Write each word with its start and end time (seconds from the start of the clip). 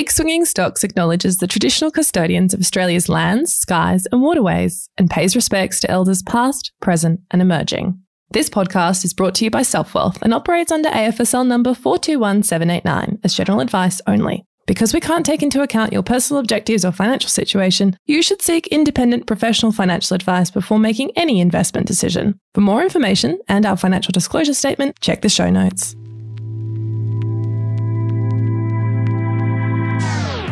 Big 0.00 0.10
Swinging 0.10 0.46
Stocks 0.46 0.82
acknowledges 0.82 1.36
the 1.36 1.46
traditional 1.46 1.90
custodians 1.90 2.54
of 2.54 2.60
Australia's 2.60 3.10
lands, 3.10 3.54
skies, 3.54 4.06
and 4.10 4.22
waterways 4.22 4.88
and 4.96 5.10
pays 5.10 5.36
respects 5.36 5.78
to 5.78 5.90
elders 5.90 6.22
past, 6.22 6.72
present, 6.80 7.20
and 7.30 7.42
emerging. 7.42 8.00
This 8.30 8.48
podcast 8.48 9.04
is 9.04 9.12
brought 9.12 9.34
to 9.34 9.44
you 9.44 9.50
by 9.50 9.60
Selfwealth 9.60 10.16
and 10.22 10.32
operates 10.32 10.72
under 10.72 10.88
AFSL 10.88 11.46
number 11.46 11.74
421789 11.74 13.18
as 13.24 13.34
general 13.34 13.60
advice 13.60 14.00
only. 14.06 14.46
Because 14.66 14.94
we 14.94 15.00
can't 15.00 15.26
take 15.26 15.42
into 15.42 15.60
account 15.60 15.92
your 15.92 16.02
personal 16.02 16.40
objectives 16.40 16.82
or 16.82 16.92
financial 16.92 17.28
situation, 17.28 17.94
you 18.06 18.22
should 18.22 18.40
seek 18.40 18.68
independent 18.68 19.26
professional 19.26 19.70
financial 19.70 20.14
advice 20.14 20.50
before 20.50 20.78
making 20.78 21.10
any 21.14 21.42
investment 21.42 21.86
decision. 21.86 22.40
For 22.54 22.62
more 22.62 22.82
information 22.82 23.38
and 23.48 23.66
our 23.66 23.76
financial 23.76 24.12
disclosure 24.12 24.54
statement, 24.54 24.98
check 25.02 25.20
the 25.20 25.28
show 25.28 25.50
notes. 25.50 25.94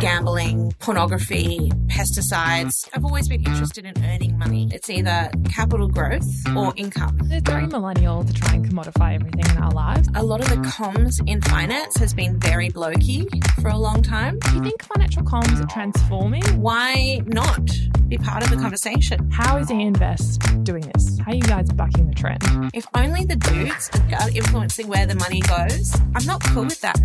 Gambling, 0.00 0.72
pornography, 0.78 1.70
pesticides. 1.88 2.88
I've 2.95 3.04
always 3.04 3.28
been 3.28 3.45
interested 3.45 3.84
in 3.84 3.95
earning 4.04 4.38
money. 4.38 4.68
It's 4.73 4.88
either 4.88 5.28
capital 5.50 5.88
growth 5.88 6.23
or 6.56 6.73
income. 6.77 7.18
It's 7.24 7.48
very 7.48 7.66
millennial 7.66 8.23
to 8.23 8.32
try 8.32 8.54
and 8.54 8.68
commodify 8.68 9.16
everything 9.16 9.45
in 9.50 9.59
our 9.60 9.73
lives. 9.73 10.09
A 10.14 10.23
lot 10.23 10.40
of 10.40 10.48
the 10.50 10.56
comms 10.68 11.20
in 11.26 11.40
finance 11.42 11.96
has 11.96 12.14
been 12.14 12.38
very 12.38 12.70
blokey 12.70 13.26
for 13.60 13.68
a 13.68 13.76
long 13.76 14.02
time. 14.02 14.38
Do 14.38 14.54
you 14.54 14.62
think 14.62 14.84
financial 14.84 15.24
comms 15.24 15.60
are 15.60 15.66
transforming? 15.66 16.45
Why 16.60 17.20
not 17.26 17.68
be 18.06 18.18
part 18.18 18.45
of 18.45 18.51
the 18.51 18.56
conversation? 18.56 19.30
How 19.30 19.59
is 19.59 19.68
eInvest 19.68 20.65
doing 20.65 20.90
this? 20.95 21.18
How 21.18 21.32
are 21.32 21.34
you 21.34 21.42
guys 21.42 21.70
bucking 21.73 22.09
the 22.09 22.15
trend? 22.15 22.42
If 22.73 22.87
only 22.95 23.24
the 23.24 23.37
dudes 23.37 23.90
are 24.20 24.30
influencing 24.30 24.87
where 24.87 25.06
the 25.06 25.16
money 25.16 25.40
goes, 25.40 25.95
I'm 26.15 26.24
not 26.24 26.42
cool 26.45 26.65
with 26.65 26.80
that. 26.82 26.98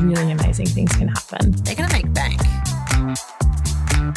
Really 0.00 0.30
amazing 0.30 0.66
things 0.66 0.94
can 0.96 1.08
happen. 1.08 1.52
They're 1.62 1.74
going 1.74 1.88
to 1.88 1.94
make 1.94 2.12
bank. 2.12 2.33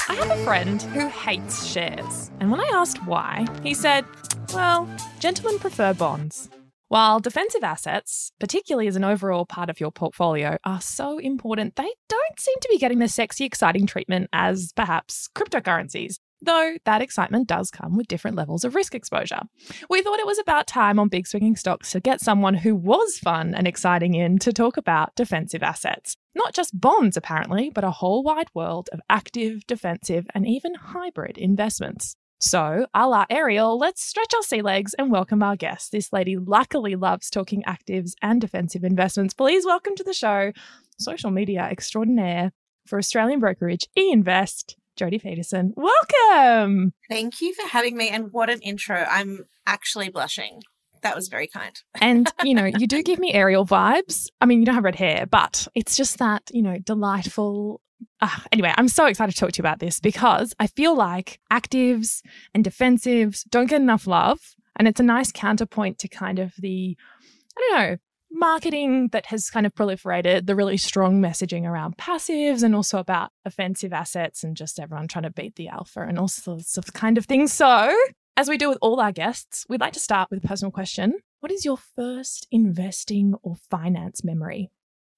I 0.10 0.16
have 0.16 0.32
a 0.32 0.44
friend 0.44 0.82
who 0.82 1.08
hates 1.08 1.66
shares, 1.66 2.32
and 2.40 2.52
when 2.52 2.60
I 2.60 2.70
asked 2.74 3.06
why, 3.06 3.46
he 3.64 3.74
said, 3.74 4.06
Well, 4.54 4.90
gentlemen 5.20 5.60
prefer 5.60 5.94
bonds. 5.94 6.50
While 6.90 7.20
defensive 7.20 7.64
assets, 7.64 8.32
particularly 8.40 8.88
as 8.88 8.96
an 8.96 9.04
overall 9.04 9.46
part 9.46 9.70
of 9.70 9.80
your 9.80 9.92
portfolio, 9.92 10.58
are 10.64 10.80
so 10.80 11.18
important, 11.18 11.76
they 11.76 11.92
don't 12.08 12.40
seem 12.40 12.56
to 12.62 12.70
be 12.70 12.78
getting 12.78 13.00
the 13.00 13.10
sexy, 13.10 13.44
exciting 13.44 13.86
treatment 13.86 14.30
as 14.32 14.72
perhaps 14.74 15.28
cryptocurrencies 15.36 16.16
though 16.42 16.76
that 16.86 17.02
excitement 17.02 17.48
does 17.48 17.72
come 17.72 17.98
with 17.98 18.08
different 18.08 18.38
levels 18.38 18.64
of 18.64 18.76
risk 18.76 18.94
exposure. 18.94 19.42
We 19.90 20.02
thought 20.02 20.20
it 20.20 20.26
was 20.26 20.40
about 20.40 20.68
time 20.68 21.00
on 21.00 21.10
Big 21.10 21.28
Swinging 21.28 21.56
Stocks 21.56 21.92
to 21.92 22.00
get 22.00 22.22
someone 22.22 22.54
who 22.56 22.76
was 22.76 23.18
fun 23.18 23.56
and 23.56 23.68
exciting 23.68 24.14
in 24.14 24.38
to 24.40 24.54
talk 24.54 24.78
about 24.78 25.16
defensive 25.16 25.64
assets. 25.64 26.16
Not 26.38 26.54
just 26.54 26.80
bonds, 26.80 27.18
apparently, 27.18 27.72
but 27.74 27.84
a 27.84 27.90
whole 27.90 28.22
wide 28.22 28.50
world 28.54 28.90
of 28.94 29.02
active, 29.10 29.66
defensive, 29.66 30.28
and 30.36 30.48
even 30.48 30.76
hybrid 30.76 31.36
investments. 31.36 32.16
So, 32.40 32.86
a 32.94 33.08
la 33.08 33.26
Ariel, 33.32 33.80
let's 33.80 34.04
stretch 34.04 34.36
our 34.36 34.44
sea 34.44 34.62
legs 34.62 34.94
and 34.94 35.12
welcome 35.12 35.42
our 35.42 35.56
guest. 35.56 35.92
This 35.92 36.14
lady 36.14 36.38
luckily 36.38 36.96
loves 36.96 37.32
talking 37.32 37.64
actives 37.64 38.12
and 38.22 38.40
defensive 38.40 38.84
investments. 38.84 39.34
Please 39.34 39.66
welcome 39.66 39.96
to 39.96 40.04
the 40.04 40.14
show, 40.14 40.52
social 41.00 41.32
media 41.32 41.62
extraordinaire 41.72 42.52
for 42.86 43.00
Australian 43.00 43.40
brokerage 43.40 43.88
eInvest, 43.98 44.76
Jodi 44.96 45.18
Pettersen. 45.18 45.72
Welcome. 45.76 46.94
Thank 47.10 47.42
you 47.42 47.56
for 47.56 47.68
having 47.68 47.98
me. 47.98 48.10
And 48.10 48.32
what 48.32 48.52
an 48.52 48.60
intro. 48.62 49.08
I'm 49.10 49.46
actually 49.66 50.10
blushing. 50.10 50.62
That 51.02 51.16
was 51.16 51.28
very 51.28 51.48
kind. 51.48 51.80
and, 52.02 52.32
you 52.44 52.54
know, 52.54 52.66
you 52.66 52.88
do 52.88 53.04
give 53.04 53.20
me 53.20 53.34
Ariel 53.34 53.66
vibes. 53.66 54.28
I 54.42 54.46
mean, 54.46 54.60
you 54.60 54.66
don't 54.66 54.76
have 54.76 54.84
red 54.84 54.96
hair, 54.96 55.26
but 55.30 55.68
it's 55.76 55.96
just 55.96 56.20
that, 56.20 56.44
you 56.52 56.62
know, 56.62 56.78
delightful. 56.78 57.82
Uh, 58.22 58.30
anyway, 58.52 58.74
I'm 58.78 58.88
so 58.88 59.06
excited 59.06 59.34
to 59.34 59.40
talk 59.40 59.52
to 59.54 59.58
you 59.58 59.62
about 59.62 59.80
this 59.80 60.00
because 60.00 60.54
I 60.60 60.68
feel 60.68 60.96
like 60.96 61.40
actives 61.52 62.22
and 62.54 62.64
defensives 62.64 63.44
don't 63.50 63.70
get 63.70 63.82
enough 63.82 64.08
love. 64.08 64.40
And 64.76 64.88
it's 64.88 65.00
a 65.00 65.04
nice 65.04 65.32
counterpoint 65.32 65.98
to 66.00 66.08
kind 66.08 66.38
of 66.38 66.54
the, 66.58 66.96
I 67.58 67.62
don't 67.62 67.80
know, 67.80 67.98
marketing 68.32 69.10
that 69.12 69.28
has 69.28 69.50
kind 69.50 69.66
of 69.66 69.74
proliferated, 69.74 70.46
the 70.46 70.56
really 70.56 70.78
strong 70.78 71.22
messaging 71.22 71.64
around 71.64 71.98
passives 71.98 72.64
and 72.64 72.76
also 72.76 73.00
about 73.00 73.32
offensive 73.46 73.94
assets 73.94 74.44
and 74.44 74.56
just 74.56 74.80
everyone 74.80 75.08
trying 75.08 75.24
to 75.24 75.32
beat 75.32 75.56
the 75.56 75.70
alpha 75.70 76.02
and 76.02 76.20
all 76.20 76.28
sorts 76.28 76.78
of 76.78 76.94
kind 76.94 77.18
of 77.18 77.26
things. 77.26 77.54
So, 77.54 77.96
as 78.38 78.48
we 78.48 78.58
do 78.58 78.70
with 78.70 78.78
all 78.82 79.02
our 79.02 79.12
guests, 79.12 79.66
we'd 79.68 79.82
like 79.82 79.94
to 79.94 80.00
start 80.00 80.30
with 80.30 80.46
a 80.46 80.48
personal 80.48 80.72
question. 80.72 81.16
What 81.40 81.52
is 81.52 81.66
your 81.66 81.78
first 81.78 82.48
investing 82.52 83.34
or 83.42 83.56
finance 83.70 84.24
memory? 84.24 84.70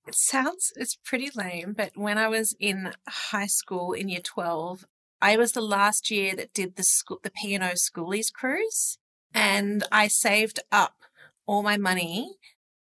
It 0.07 0.15
sounds 0.15 0.71
it's 0.77 0.97
pretty 1.03 1.29
lame, 1.35 1.73
but 1.77 1.91
when 1.95 2.17
I 2.17 2.29
was 2.29 2.55
in 2.59 2.93
high 3.07 3.47
school 3.47 3.91
in 3.91 4.07
year 4.07 4.21
12, 4.23 4.85
I 5.21 5.35
was 5.35 5.51
the 5.51 5.61
last 5.61 6.09
year 6.09 6.33
that 6.37 6.53
did 6.53 6.77
the 6.77 6.83
school 6.83 7.19
the 7.21 7.29
P&O 7.29 7.59
schoolies 7.59 8.31
cruise 8.31 8.97
and 9.33 9.83
I 9.91 10.07
saved 10.07 10.61
up 10.71 11.03
all 11.45 11.61
my 11.61 11.77
money 11.77 12.37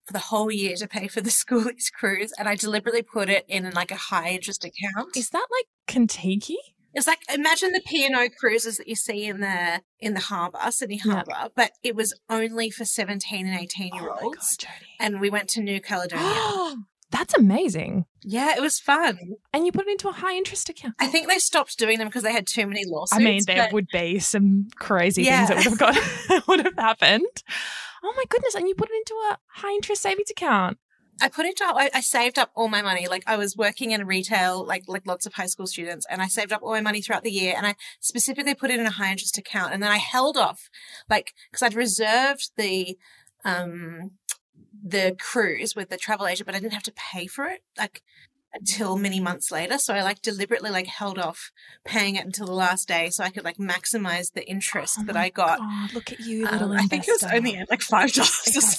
for 0.07 0.13
the 0.13 0.21
whole 0.21 0.51
year 0.51 0.77
to 0.77 0.87
pay 0.87 1.09
for 1.09 1.21
the 1.21 1.31
schoolies 1.43 1.93
cruise, 1.93 2.33
and 2.39 2.49
I 2.49 2.55
deliberately 2.55 3.03
put 3.03 3.29
it 3.29 3.45
in 3.49 3.71
like 3.73 3.91
a 3.91 3.97
high 3.97 4.31
interest 4.31 4.65
account. 4.65 5.17
Is 5.17 5.31
that 5.31 5.47
like 5.51 5.67
Contiki? 5.89 6.55
It's 6.99 7.07
like 7.07 7.21
imagine 7.33 7.73
the 7.73 7.81
P&O 7.81 8.29
cruises 8.39 8.77
that 8.77 8.89
you 8.89 8.97
see 8.97 9.27
in 9.27 9.41
the 9.41 9.83
in 10.01 10.15
the 10.15 10.21
harbour, 10.21 10.59
Sydney 10.71 10.99
Harbour, 10.99 11.31
yep. 11.31 11.53
but 11.55 11.71
it 11.85 11.95
was 11.95 12.13
only 12.29 12.71
for 12.71 12.85
seventeen 12.85 13.47
and 13.47 13.59
eighteen 13.59 13.95
year 13.95 14.11
oh 14.11 14.27
olds. 14.27 14.59
Oh 14.65 14.69
and 14.99 15.21
we 15.21 15.31
went 15.31 15.49
to 15.51 15.63
New 15.63 15.81
Caledonia. 15.81 16.77
That's 17.11 17.35
amazing. 17.35 18.05
Yeah, 18.23 18.55
it 18.57 18.61
was 18.61 18.81
fun. 18.81 19.19
And 19.55 19.65
you 19.65 19.73
put 19.73 19.87
it 19.87 19.93
into 19.93 20.09
a 20.09 20.13
high 20.13 20.37
interest 20.37 20.69
account. 20.69 20.95
I 20.99 21.07
think 21.07 21.29
they 21.29 21.39
stopped 21.39 21.79
doing 21.79 21.99
them 21.99 22.09
because 22.09 22.23
they 22.23 22.33
had 22.33 22.47
too 22.47 22.67
many 22.67 22.83
lawsuits. 22.85 23.19
I 23.19 23.25
mean, 23.25 23.41
there 23.47 23.65
but... 23.65 23.73
would 23.73 23.87
be 23.91 24.19
some 24.19 24.69
crazy 24.77 25.23
yeah. 25.23 25.47
things 25.47 25.49
that 25.49 25.71
would 25.71 25.81
have 25.81 26.29
got 26.29 26.47
would 26.49 26.65
have 26.65 26.77
happened. 26.77 27.45
Oh 28.03 28.13
my 28.17 28.25
goodness. 28.29 28.57
And 28.57 28.69
you 28.69 28.75
put 28.75 28.91
it 28.91 28.97
into 28.97 29.15
a 29.31 29.39
high 29.47 29.73
interest 29.73 30.03
savings 30.03 30.31
account. 30.31 30.79
I 31.21 31.29
put 31.29 31.47
it 31.47 31.61
up, 31.61 31.77
I, 31.77 31.91
I, 31.95 32.01
saved 32.01 32.39
up 32.39 32.51
all 32.55 32.69
my 32.69 32.83
money. 32.83 33.09
Like 33.09 33.25
I 33.27 33.37
was 33.37 33.57
working 33.57 33.91
in 33.91 34.07
retail, 34.07 34.65
like, 34.65 34.85
like 34.87 35.07
lots 35.07 35.27
of 35.27 35.35
high 35.35 35.47
school 35.47 35.67
students, 35.67 36.07
and 36.09 36.23
I 36.23 36.29
saved 36.29 36.53
up 36.53 36.63
all 36.63 36.71
my 36.71 36.81
money 36.81 37.01
throughout 37.01 37.25
the 37.25 37.31
year 37.31 37.55
and 37.57 37.67
I 37.67 37.75
specifically 38.01 38.55
put 38.55 38.71
it 38.71 38.79
in 38.79 38.87
a 38.87 38.91
high 38.91 39.11
interest 39.11 39.39
account. 39.39 39.73
And 39.73 39.83
then 39.83 39.91
I 39.91 39.99
held 39.99 40.37
off, 40.37 40.71
like, 41.09 41.35
cause 41.53 41.63
I'd 41.63 41.75
reserved 41.75 42.51
the, 42.57 42.97
um, 43.45 44.13
the 44.83 45.17
cruise 45.19 45.75
with 45.75 45.91
the 45.91 45.97
travel 45.97 46.27
agent, 46.27 46.47
but 46.47 46.55
I 46.55 46.61
didn't 46.61 46.75
have 46.75 46.83
to 46.85 46.93
pay 46.93 47.27
for 47.27 47.47
it. 47.47 47.63
Like 47.77 48.03
until 48.55 48.97
many 48.97 49.21
months 49.21 49.51
later. 49.51 49.79
So 49.79 49.95
I 49.95 50.03
like 50.03 50.23
deliberately 50.23 50.71
like 50.71 50.87
held 50.87 51.19
off 51.19 51.51
paying 51.85 52.17
it 52.17 52.25
until 52.25 52.47
the 52.47 52.55
last 52.55 52.89
day 52.89 53.11
so 53.11 53.25
I 53.25 53.31
could 53.31 53.45
like 53.45 53.59
maximize 53.59 54.33
the 54.33 54.49
interest 54.49 54.99
oh 55.01 55.05
that 55.05 55.17
I 55.17 55.29
got. 55.29 55.59
God, 55.59 55.95
look 55.95 56.13
at 56.13 56.21
you, 56.21 56.45
little 56.45 56.73
um, 56.73 56.79
I 56.79 56.87
think 56.87 57.07
it 57.07 57.13
was 57.13 57.25
only 57.25 57.63
like 57.69 57.83
five 57.83 58.13
dollars. 58.13 58.77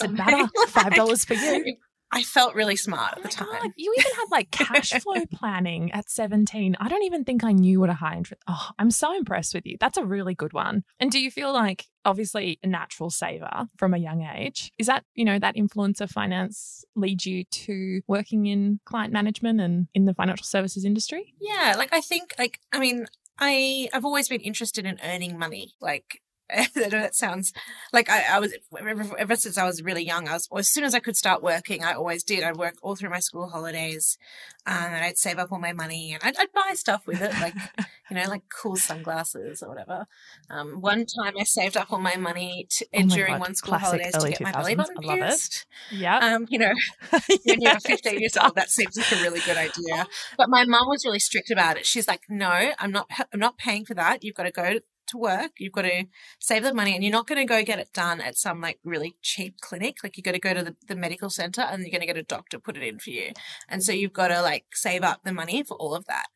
Five 0.70 0.94
dollars 0.96 1.26
for 1.26 1.36
you. 1.36 1.76
I 2.12 2.24
felt 2.24 2.56
really 2.56 2.76
smart 2.76 3.14
at 3.14 3.20
oh 3.20 3.22
the 3.22 3.30
time. 3.30 3.48
God, 3.62 3.72
you 3.76 3.94
even 3.98 4.12
had 4.16 4.26
like 4.32 4.52
cash 4.52 4.92
flow 5.04 5.26
planning 5.32 5.92
at 5.92 6.10
17. 6.10 6.76
I 6.80 6.88
don't 6.88 7.04
even 7.04 7.24
think 7.24 7.44
I 7.44 7.52
knew 7.52 7.80
what 7.80 7.90
a 7.90 7.94
high 7.94 8.16
interest. 8.16 8.42
Oh, 8.48 8.70
I'm 8.80 8.90
so 8.90 9.16
impressed 9.16 9.54
with 9.54 9.66
you. 9.66 9.78
That's 9.80 9.98
a 9.98 10.06
really 10.06 10.34
good 10.34 10.54
one. 10.54 10.84
And 11.00 11.12
do 11.12 11.20
you 11.20 11.30
feel 11.30 11.54
like 11.54 11.86
obviously 12.06 12.60
a 12.64 12.68
natural 12.68 13.12
saver 13.12 13.68
from 13.78 13.94
a 13.94 13.98
young 13.98 14.24
age? 14.24 14.72
Is 14.80 14.88
that, 14.88 15.04
you 15.14 15.24
know, 15.24 15.38
that 15.38 15.56
influence 15.56 16.02
of 16.02 16.10
finance 16.10 16.84
lead 16.96 17.26
you 17.26 17.44
to 17.44 18.02
working 18.08 18.48
in 18.48 18.80
client 18.86 19.14
management 19.14 19.62
and 19.62 19.88
in 19.94 20.06
the 20.06 20.16
financial 20.16 20.46
services 20.46 20.86
industry? 20.86 21.36
Yeah, 21.40 21.76
like 21.78 21.94
I 21.94 22.02
think 22.02 22.34
like 22.40 22.60
I 22.72 22.80
mean, 22.80 23.06
I 23.38 23.88
I've 23.94 24.06
always 24.06 24.28
been 24.28 24.42
interested 24.42 24.86
in 24.86 25.00
earning 25.04 25.38
money. 25.38 25.74
Like 25.80 26.22
I 26.56 26.68
know 26.76 26.90
that 26.90 27.16
sounds 27.16 27.54
like 27.94 28.10
I, 28.10 28.24
I 28.32 28.40
was 28.40 28.54
ever, 28.78 29.18
ever, 29.18 29.36
since 29.36 29.58
I 29.58 29.66
was 29.66 29.84
really 29.84 30.04
young. 30.04 30.28
I 30.28 30.34
was 30.34 30.48
as 30.56 30.70
soon 30.70 30.84
as 30.84 30.96
I 30.96 31.00
could 31.00 31.16
start 31.16 31.44
working, 31.44 31.84
I 31.84 31.94
always 31.94 32.24
did. 32.24 32.44
I'd 32.44 32.58
work 32.58 32.76
all 32.82 32.96
through 32.96 33.10
my 33.10 33.20
school 33.20 33.50
holidays, 33.50 34.18
um, 34.66 34.76
and 34.76 35.06
I'd 35.06 35.18
save 35.18 35.38
up 35.38 35.52
all 35.52 35.60
my 35.60 35.74
money 35.74 36.14
and 36.14 36.24
I'd, 36.24 36.38
I'd 36.38 36.52
buy 36.52 36.74
stuff 36.74 37.06
with 37.06 37.22
it, 37.22 37.34
like 37.40 37.54
you 38.10 38.18
know, 38.18 38.28
like 38.30 38.44
cool 38.50 38.76
sunglasses 38.76 39.62
or 39.62 39.70
whatever. 39.70 40.08
Um, 40.50 40.82
one 40.82 41.06
time 41.06 41.34
I 41.40 41.44
saved 41.44 41.78
up 41.78 41.92
all 41.92 42.00
my 42.00 42.16
money 42.16 42.68
to, 42.72 42.86
oh 42.94 43.00
my 43.04 43.16
during 43.16 43.34
God. 43.34 43.42
one 43.42 43.56
school 43.56 43.78
holidays 43.78 44.14
to 44.14 44.30
get 44.30 44.42
my 44.42 44.52
belly 44.52 44.76
button 44.76 44.98
I 45.08 45.18
pierced. 45.18 45.68
Yeah, 45.92 46.18
um, 46.18 46.48
you 46.50 46.58
know, 46.58 46.74
when 47.46 47.62
you're 47.62 47.80
15 47.80 48.20
years 48.20 48.38
old, 48.38 48.56
that 48.56 48.70
seems 48.70 48.98
like 48.98 49.12
a 49.12 49.22
really 49.22 49.40
good 49.42 49.58
idea. 49.58 50.08
But 50.38 50.50
my 50.50 50.66
mum 50.66 50.88
was 50.88 51.06
really 51.06 51.20
strict 51.20 51.52
about 51.52 51.78
it. 51.78 51.86
She's 51.86 52.08
like, 52.08 52.24
"No, 52.28 52.72
I'm 52.80 52.92
not. 52.92 53.08
I'm 53.32 53.40
not 53.40 53.58
paying 53.58 53.86
for 53.86 53.94
that. 53.94 54.24
You've 54.24 54.36
got 54.36 54.44
to 54.44 54.52
go 54.52 54.80
to 55.10 55.18
work. 55.18 55.52
You've 55.58 55.74
got 55.74 55.84
to 55.84 56.06
save 56.40 56.64
the 56.64 56.74
money 56.74 56.94
and 56.96 57.04
you're 57.04 57.12
not 57.12 57.28
going 57.28 57.40
to 57.40 57.46
go 57.46 57.64
get 57.64 57.80
it 57.80 57.94
done 57.94 58.22
at 58.22 58.38
some 58.38 58.62
like 58.62 58.80
really 58.84 59.16
cheap 59.22 59.60
clinic. 59.62 59.98
Like 60.04 60.18
you've 60.18 60.24
got 60.26 60.34
to 60.34 60.40
go 60.40 60.54
to 60.54 60.64
the, 60.64 60.76
the 60.88 60.96
medical 60.96 61.30
center 61.30 61.62
and 61.62 61.82
you're 61.82 61.92
going 61.92 62.02
to 62.02 62.08
get 62.08 62.18
a 62.18 62.24
doctor 62.24 62.60
put 62.60 62.78
it 62.78 62.84
in 62.84 63.00
for 63.00 63.10
you. 63.10 63.32
And 63.68 63.84
so 63.84 63.92
you've 63.92 64.14
got 64.14 64.30
to 64.30 64.42
like 64.42 64.66
save 64.74 65.04
up 65.04 65.22
the 65.24 65.34
money 65.34 65.64
for 65.64 65.76
all 65.78 65.94
of 65.96 66.06
that. 66.06 66.28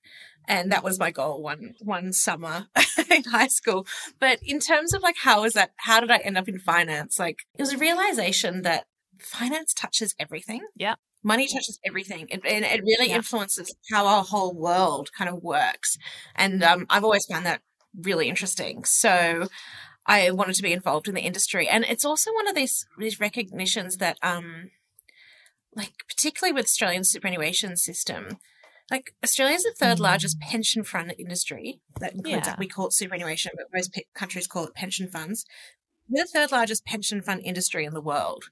And 0.48 0.72
that 0.72 0.84
was 0.84 1.00
my 1.00 1.10
goal 1.12 1.42
one, 1.42 1.74
one 1.80 2.12
summer 2.12 2.68
in 3.10 3.24
high 3.24 3.48
school. 3.48 3.88
But 4.20 4.40
in 4.44 4.60
terms 4.60 4.94
of 4.94 5.02
like, 5.02 5.16
how 5.24 5.42
was 5.44 5.54
that? 5.54 5.72
How 5.78 6.00
did 6.02 6.12
I 6.12 6.18
end 6.18 6.38
up 6.38 6.50
in 6.50 6.60
finance? 6.60 7.18
Like 7.18 7.40
it 7.58 7.62
was 7.62 7.74
a 7.74 7.78
realization 7.78 8.62
that 8.64 8.86
finance 9.19 9.74
touches 9.74 10.14
everything. 10.19 10.62
Yeah. 10.76 10.96
Money 11.26 11.48
touches 11.48 11.80
everything, 11.86 12.28
and, 12.34 12.46
and 12.46 12.66
it 12.66 12.81
really 12.84 13.08
Yeah. 13.08 13.16
influences 13.16 13.74
how 13.90 14.06
our 14.06 14.26
whole 14.26 14.54
world 14.54 15.10
kind 15.18 15.30
of 15.30 15.42
works. 15.42 15.96
And 16.36 16.62
um, 16.62 16.86
I've 16.90 17.06
always 17.06 17.26
found 17.31 17.46
that 17.46 17.62
really 18.00 18.30
interesting. 18.30 18.84
So 18.86 19.48
I 20.06 20.31
wanted 20.31 20.56
to 20.56 20.63
be 20.63 20.74
involved 20.74 21.07
in 21.07 21.16
the 21.16 21.22
industry, 21.22 21.68
and 21.68 21.86
it's 21.86 22.06
also 22.06 22.34
one 22.34 22.48
of 22.48 22.56
these 22.56 22.86
these 22.98 23.19
recognitions 23.19 23.98
that, 23.98 24.18
um, 24.22 24.72
like 25.75 25.94
particularly 26.07 26.54
with 26.54 26.66
Australian 26.66 27.04
superannuation 27.04 27.78
system, 27.78 28.38
like 28.92 29.16
Australia's 29.24 29.63
the 29.63 29.74
third 29.78 30.00
largest 30.00 30.40
pension 30.40 30.84
fund 30.84 31.13
industry. 31.18 31.80
That 32.00 32.13
includes, 32.13 32.45
Yeah. 32.48 32.51
like 32.51 32.60
we 32.60 32.68
call 32.68 32.88
it 32.88 32.94
superannuation, 32.94 33.51
but 33.56 33.68
most 33.74 33.94
pe- 33.94 34.04
countries 34.13 34.48
call 34.48 34.66
it 34.68 34.74
pension 34.75 35.10
funds. 35.10 35.45
We're 36.10 36.24
the 36.24 36.30
third 36.30 36.51
largest 36.51 36.86
pension 36.86 37.22
fund 37.22 37.42
industry 37.45 37.86
in 37.86 37.94
the 37.94 38.01
world 38.01 38.45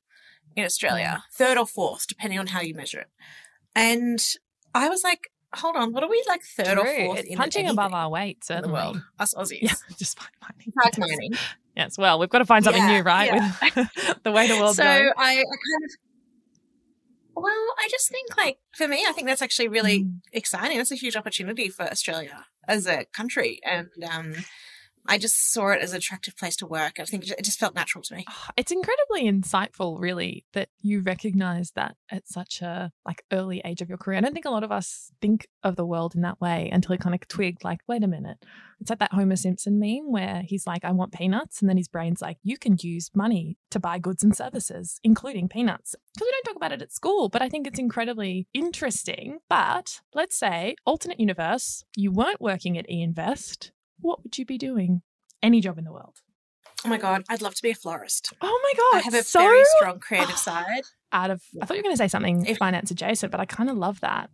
in 0.56 0.64
Australia, 0.66 1.24
third 1.34 1.58
or 1.58 1.68
fourth, 1.68 2.08
depending 2.08 2.40
on 2.40 2.48
how 2.48 2.62
you 2.62 2.74
measure 2.74 3.00
it. 3.02 3.10
And 3.76 4.20
I 4.74 4.88
was 4.90 5.04
like, 5.04 5.32
hold 5.54 5.76
on, 5.76 5.94
what 5.94 6.04
are 6.04 6.10
we 6.10 6.24
like 6.28 6.42
third 6.44 6.78
or 6.78 6.86
fourth 6.86 7.20
It's 7.20 7.30
in 7.30 7.38
punching 7.38 7.68
above 7.68 7.94
our 7.94 8.10
weight, 8.10 8.46
in 8.50 8.62
the 8.62 8.70
world? 8.70 9.02
Us 9.20 9.34
Aussies. 9.34 9.60
Yeah, 9.62 9.74
just 9.98 10.18
mining. 10.42 10.74
Besides 10.76 10.98
mining. 10.98 11.34
Yes, 11.76 11.98
well, 11.98 12.20
we've 12.20 12.30
got 12.30 12.40
to 12.40 12.46
find 12.46 12.64
something 12.64 12.84
Yeah, 12.84 12.98
new, 12.98 13.04
right? 13.04 13.32
With 13.32 13.90
the 14.24 14.32
way 14.32 14.48
the 14.48 14.58
world's 14.58 14.78
so 14.78 14.84
going. 14.84 15.12
I, 15.18 15.32
I 15.32 15.34
kind 15.36 15.84
of, 15.86 15.92
well, 17.36 17.74
I 17.80 17.88
just 17.90 18.10
think 18.10 18.38
like 18.38 18.58
for 18.76 18.88
me, 18.88 19.06
I 19.08 19.14
think 19.14 19.28
that's 19.28 19.42
actually 19.42 19.70
really 19.70 20.04
Mm. 20.04 20.20
exciting. 20.34 20.78
That's 20.78 20.92
a 20.92 20.96
huge 20.96 21.16
opportunity 21.16 21.70
for 21.70 21.84
Australia 21.84 22.46
as 22.68 22.88
a 22.88 23.06
country, 23.06 23.60
and 23.66 23.88
um, 24.10 24.34
I 25.08 25.18
just 25.18 25.52
saw 25.52 25.70
it 25.70 25.82
as 25.82 25.92
an 25.92 25.98
attractive 25.98 26.38
place 26.38 26.56
to 26.58 26.68
work. 26.68 27.00
I 27.00 27.06
think 27.06 27.28
it 27.28 27.44
just 27.44 27.60
felt 27.60 27.76
natural 27.76 28.04
to 28.04 28.16
me. 28.16 28.26
Ah, 28.28 28.52
it's 28.56 28.72
incredibly 28.72 29.24
insightful, 29.24 30.00
really, 30.00 30.46
that 30.54 30.70
you 30.82 31.02
recognize 31.02 31.72
that 31.72 31.96
at 32.10 32.28
such 32.28 32.62
a 32.62 32.92
like 33.06 33.24
early 33.32 33.62
age 33.66 33.82
of 33.82 33.90
your 33.90 33.98
career. 33.98 34.18
I 34.18 34.22
don't 34.22 34.34
think 34.34 34.46
a 34.46 34.52
lot 34.52 34.64
of 34.64 34.72
us 34.72 35.12
think 35.22 35.48
of 35.64 35.76
the 35.76 35.86
world 35.86 36.16
in 36.16 36.22
that 36.22 36.40
way 36.40 36.70
until 36.72 36.94
it 36.94 37.02
kind 37.02 37.16
of 37.16 37.28
twigged, 37.28 37.64
like, 37.64 37.80
wait 37.88 38.04
a 38.04 38.08
minute. 38.08 38.38
It's 38.80 38.90
like 38.90 39.00
that 39.00 39.14
Homer 39.14 39.36
Simpson 39.36 39.80
meme 39.80 40.12
where 40.12 40.44
he's 40.46 40.66
like, 40.66 40.84
I 40.84 40.92
want 40.92 41.14
peanuts. 41.14 41.62
And 41.62 41.70
then 41.70 41.78
his 41.78 41.88
brain's 41.88 42.22
like, 42.22 42.38
you 42.44 42.58
can 42.58 42.78
use 42.80 43.12
money 43.14 43.58
to 43.70 43.80
buy 43.80 44.00
goods 44.00 44.24
and 44.24 44.36
services, 44.36 45.00
including 45.04 45.50
peanuts. 45.50 45.96
Because 46.14 46.26
we 46.26 46.32
don't 46.32 46.44
talk 46.44 46.56
about 46.56 46.72
it 46.72 46.82
at 46.82 46.92
school, 46.92 47.30
but 47.30 47.42
I 47.42 47.50
think 47.50 47.68
it's 47.68 47.80
incredibly 47.80 48.48
interesting. 48.54 49.40
But 49.50 50.02
let's 50.14 50.38
say, 50.38 50.76
alternate 50.86 51.20
universe, 51.20 51.86
you 51.96 52.12
weren't 52.12 52.42
working 52.42 52.78
at 52.78 52.90
eInvest. 52.90 53.72
What 54.02 54.24
would 54.24 54.38
you 54.38 54.46
be 54.46 54.58
doing? 54.58 55.02
Any 55.42 55.62
job 55.62 55.78
in 55.78 55.86
the 55.86 55.92
world. 55.92 56.18
Oh 56.84 56.90
my 56.90 56.98
god, 56.98 57.24
I'd 57.30 57.42
love 57.42 57.54
to 57.56 57.62
be 57.62 57.70
a 57.72 57.76
florist. 57.76 58.34
Oh 58.42 58.60
my 58.64 58.74
God. 58.78 59.00
I 59.00 59.04
have 59.04 59.14
a 59.14 59.24
so 59.24 59.40
very 59.40 59.64
strong 59.78 60.00
creative 60.00 60.38
side. 60.50 60.84
out 61.12 61.30
of 61.30 61.42
I 61.62 61.66
thought 61.66 61.76
you 61.76 61.80
were 61.82 61.84
going 61.84 61.94
to 61.94 61.98
say 61.98 62.08
something 62.08 62.46
If- 62.46 62.58
finance 62.58 62.90
adjacent, 62.92 63.32
but 63.32 63.40
I 63.40 63.46
kind 63.46 63.70
of 63.70 63.78
love 63.78 64.00
that. 64.02 64.30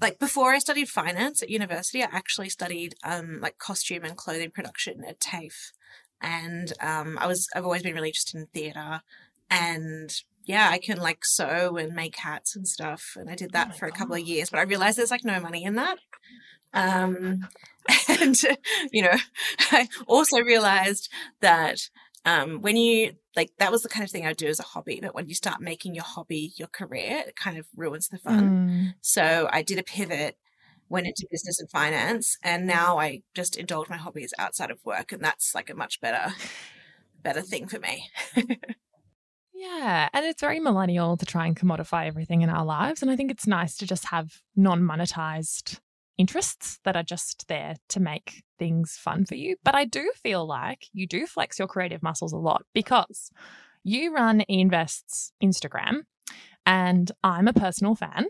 Like 0.00 0.18
before 0.18 0.52
I 0.52 0.58
studied 0.58 0.88
finance 0.88 1.42
at 1.42 1.50
university, 1.50 2.02
I 2.02 2.08
actually 2.12 2.50
studied 2.50 2.94
um, 3.02 3.40
like 3.40 3.58
costume 3.58 4.04
and 4.04 4.16
clothing 4.16 4.50
production 4.52 5.02
at 5.08 5.18
TAFE, 5.18 5.72
and 6.20 6.72
um, 6.80 7.18
I 7.20 7.26
was 7.26 7.48
I've 7.54 7.64
always 7.64 7.82
been 7.82 7.94
really 7.94 8.08
interested 8.10 8.38
in 8.38 8.46
theatre, 8.46 9.00
and 9.50 10.14
yeah, 10.44 10.68
I 10.70 10.78
can 10.78 10.98
like 10.98 11.24
sew 11.24 11.76
and 11.78 11.94
make 11.94 12.16
hats 12.16 12.54
and 12.54 12.68
stuff, 12.68 13.16
and 13.16 13.28
I 13.28 13.34
did 13.34 13.52
that 13.52 13.70
Oh 13.72 13.76
for 13.76 13.86
a 13.86 13.92
couple 13.92 14.14
of 14.14 14.20
years. 14.20 14.50
But 14.50 14.60
I 14.60 14.62
realized 14.64 14.98
there's 14.98 15.10
like 15.10 15.24
no 15.24 15.40
money 15.40 15.64
in 15.64 15.74
that. 15.74 15.98
Um, 16.72 17.48
and 18.08 18.36
you 18.92 19.02
know, 19.02 19.16
I 19.72 19.88
also 20.06 20.38
realized 20.40 21.08
that 21.40 21.88
um, 22.24 22.60
when 22.60 22.76
you 22.76 23.12
like 23.36 23.52
that 23.58 23.72
was 23.72 23.82
the 23.82 23.88
kind 23.88 24.04
of 24.04 24.10
thing 24.10 24.24
I 24.24 24.28
would 24.28 24.36
do 24.36 24.48
as 24.48 24.60
a 24.60 24.64
hobby, 24.64 24.98
but 25.00 25.14
when 25.14 25.28
you 25.28 25.34
start 25.34 25.60
making 25.60 25.94
your 25.94 26.04
hobby 26.04 26.52
your 26.56 26.68
career, 26.68 27.24
it 27.26 27.36
kind 27.36 27.58
of 27.58 27.66
ruins 27.76 28.08
the 28.08 28.18
fun. 28.18 28.68
Mm. 28.68 28.94
So 29.00 29.48
I 29.50 29.62
did 29.62 29.78
a 29.78 29.82
pivot, 29.82 30.36
went 30.88 31.06
into 31.06 31.26
business 31.30 31.60
and 31.60 31.70
finance, 31.70 32.36
and 32.42 32.66
now 32.66 32.98
I 32.98 33.22
just 33.34 33.56
indulge 33.56 33.88
my 33.88 33.96
hobbies 33.96 34.34
outside 34.38 34.70
of 34.70 34.84
work, 34.84 35.12
and 35.12 35.22
that's 35.22 35.54
like 35.54 35.70
a 35.70 35.74
much 35.74 36.00
better, 36.00 36.34
better 37.22 37.42
thing 37.42 37.68
for 37.68 37.78
me. 37.78 38.10
Yeah, 39.58 40.08
and 40.12 40.24
it's 40.24 40.40
very 40.40 40.60
millennial 40.60 41.16
to 41.16 41.26
try 41.26 41.48
and 41.48 41.56
commodify 41.56 42.06
everything 42.06 42.42
in 42.42 42.48
our 42.48 42.64
lives, 42.64 43.02
and 43.02 43.10
I 43.10 43.16
think 43.16 43.32
it's 43.32 43.44
nice 43.44 43.76
to 43.78 43.88
just 43.88 44.04
have 44.04 44.40
non-monetized 44.54 45.80
interests 46.18 46.80
that 46.84 46.96
are 46.96 47.02
just 47.02 47.46
there 47.48 47.76
to 47.88 48.00
make 48.00 48.42
things 48.58 48.96
fun 49.00 49.24
for 49.24 49.36
you. 49.36 49.56
But 49.64 49.74
I 49.74 49.84
do 49.84 50.12
feel 50.22 50.46
like 50.46 50.86
you 50.92 51.06
do 51.06 51.26
flex 51.26 51.58
your 51.58 51.68
creative 51.68 52.02
muscles 52.02 52.32
a 52.32 52.36
lot 52.36 52.64
because 52.74 53.30
you 53.84 54.12
run 54.14 54.42
eInvest's 54.50 55.32
Instagram 55.42 56.02
and 56.68 57.10
I'm 57.24 57.48
a 57.48 57.54
personal 57.54 57.94
fan. 57.94 58.26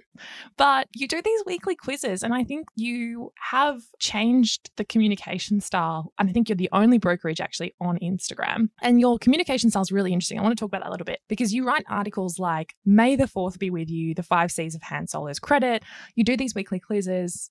But 0.56 0.87
you 0.94 1.08
do 1.08 1.20
these 1.20 1.43
weekly 1.44 1.75
quizzes, 1.75 2.23
and 2.23 2.32
I 2.32 2.44
think 2.44 2.69
you 2.76 3.32
have 3.50 3.82
changed 3.99 4.70
the 4.76 4.85
communication 4.85 5.61
style. 5.61 6.12
And 6.19 6.31
I 6.31 6.32
think 6.32 6.49
you're 6.49 6.55
the 6.55 6.69
only 6.73 6.99
brokerage 6.99 7.40
actually 7.40 7.75
on 7.81 7.99
Instagram. 7.99 8.69
And 8.81 9.00
your 9.00 9.19
communication 9.19 9.70
style 9.70 9.82
is 9.82 9.90
really 9.90 10.12
interesting. 10.12 10.38
I 10.38 10.43
want 10.43 10.56
to 10.56 10.61
talk 10.61 10.69
about 10.69 10.82
that 10.82 10.88
a 10.88 10.93
little 10.93 11.05
bit 11.05 11.19
because 11.29 11.52
you 11.52 11.67
write 11.67 11.85
articles 11.88 12.38
like 12.38 12.76
May 12.87 13.17
the 13.17 13.25
4th 13.25 13.58
be 13.58 13.70
with 13.70 13.90
you, 13.90 14.14
the 14.14 14.23
five 14.23 14.52
C's 14.52 14.76
of 14.76 14.82
Han 14.82 15.08
Solo's 15.08 15.41
credit. 15.41 15.82
You 16.14 16.23
do 16.23 16.37
these 16.37 16.55
weekly 16.55 16.79
quizzes. 16.79 17.50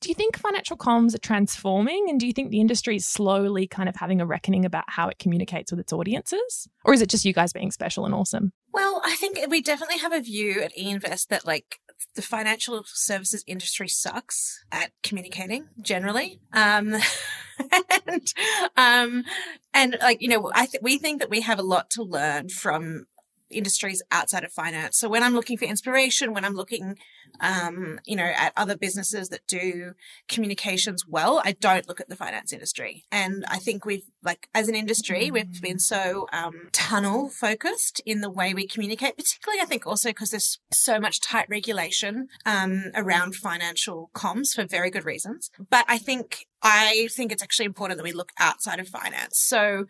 Do 0.00 0.08
you 0.08 0.14
think 0.14 0.38
financial 0.38 0.78
comms 0.78 1.14
are 1.14 1.18
transforming? 1.18 2.06
And 2.08 2.18
do 2.18 2.26
you 2.26 2.32
think 2.32 2.50
the 2.50 2.60
industry 2.60 2.96
is 2.96 3.06
slowly 3.06 3.66
kind 3.66 3.86
of 3.86 3.96
having 3.96 4.22
a 4.22 4.26
reckoning 4.26 4.64
about 4.64 4.84
how 4.88 5.08
it 5.08 5.18
communicates 5.18 5.70
with 5.70 5.80
its 5.80 5.92
audiences? 5.92 6.68
Or 6.86 6.94
is 6.94 7.02
it 7.02 7.10
just 7.10 7.26
you 7.26 7.34
guys 7.34 7.52
being 7.52 7.70
special 7.70 8.06
and 8.06 8.14
awesome? 8.14 8.54
Well, 8.72 9.02
I 9.04 9.16
think 9.16 9.38
we 9.48 9.60
definitely 9.60 9.98
have 9.98 10.12
a 10.12 10.20
view 10.20 10.62
at 10.62 10.76
eInvest 10.76 11.28
that 11.28 11.46
like 11.46 11.80
the 12.14 12.22
financial 12.22 12.82
services 12.86 13.44
industry 13.46 13.88
sucks 13.88 14.64
at 14.70 14.92
communicating 15.02 15.68
generally. 15.80 16.40
Um, 16.52 16.96
and, 18.06 18.34
um, 18.76 19.24
and 19.72 19.96
like, 20.00 20.20
you 20.20 20.28
know, 20.28 20.50
I 20.54 20.66
th- 20.66 20.82
we 20.82 20.98
think 20.98 21.20
that 21.20 21.30
we 21.30 21.42
have 21.42 21.58
a 21.58 21.62
lot 21.62 21.90
to 21.90 22.02
learn 22.02 22.48
from 22.48 23.06
industries 23.52 24.02
outside 24.10 24.44
of 24.44 24.52
finance. 24.52 24.98
So 24.98 25.08
when 25.08 25.22
I'm 25.22 25.34
looking 25.34 25.56
for 25.56 25.64
inspiration, 25.64 26.32
when 26.32 26.44
I'm 26.44 26.54
looking, 26.54 26.98
um, 27.40 28.00
you 28.04 28.16
know, 28.16 28.30
at 28.36 28.52
other 28.56 28.76
businesses 28.76 29.28
that 29.28 29.46
do 29.46 29.92
communications 30.28 31.06
well, 31.06 31.40
I 31.44 31.52
don't 31.52 31.88
look 31.88 32.00
at 32.00 32.08
the 32.08 32.16
finance 32.16 32.52
industry. 32.52 33.04
And 33.10 33.44
I 33.48 33.58
think 33.58 33.84
we've 33.84 34.04
like, 34.22 34.48
as 34.54 34.68
an 34.68 34.74
industry, 34.74 35.30
we've 35.30 35.60
been 35.60 35.78
so, 35.78 36.26
um, 36.32 36.68
tunnel 36.72 37.28
focused 37.28 38.00
in 38.06 38.20
the 38.20 38.30
way 38.30 38.54
we 38.54 38.66
communicate, 38.66 39.16
particularly 39.16 39.60
I 39.60 39.66
think 39.66 39.86
also 39.86 40.10
because 40.10 40.30
there's 40.30 40.58
so 40.72 41.00
much 41.00 41.20
tight 41.20 41.46
regulation, 41.48 42.28
um, 42.46 42.84
around 42.94 43.34
financial 43.34 44.10
comms 44.14 44.54
for 44.54 44.64
very 44.64 44.90
good 44.90 45.04
reasons. 45.04 45.50
But 45.70 45.84
I 45.88 45.98
think, 45.98 46.46
I 46.62 47.08
think 47.12 47.32
it's 47.32 47.42
actually 47.42 47.66
important 47.66 47.98
that 47.98 48.04
we 48.04 48.12
look 48.12 48.30
outside 48.38 48.78
of 48.78 48.88
finance. 48.88 49.38
So, 49.38 49.86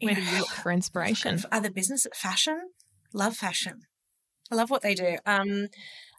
you 0.00 0.06
Where 0.06 0.14
do 0.14 0.22
you 0.22 0.38
look 0.38 0.48
for 0.48 0.70
inspiration? 0.72 1.38
for 1.38 1.48
other 1.52 1.70
business 1.70 2.06
fashion. 2.14 2.60
Love 3.12 3.36
fashion. 3.36 3.82
I 4.50 4.54
love 4.54 4.70
what 4.70 4.82
they 4.82 4.94
do. 4.94 5.16
Um 5.26 5.68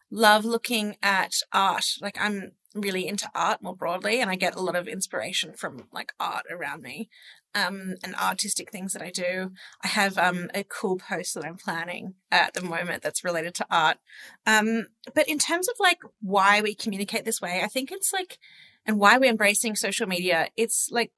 love 0.10 0.46
looking 0.46 0.96
at 1.04 1.34
art. 1.52 1.86
Like 2.02 2.18
i'm 2.20 2.52
really 2.76 3.08
into 3.08 3.30
art 3.34 3.62
more 3.62 3.76
broadly 3.76 4.22
and 4.22 4.30
i 4.30 4.36
get 4.36 4.56
a 4.56 4.62
lot 4.62 4.76
of 4.76 4.88
inspiration 4.88 5.54
from 5.54 5.88
like 5.92 6.14
art 6.20 6.44
around 6.52 6.82
me. 6.82 7.10
Um 7.56 7.96
and 8.04 8.16
artistic 8.16 8.72
things 8.72 8.94
that 8.94 9.02
i 9.02 9.10
do. 9.10 9.52
I 9.84 9.88
have 9.88 10.18
um 10.18 10.50
a 10.54 10.64
cool 10.64 10.98
post 10.98 11.34
that 11.36 11.46
i'm 11.46 11.58
planning 11.58 12.14
at 12.32 12.54
the 12.54 12.62
moment 12.62 13.04
that's 13.04 13.24
related 13.24 13.54
to 13.56 13.66
art. 13.70 13.98
Um 14.46 14.88
but 15.14 15.28
in 15.28 15.40
terms 15.40 15.68
of 15.68 15.76
like 15.80 16.00
why 16.22 16.62
we 16.62 16.74
communicate 16.76 17.26
this 17.26 17.42
way 17.42 17.62
i 17.64 17.68
think 17.68 17.92
it's 17.92 18.14
like 18.14 18.38
and 18.86 19.00
why 19.00 19.18
we're 19.18 19.30
embracing 19.30 19.76
social 19.76 20.08
media 20.08 20.48
it's 20.56 20.88
like 20.92 21.12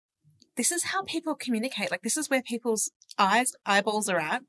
this 0.60 0.72
is 0.72 0.84
how 0.92 1.01
people 1.04 1.34
communicate 1.46 1.89
like 1.89 2.01
this 2.01 2.18
is 2.18 2.30
where 2.30 2.42
people's 2.42 2.92
eyes 3.18 3.54
eyeballs 3.66 4.08
are 4.10 4.20
at 4.20 4.42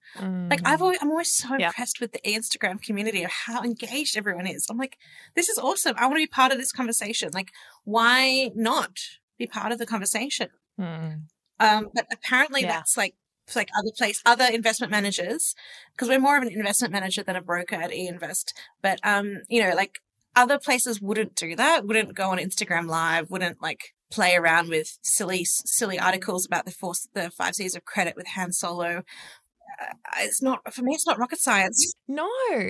like 0.50 0.60
Mm. 0.60 0.68
I've 0.70 0.82
always, 0.82 0.98
I'm 1.00 1.10
always 1.10 1.32
so 1.34 1.54
impressed 1.54 2.00
with 2.00 2.10
the 2.12 2.20
Instagram 2.38 2.82
community 2.82 3.22
of 3.22 3.30
how 3.30 3.62
engaged 3.62 4.16
everyone 4.16 4.46
is. 4.48 4.66
I'm 4.68 4.76
like, 4.76 4.96
this 5.36 5.48
is 5.48 5.56
awesome. 5.58 5.94
I 5.96 6.06
want 6.06 6.16
to 6.16 6.22
be 6.26 6.26
part 6.40 6.50
of 6.52 6.58
this 6.58 6.72
conversation. 6.72 7.30
Like, 7.32 7.50
why 7.84 8.50
not 8.56 8.94
be 9.38 9.46
part 9.46 9.70
of 9.72 9.78
the 9.78 9.86
conversation? 9.86 10.48
Mm. 10.78 11.22
Um, 11.60 11.88
but 11.94 12.06
apparently 12.12 12.62
Yeah. 12.62 12.72
that's 12.74 12.96
like 12.96 13.14
like 13.56 13.70
other 13.78 13.90
place, 13.96 14.20
other 14.26 14.46
investment 14.60 14.90
managers, 14.90 15.54
because 15.92 16.08
we're 16.08 16.20
more 16.26 16.36
of 16.36 16.42
an 16.42 16.50
investment 16.50 16.92
manager 16.92 17.22
than 17.22 17.36
a 17.36 17.42
broker 17.42 17.76
at 17.76 17.90
eInvest. 17.90 18.52
But 18.82 18.98
um, 19.04 19.26
you 19.48 19.62
know, 19.62 19.74
like 19.82 19.94
other 20.36 20.58
places 20.58 21.00
wouldn't 21.00 21.34
do 21.36 21.54
that. 21.56 21.86
Wouldn't 21.86 22.14
go 22.14 22.30
on 22.32 22.38
Instagram 22.38 22.86
Live. 22.88 23.30
Wouldn't 23.30 23.60
like 23.62 23.82
play 24.10 24.34
around 24.34 24.68
with 24.68 24.98
silly 25.02 25.44
silly 25.44 25.98
articles 25.98 26.46
about 26.46 26.64
the 26.64 26.72
four, 26.72 26.94
the 27.14 27.30
five 27.30 27.54
C's 27.54 27.74
of 27.76 27.84
credit 27.84 28.16
with 28.16 28.26
Han 28.28 28.52
Solo. 28.52 29.02
uh, 29.80 29.94
it's 30.18 30.42
not 30.42 30.60
for 30.72 30.82
me. 30.82 30.94
It's 30.94 31.06
not 31.06 31.18
rocket 31.18 31.40
science. 31.40 31.92
No, 32.08 32.28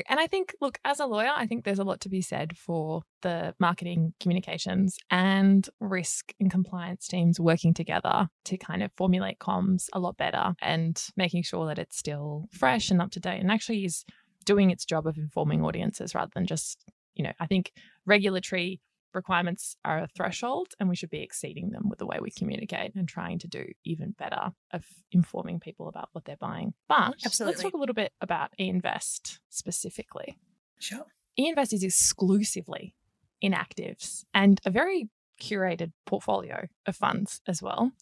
and 0.08 0.20
I 0.20 0.26
think, 0.26 0.54
look, 0.60 0.78
as 0.84 1.00
a 1.00 1.06
lawyer, 1.06 1.30
I 1.34 1.46
think 1.46 1.64
there's 1.64 1.78
a 1.78 1.84
lot 1.84 2.00
to 2.00 2.08
be 2.08 2.20
said 2.20 2.56
for 2.56 3.02
the 3.22 3.54
marketing, 3.58 4.14
communications, 4.20 4.96
and 5.10 5.68
risk 5.80 6.32
and 6.38 6.50
compliance 6.50 7.06
teams 7.06 7.40
working 7.40 7.74
together 7.74 8.28
to 8.44 8.56
kind 8.58 8.82
of 8.82 8.92
formulate 8.96 9.38
comms 9.38 9.86
a 9.92 9.98
lot 9.98 10.16
better 10.16 10.54
and 10.60 11.02
making 11.16 11.42
sure 11.42 11.66
that 11.66 11.78
it's 11.78 11.98
still 11.98 12.48
fresh 12.52 12.90
and 12.90 13.00
up 13.00 13.10
to 13.12 13.20
date, 13.20 13.40
and 13.40 13.50
actually 13.50 13.84
is 13.84 14.04
doing 14.44 14.70
its 14.70 14.84
job 14.84 15.06
of 15.06 15.16
informing 15.16 15.64
audiences 15.64 16.14
rather 16.14 16.30
than 16.34 16.46
just, 16.46 16.84
you 17.14 17.24
know, 17.24 17.32
I 17.40 17.46
think 17.46 17.72
regulatory 18.06 18.80
requirements 19.14 19.76
are 19.84 19.98
a 19.98 20.08
threshold 20.14 20.68
and 20.78 20.88
we 20.88 20.96
should 20.96 21.10
be 21.10 21.22
exceeding 21.22 21.70
them 21.70 21.88
with 21.88 21.98
the 21.98 22.06
way 22.06 22.18
we 22.20 22.30
communicate 22.30 22.94
and 22.94 23.08
trying 23.08 23.38
to 23.40 23.48
do 23.48 23.64
even 23.84 24.14
better 24.18 24.50
of 24.72 24.84
informing 25.12 25.60
people 25.60 25.88
about 25.88 26.08
what 26.12 26.24
they're 26.24 26.36
buying. 26.36 26.74
But 26.88 27.14
Absolutely. 27.24 27.52
let's 27.52 27.62
talk 27.62 27.74
a 27.74 27.78
little 27.78 27.94
bit 27.94 28.12
about 28.20 28.50
eInvest 28.60 29.38
specifically. 29.48 30.38
Sure. 30.78 31.06
eInvest 31.38 31.72
is 31.72 31.82
exclusively 31.82 32.94
in 33.40 33.52
actives 33.52 34.24
and 34.34 34.60
a 34.64 34.70
very 34.70 35.08
curated 35.40 35.92
portfolio 36.06 36.66
of 36.86 36.96
funds 36.96 37.40
as 37.46 37.62
well. 37.62 37.92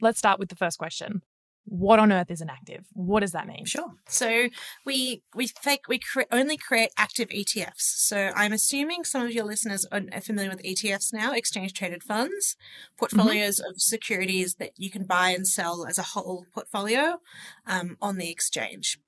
Let's 0.00 0.18
start 0.18 0.38
with 0.38 0.48
the 0.48 0.56
first 0.56 0.78
question 0.78 1.22
what 1.68 1.98
on 1.98 2.12
earth 2.12 2.30
is 2.30 2.40
an 2.40 2.50
active? 2.50 2.84
What 2.92 3.20
does 3.20 3.32
that 3.32 3.46
mean? 3.46 3.64
Sure. 3.64 3.92
So 4.08 4.48
we 4.84 5.22
we 5.34 5.48
fake, 5.48 5.88
we 5.88 5.98
cre- 5.98 6.22
only 6.32 6.56
create 6.56 6.90
active 6.96 7.28
ETFs. 7.28 7.80
So 7.80 8.32
I'm 8.34 8.52
assuming 8.52 9.04
some 9.04 9.22
of 9.22 9.32
your 9.32 9.44
listeners 9.44 9.86
are 9.92 10.20
familiar 10.20 10.50
with 10.50 10.62
ETFs 10.62 11.12
now, 11.12 11.32
exchange 11.32 11.72
traded 11.74 12.02
funds, 12.02 12.56
portfolios 12.96 13.60
mm-hmm. 13.60 13.70
of 13.70 13.80
securities 13.80 14.54
that 14.56 14.72
you 14.76 14.90
can 14.90 15.04
buy 15.04 15.30
and 15.30 15.46
sell 15.46 15.86
as 15.86 15.98
a 15.98 16.02
whole 16.02 16.46
portfolio 16.52 17.20
um, 17.66 17.96
on 18.00 18.16
the 18.16 18.30
exchange. 18.30 18.98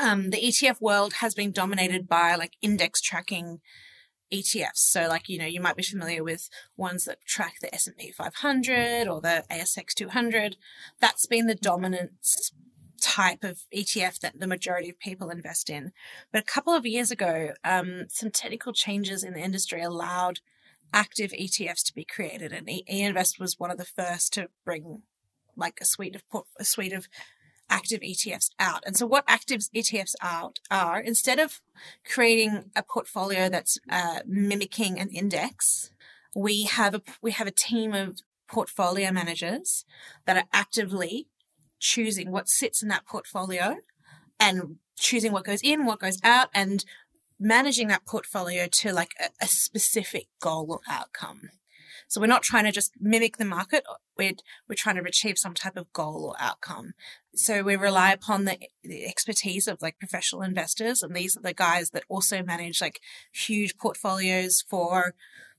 Um, 0.00 0.30
the 0.30 0.38
ETF 0.38 0.80
world 0.80 1.14
has 1.14 1.34
been 1.34 1.52
dominated 1.52 2.08
by 2.08 2.34
like 2.34 2.52
index 2.62 3.00
tracking 3.00 3.60
ETFs. 4.32 4.76
So 4.76 5.08
like, 5.08 5.28
you 5.28 5.38
know, 5.38 5.46
you 5.46 5.60
might 5.60 5.76
be 5.76 5.82
familiar 5.82 6.24
with 6.24 6.48
ones 6.76 7.04
that 7.04 7.24
track 7.26 7.56
the 7.60 7.74
S&P 7.74 8.12
500 8.12 9.08
or 9.08 9.20
the 9.20 9.44
ASX 9.50 9.94
200. 9.94 10.56
That's 11.00 11.26
been 11.26 11.46
the 11.46 11.54
dominant 11.54 12.12
type 13.00 13.42
of 13.42 13.64
ETF 13.74 14.20
that 14.20 14.38
the 14.38 14.46
majority 14.46 14.88
of 14.88 14.98
people 14.98 15.28
invest 15.28 15.68
in. 15.68 15.92
But 16.32 16.42
a 16.42 16.46
couple 16.46 16.72
of 16.72 16.86
years 16.86 17.10
ago, 17.10 17.50
um, 17.64 18.06
some 18.08 18.30
technical 18.30 18.72
changes 18.72 19.24
in 19.24 19.34
the 19.34 19.40
industry 19.40 19.82
allowed 19.82 20.40
active 20.94 21.32
ETFs 21.32 21.84
to 21.84 21.94
be 21.94 22.04
created, 22.04 22.52
and 22.52 22.66
eInvest 22.66 23.40
was 23.40 23.58
one 23.58 23.70
of 23.70 23.78
the 23.78 23.84
first 23.84 24.32
to 24.34 24.48
bring 24.64 25.02
like 25.56 25.78
a 25.80 25.84
suite 25.84 26.16
of 26.16 26.44
a 26.58 26.64
suite 26.64 26.92
of 26.92 27.08
active 27.72 28.00
ETFs 28.00 28.50
out. 28.60 28.82
And 28.86 28.96
so 28.96 29.06
what 29.06 29.24
active 29.26 29.62
ETFs 29.74 30.14
out 30.20 30.60
are 30.70 31.00
instead 31.00 31.38
of 31.40 31.60
creating 32.04 32.70
a 32.76 32.82
portfolio 32.82 33.48
that's 33.48 33.78
uh, 33.90 34.20
mimicking 34.26 35.00
an 35.00 35.08
index, 35.08 35.90
we 36.36 36.64
have 36.64 36.94
a 36.94 37.02
we 37.22 37.32
have 37.32 37.46
a 37.46 37.58
team 37.68 37.94
of 37.94 38.20
portfolio 38.46 39.10
managers 39.10 39.84
that 40.26 40.36
are 40.36 40.48
actively 40.52 41.28
choosing 41.80 42.30
what 42.30 42.48
sits 42.48 42.82
in 42.82 42.88
that 42.88 43.06
portfolio 43.06 43.76
and 44.38 44.76
choosing 44.98 45.32
what 45.32 45.44
goes 45.44 45.62
in, 45.62 45.86
what 45.86 45.98
goes 45.98 46.18
out, 46.22 46.48
and 46.54 46.84
managing 47.40 47.88
that 47.88 48.06
portfolio 48.06 48.66
to 48.70 48.92
like 48.92 49.14
a, 49.18 49.30
a 49.44 49.48
specific 49.48 50.26
goal 50.40 50.66
or 50.68 50.80
outcome. 50.88 51.48
So 52.12 52.20
we're 52.20 52.26
not 52.26 52.42
trying 52.42 52.64
to 52.64 52.72
just 52.72 52.92
mimic 53.00 53.38
the 53.38 53.46
market. 53.46 53.84
We're, 54.18 54.34
we're 54.68 54.74
trying 54.74 54.96
to 54.96 55.02
achieve 55.02 55.38
some 55.38 55.54
type 55.54 55.78
of 55.78 55.90
goal 55.94 56.26
or 56.26 56.34
outcome. 56.38 56.92
So 57.34 57.62
we 57.62 57.74
rely 57.74 58.12
upon 58.12 58.44
the, 58.44 58.58
the 58.84 59.06
expertise 59.06 59.66
of 59.66 59.80
like 59.80 59.98
professional 59.98 60.42
investors. 60.42 61.02
And 61.02 61.16
these 61.16 61.38
are 61.38 61.40
the 61.40 61.54
guys 61.54 61.88
that 61.92 62.04
also 62.10 62.42
manage 62.42 62.82
like 62.82 63.00
huge 63.32 63.78
portfolios 63.78 64.62
for 64.68 65.14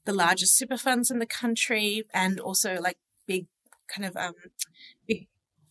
the 0.06 0.14
largest 0.14 0.56
super 0.56 0.78
funds 0.78 1.10
in 1.10 1.18
the 1.18 1.26
country 1.26 2.04
and 2.14 2.40
also 2.40 2.80
like 2.80 2.98
big 3.26 3.48
kind 3.88 4.08
of 4.08 4.16
um, 4.16 4.36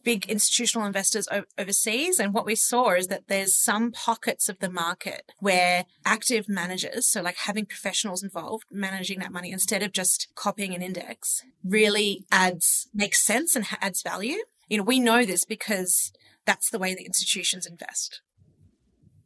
big 0.02 0.26
institutional 0.26 0.86
investors 0.86 1.28
overseas. 1.58 2.18
And 2.18 2.34
what 2.34 2.46
we 2.46 2.54
saw 2.54 2.92
is 2.92 3.08
that 3.08 3.28
there's 3.28 3.56
some 3.56 3.92
pockets 3.92 4.48
of 4.48 4.58
the 4.58 4.70
market 4.70 5.32
where 5.38 5.84
active 6.04 6.48
managers, 6.48 7.08
so 7.08 7.22
like 7.22 7.36
having 7.36 7.66
professionals 7.66 8.22
involved 8.22 8.64
managing 8.70 9.20
that 9.20 9.32
money 9.32 9.50
instead 9.52 9.82
of 9.82 9.92
just 9.92 10.28
copying 10.34 10.74
an 10.74 10.82
index, 10.82 11.42
really 11.64 12.24
adds, 12.30 12.88
makes 12.94 13.22
sense 13.22 13.56
and 13.56 13.66
adds 13.80 14.02
value. 14.02 14.38
You 14.68 14.78
know, 14.78 14.84
we 14.84 15.00
know 15.00 15.24
this 15.24 15.44
because 15.44 16.12
that's 16.44 16.70
the 16.70 16.78
way 16.78 16.94
the 16.94 17.04
institutions 17.04 17.66
invest. 17.66 18.20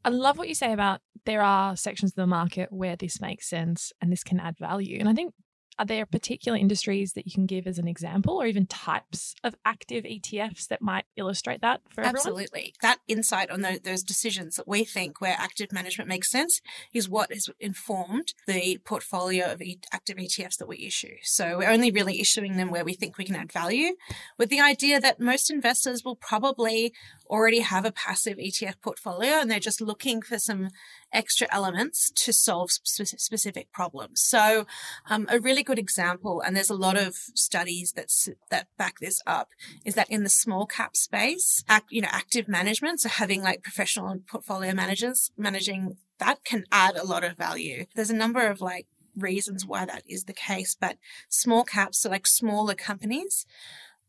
I 0.05 0.11
love 0.11 0.39
what 0.39 0.49
you 0.49 0.55
say 0.55 0.73
about 0.73 1.01
there 1.25 1.43
are 1.43 1.77
sections 1.77 2.13
of 2.13 2.17
the 2.17 2.27
market 2.27 2.69
where 2.71 2.97
this 2.97 3.21
makes 3.21 3.51
sense 3.51 3.93
and 4.01 4.13
this 4.13 4.23
can 4.23 4.39
add 4.39 4.57
value. 4.59 4.99
And 5.01 5.09
I 5.09 5.13
think 5.13 5.35
are 5.79 5.85
there 5.85 6.07
particular 6.07 6.57
industries 6.57 7.13
that 7.13 7.27
you 7.27 7.33
can 7.33 7.47
give 7.47 7.67
as 7.67 7.79
an 7.79 7.89
example 7.89 8.41
or 8.41 8.47
even 8.47 8.67
types 8.67 9.35
of 9.45 9.55
active 9.65 10.05
ETFs 10.05 10.69
that 10.69 10.81
might 10.81 11.05
illustrate 11.17 11.61
that 11.61 11.83
for 11.89 12.01
everyone? 12.01 12.17
Absolutely. 12.17 12.75
That 12.83 12.99
insight 13.09 13.51
on 13.51 13.61
those, 13.61 13.81
those 13.81 14.03
decisions 14.03 14.57
that 14.57 14.67
we 14.67 14.85
think 14.85 15.21
where 15.21 15.37
active 15.39 15.73
management 15.73 16.09
makes 16.09 16.31
sense 16.31 16.61
is 16.93 17.09
what 17.09 17.33
has 17.33 17.49
informed 17.61 18.35
the 18.47 18.79
portfolio 18.85 19.53
of 19.53 19.63
active 19.93 20.17
ETFs 20.17 20.57
that 20.59 20.69
we 20.69 20.79
issue. 20.79 21.17
So 21.23 21.59
we're 21.59 21.71
only 21.71 21.91
really 21.91 22.21
issuing 22.21 22.57
them 22.57 22.71
where 22.71 22.85
we 22.85 22.95
think 22.95 23.19
we 23.19 23.25
can 23.25 23.37
add 23.37 23.53
value 23.53 23.95
with 24.39 24.49
the 24.49 24.61
idea 24.61 25.01
that 25.01 25.21
most 25.21 25.51
investors 25.51 26.05
will 26.05 26.17
probably 26.17 26.93
already 27.29 27.61
have 27.61 27.85
a 27.85 27.93
passive 27.93 28.39
ETF 28.39 28.81
portfolio 28.81 29.41
and 29.41 29.51
they're 29.51 29.59
just 29.59 29.81
looking 29.81 30.23
for 30.23 30.39
some 30.39 30.69
extra 31.13 31.47
elements 31.51 32.11
to 32.11 32.33
solve 32.33 32.71
sp- 32.73 33.19
specific 33.19 33.73
problems. 33.73 34.21
So, 34.21 34.67
um, 35.09 35.27
a 35.31 35.41
really 35.41 35.63
good 35.63 35.79
example, 35.79 36.41
and 36.41 36.57
there's 36.57 36.71
a 36.71 36.75
lot 36.75 36.97
of 36.97 37.15
studies 37.35 37.93
that 37.93 38.11
that 38.51 38.69
back 38.77 38.99
this 39.01 39.21
up, 39.27 39.49
is 39.85 39.95
that 39.95 40.11
in 40.11 40.23
the 40.23 40.29
small 40.29 40.67
cap 40.67 40.97
space, 40.97 41.65
act, 41.69 41.87
you 41.91 42.03
know, 42.03 42.09
active 42.11 42.49
management, 42.49 43.01
so 43.01 43.09
having 43.09 43.43
like 43.43 43.63
professional 43.63 44.19
portfolio 44.27 44.73
managers 44.73 45.31
managing 45.37 45.97
that 46.19 46.45
can 46.45 46.65
add 46.73 46.97
a 46.97 47.05
lot 47.05 47.25
of 47.25 47.37
value. 47.37 47.85
There's 47.95 48.11
a 48.11 48.17
number 48.17 48.47
of 48.47 48.61
like 48.61 48.87
reasons 49.17 49.67
why 49.67 49.85
that 49.85 50.03
is 50.07 50.25
the 50.25 50.33
case, 50.33 50.77
but 50.79 50.99
small 51.29 51.65
caps, 51.65 52.01
so 52.01 52.11
like 52.11 52.27
smaller 52.27 52.75
companies 52.75 53.47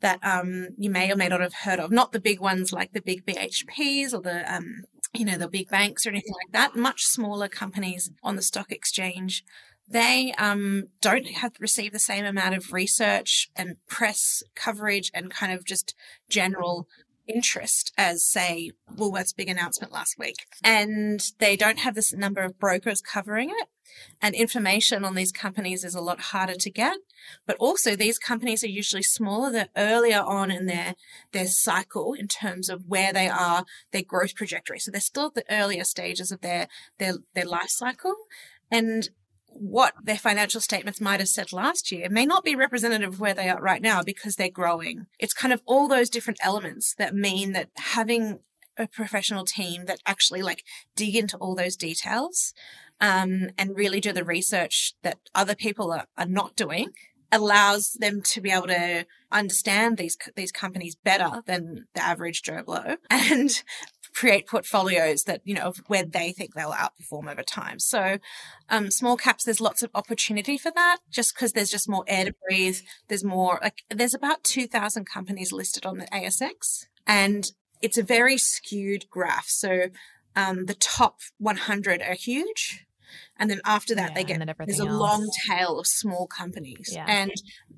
that 0.02 0.20
um, 0.24 0.70
you 0.78 0.90
may 0.90 1.12
or 1.12 1.16
may 1.16 1.28
not 1.28 1.42
have 1.42 1.54
heard 1.54 1.80
of. 1.80 1.92
Not 1.92 2.12
the 2.12 2.20
big 2.20 2.40
ones 2.40 2.72
like 2.72 2.94
the 2.94 3.02
big 3.02 3.26
BHPs 3.26 4.14
or 4.14 4.22
the 4.22 4.54
um, 4.54 4.84
you 5.14 5.26
know 5.26 5.38
the 5.38 5.48
big 5.48 5.70
banks 5.70 6.06
or 6.06 6.10
anything 6.10 6.34
like 6.34 6.54
that. 6.54 6.76
Much 6.76 7.06
smaller 7.06 7.48
companies 7.48 8.12
on 8.24 8.36
the 8.36 8.42
stock 8.42 8.72
exchange. 8.72 9.44
They 9.90 10.34
um, 10.38 10.86
don't 11.00 11.28
have 11.28 11.54
receive 11.60 11.94
the 11.94 12.00
same 12.00 12.26
amount 12.26 12.56
of 12.56 12.74
research 12.74 13.50
and 13.56 13.78
press 13.88 14.44
coverage 14.54 15.10
and 15.14 15.32
kind 15.32 15.54
of 15.54 15.64
just 15.64 15.96
general 16.30 16.88
interest 17.28 17.92
as, 17.98 18.26
say, 18.26 18.72
Woolworth's 18.96 19.34
big 19.34 19.50
announcement 19.50 19.94
last 19.94 20.18
week. 20.18 20.46
And 20.64 21.22
they 21.40 21.56
don't 21.56 21.80
have 21.80 21.96
this 21.96 22.14
number 22.14 22.42
of 22.42 22.60
brokers 22.60 23.02
covering 23.02 23.50
it. 23.50 23.68
And 24.22 24.36
information 24.36 25.06
on 25.06 25.16
these 25.16 25.32
companies 25.32 25.84
is 25.84 25.96
a 25.96 26.02
lot 26.02 26.20
harder 26.20 26.56
to 26.56 26.70
get. 26.70 26.98
But 27.46 27.58
also 27.58 27.96
these 27.96 28.20
companies 28.20 28.64
are 28.64 28.70
usually 28.70 29.04
smaller. 29.04 29.52
They're 29.52 29.70
earlier 29.76 30.22
on 30.22 30.52
in 30.52 30.66
their, 30.66 30.96
their 31.32 31.48
cycle 31.48 32.14
in 32.14 32.28
terms 32.28 32.70
of 32.70 32.86
where 32.88 33.14
they 33.14 33.30
are, 33.30 33.66
their 33.92 34.04
growth 34.04 34.36
trajectory. 34.36 34.80
So 34.80 34.92
they're 34.92 35.02
still 35.02 35.28
at 35.28 35.36
the 35.36 35.46
earlier 35.50 35.84
stages 35.84 36.32
of 36.32 36.42
their, 36.42 36.68
their, 37.00 37.14
their 37.34 37.46
life 37.46 37.70
cycle. 37.70 38.16
And 38.70 39.10
what 39.50 39.94
their 40.04 40.18
financial 40.18 40.62
statements 40.62 41.02
might 41.02 41.20
have 41.20 41.30
said 41.30 41.52
last 41.52 41.92
year 41.92 42.10
may 42.10 42.26
not 42.26 42.44
be 42.44 42.56
representative 42.56 43.14
of 43.14 43.20
where 43.20 43.34
they 43.34 43.50
are 43.50 43.62
right 43.62 43.82
now 43.82 44.04
because 44.04 44.36
they're 44.36 44.50
growing. 44.50 45.08
It's 45.20 45.34
kind 45.34 45.54
of 45.54 45.62
all 45.66 45.88
those 45.88 46.10
different 46.10 46.40
elements 46.44 46.94
that 46.96 47.16
mean 47.16 47.54
that 47.54 47.70
having 47.76 48.40
a 48.78 48.88
professional 48.88 49.46
team 49.46 49.86
that 49.86 50.00
actually 50.06 50.42
like 50.42 50.64
dig 50.96 51.16
into 51.16 51.38
all 51.38 51.56
those 51.56 51.76
details 51.76 52.54
um, 53.02 53.50
and 53.58 53.76
really 53.76 54.00
do 54.00 54.12
the 54.12 54.24
research 54.24 54.94
that 55.04 55.18
other 55.34 55.56
people 55.56 55.92
are, 55.92 56.06
are 56.18 56.28
not 56.28 56.56
doing 56.56 56.92
allows 57.32 57.94
them 58.00 58.22
to 58.22 58.40
be 58.40 58.52
able 58.52 58.68
to 58.68 59.06
understand 59.32 59.98
these 59.98 60.18
these 60.36 60.52
companies 60.52 60.96
better 60.96 61.42
than 61.46 61.86
the 61.94 62.02
average 62.02 62.42
Joe 62.42 62.64
Blow 62.64 62.96
and 63.10 63.64
create 64.18 64.48
portfolios 64.48 65.24
that, 65.24 65.42
you 65.44 65.54
know, 65.54 65.72
where 65.86 66.04
they 66.04 66.32
think 66.32 66.56
they'll 66.56 66.72
outperform 66.74 67.32
over 67.32 67.44
time. 67.44 67.78
So, 67.78 68.18
um, 68.68 68.90
small 68.90 69.16
caps, 69.16 69.44
there's 69.44 69.62
lots 69.62 69.84
of 69.84 69.92
opportunity 69.94 70.58
for 70.58 70.72
that 70.72 70.98
just 71.12 71.36
because 71.36 71.52
there's 71.52 71.70
just 71.70 71.88
more 71.88 72.04
air 72.08 72.26
to 72.26 72.34
breathe. 72.50 72.80
There's 73.10 73.24
more, 73.24 73.60
like, 73.62 73.84
there's 73.92 74.16
about 74.16 74.44
2,000 74.44 75.06
companies 75.06 75.52
listed 75.52 75.86
on 75.86 76.00
the 76.00 76.08
ASX 76.08 76.88
and 77.06 77.52
it's 77.84 78.00
a 78.00 78.04
very 78.04 78.40
skewed 78.40 79.08
graph. 79.12 79.50
So, 79.50 79.90
um, 80.36 80.66
the 80.66 80.74
top 80.74 81.20
100 81.38 82.02
are 82.02 82.16
huge 82.16 82.87
And 83.40 83.50
then 83.50 83.62
after 83.66 83.96
that, 83.96 84.10
Yeah, 84.10 84.16
they 84.16 84.24
get 84.24 84.40
there's 84.40 84.50
a 84.50 84.84
everything 84.84 84.90
long 84.90 85.30
tail 85.48 85.80
of 85.80 85.88
small 85.88 86.28
companies. 86.28 86.92
Yeah. 86.94 87.06
And 87.08 87.32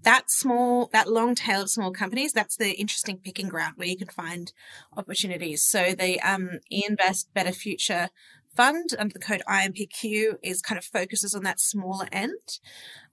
that 0.04 0.30
small, 0.30 0.90
that 0.94 1.12
long 1.12 1.36
tail 1.36 1.64
of 1.64 1.70
small 1.70 1.92
companies, 1.92 2.34
that's 2.34 2.58
the 2.58 2.72
interesting 2.72 3.18
picking 3.18 3.50
ground 3.50 3.74
where 3.78 3.88
you 3.88 3.98
can 3.98 4.08
find 4.08 4.52
opportunities. 4.96 5.64
So 5.64 5.94
the 5.94 6.20
um, 6.22 6.60
eInvest 6.72 7.28
Better 7.34 7.52
Future 7.52 8.10
fund 8.56 8.90
under 8.98 9.14
the 9.14 9.20
code 9.20 9.42
IMPQ 9.48 10.36
is 10.44 10.62
kind 10.62 10.78
of 10.78 10.86
focuses 10.86 11.34
on 11.34 11.44
that 11.44 11.60
smaller 11.60 12.08
end. 12.12 12.60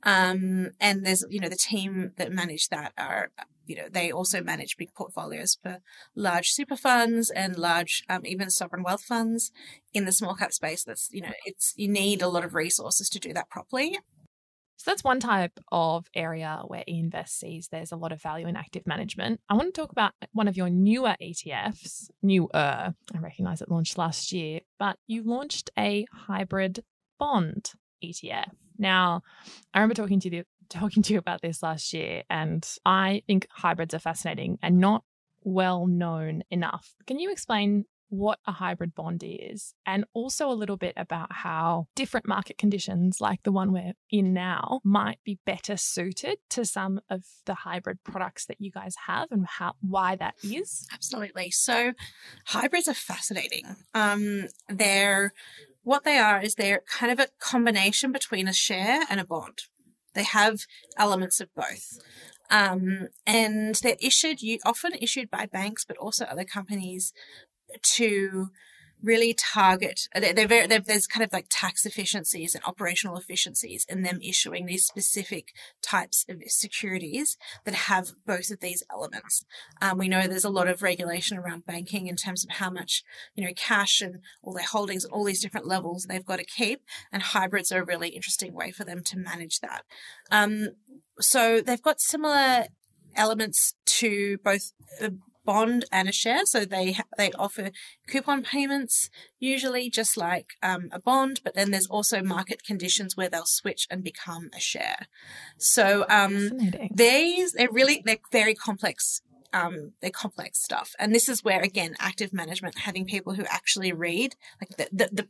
Um, 0.03 0.71
and 0.81 1.05
there's, 1.05 1.25
you 1.31 1.41
know, 1.41 1.49
the 1.49 1.57
team 1.57 2.12
that 2.17 2.33
manage 2.33 2.69
that 2.69 2.93
are, 2.99 3.31
you 3.67 3.77
know, 3.77 3.89
they 3.91 4.11
also 4.11 4.43
manage 4.43 4.77
big 4.77 4.95
portfolios 4.95 5.57
for 5.63 5.79
large 6.15 6.51
super 6.51 6.77
funds 6.77 7.31
and 7.31 7.59
large, 7.59 8.05
um, 8.09 8.25
even 8.25 8.51
sovereign 8.51 8.83
wealth 8.83 9.03
funds 9.03 9.51
in 9.93 10.05
the 10.05 10.13
small 10.13 10.35
cap 10.35 10.53
space. 10.53 10.85
That's, 10.85 11.09
you 11.13 11.23
know, 11.23 11.33
it's, 11.45 11.73
you 11.77 11.89
need 11.89 12.23
a 12.23 12.29
lot 12.29 12.45
of 12.45 12.55
resources 12.55 13.09
to 13.11 13.19
do 13.19 13.33
that 13.35 13.51
properly. 13.51 13.99
So 14.79 14.91
that's 14.91 15.03
one 15.03 15.21
type 15.21 15.59
of 15.73 16.07
area 16.15 16.63
where 16.67 16.85
eInvest 16.89 17.31
sees 17.31 17.69
there's 17.69 17.93
a 17.93 17.97
lot 17.97 18.13
of 18.13 18.21
value 18.21 18.47
in 18.47 18.57
active 18.57 18.87
management. 18.87 19.41
I 19.49 19.55
want 19.55 19.75
to 19.75 19.81
talk 19.81 19.91
about 19.91 20.13
one 20.33 20.49
of 20.49 20.57
your 20.57 20.69
newer 20.69 21.17
ETFs, 21.21 22.11
newer. 22.23 22.51
I 22.55 22.93
recognize 23.19 23.63
it 23.63 23.71
launched 23.71 23.97
last 23.97 24.33
year, 24.33 24.61
but 24.79 24.99
you 25.07 25.23
launched 25.23 25.71
a 25.79 26.07
hybrid 26.13 26.85
bond 27.19 27.73
ETF. 28.05 28.51
Now, 28.79 29.23
I 29.73 29.81
remember 29.81 29.95
talking 29.95 30.21
to 30.21 30.35
you 30.35 30.45
talking 30.69 31.03
to 31.05 31.13
you 31.13 31.19
about 31.19 31.43
this 31.43 31.63
last 31.63 31.93
year, 31.93 32.23
and 32.31 32.67
I 32.85 33.23
think 33.27 33.47
hybrids 33.51 33.95
are 33.95 33.99
fascinating 33.99 34.59
and 34.63 34.79
not 34.79 35.05
well 35.43 35.87
known 35.87 36.43
enough. 36.51 36.95
Can 37.07 37.19
you 37.19 37.31
explain 37.31 37.85
what 38.09 38.39
a 38.47 38.53
hybrid 38.53 38.95
bond 38.95 39.23
is 39.25 39.75
and 39.85 40.05
also 40.13 40.49
a 40.49 40.55
little 40.55 40.77
bit 40.77 40.95
about 40.97 41.33
how 41.33 41.87
different 41.95 42.27
market 42.27 42.57
conditions 42.57 43.21
like 43.21 43.43
the 43.43 43.53
one 43.53 43.73
we're 43.73 43.93
in 44.11 44.33
now 44.33 44.81
might 44.85 45.19
be 45.25 45.39
better 45.45 45.77
suited 45.77 46.39
to 46.49 46.65
some 46.65 47.01
of 47.11 47.25
the 47.47 47.55
hybrid 47.55 48.03
products 48.05 48.47
that 48.47 48.61
you 48.61 48.71
guys 48.71 48.95
have 49.07 49.31
and 49.33 49.47
how 49.47 49.73
why 49.81 50.15
that 50.17 50.35
is 50.43 50.87
Absolutely. 50.93 51.51
So 51.51 51.93
hybrids 52.47 52.89
are 52.89 52.95
fascinating. 52.95 53.65
Um, 53.95 54.47
they're 54.69 55.33
what 55.83 56.05
they 56.05 56.19
are 56.19 56.41
is 56.41 56.55
they're 56.55 56.83
kind 56.89 57.13
of 57.13 57.21
a 57.21 57.29
combination 57.39 58.13
between 58.13 58.49
a 58.49 58.53
share 58.53 59.03
and 59.09 59.21
a 59.21 59.25
bond. 59.25 59.63
They 60.17 60.25
have 60.25 60.67
elements 60.99 61.41
of 61.41 61.55
both. 61.55 62.01
Um, 62.51 63.09
and 63.27 63.75
they're 63.77 63.97
issued, 64.01 64.43
you 64.43 64.59
often 64.65 64.93
issued 65.01 65.31
by 65.31 65.47
banks, 65.47 65.85
but 65.85 65.97
also 65.99 66.25
other 66.25 66.45
companies 66.45 67.13
to 67.83 68.49
really 69.03 69.35
target 69.35 70.09
they're, 70.15 70.33
they're 70.33 70.49
very 70.49 70.67
they're, 70.67 70.81
there's 70.81 71.07
kind 71.07 71.25
of 71.25 71.33
like 71.33 71.47
tax 71.50 71.85
efficiencies 71.85 72.55
and 72.55 72.65
operational 72.65 73.17
efficiencies 73.17 73.85
in 73.88 74.03
them 74.03 74.21
issuing 74.23 74.67
these 74.67 74.87
specific 74.87 75.53
types 75.83 76.25
of 76.29 76.43
securities 76.47 77.37
that 77.65 77.75
have 77.75 78.12
both 78.26 78.50
of 78.50 78.61
these 78.61 78.83
elements. 78.91 79.45
Um, 79.81 79.99
we 79.99 80.09
know 80.09 80.26
there's 80.26 80.45
a 80.45 80.50
lot 80.50 80.69
of 80.69 80.83
regulation 80.83 81.37
around 81.37 81.67
banking 81.67 82.07
in 82.07 82.17
terms 82.17 82.45
of 82.45 82.57
how 82.57 82.71
much 82.71 83.05
you 83.35 83.45
know 83.45 83.53
cash 83.55 84.00
and 84.00 84.21
all 84.43 84.55
their 84.55 84.65
holdings 84.65 85.05
at 85.05 85.11
all 85.11 85.25
these 85.25 85.43
different 85.43 85.67
levels 85.67 86.05
they've 86.05 86.25
got 86.25 86.38
to 86.38 86.45
keep 86.45 86.83
and 87.12 87.23
hybrids 87.23 87.71
are 87.71 87.83
a 87.83 87.85
really 87.85 88.09
interesting 88.11 88.55
way 88.55 88.71
for 88.71 88.85
them 88.85 89.03
to 89.05 89.19
manage 89.19 89.61
that. 89.61 89.85
Um, 90.31 90.69
so 91.21 91.61
they've 91.61 91.83
got 91.83 92.00
similar 92.00 92.67
elements 93.15 93.75
to 93.87 94.38
both 94.45 94.73
a 95.00 95.12
bond 95.47 95.85
and 95.91 96.09
a 96.09 96.12
share. 96.12 96.45
So 96.45 96.65
they 96.65 96.97
they 97.17 97.31
offer 97.33 97.71
coupon 98.07 98.43
payments, 98.43 99.09
usually 99.38 99.88
just 99.88 100.17
like 100.17 100.50
um, 100.62 100.88
a 100.93 101.00
bond, 101.00 101.41
but 101.43 101.55
then 101.55 101.71
there's 101.71 101.87
also 101.87 102.23
market 102.23 102.62
conditions 102.65 103.17
where 103.17 103.31
they'll 103.31 103.47
switch 103.47 103.87
and 103.91 104.05
become 104.05 104.50
a 104.55 104.61
share. 104.61 105.07
So 105.57 106.05
um, 106.11 106.50
these 106.91 107.53
they're 107.53 107.71
really 107.71 108.03
they're 108.05 108.19
very 108.31 108.55
complex 108.55 109.23
um, 109.57 109.93
they're 110.01 110.11
complex 110.11 110.63
stuff 110.63 110.89
and 110.99 111.15
this 111.15 111.29
is 111.29 111.43
where 111.45 111.61
again 111.63 111.95
active 111.99 112.33
management 112.33 112.79
having 112.79 113.05
people 113.15 113.33
who 113.35 113.45
actually 113.59 113.93
read 113.93 114.31
like 114.61 114.71
the 114.79 114.87
the, 114.93 115.09
the 115.19 115.29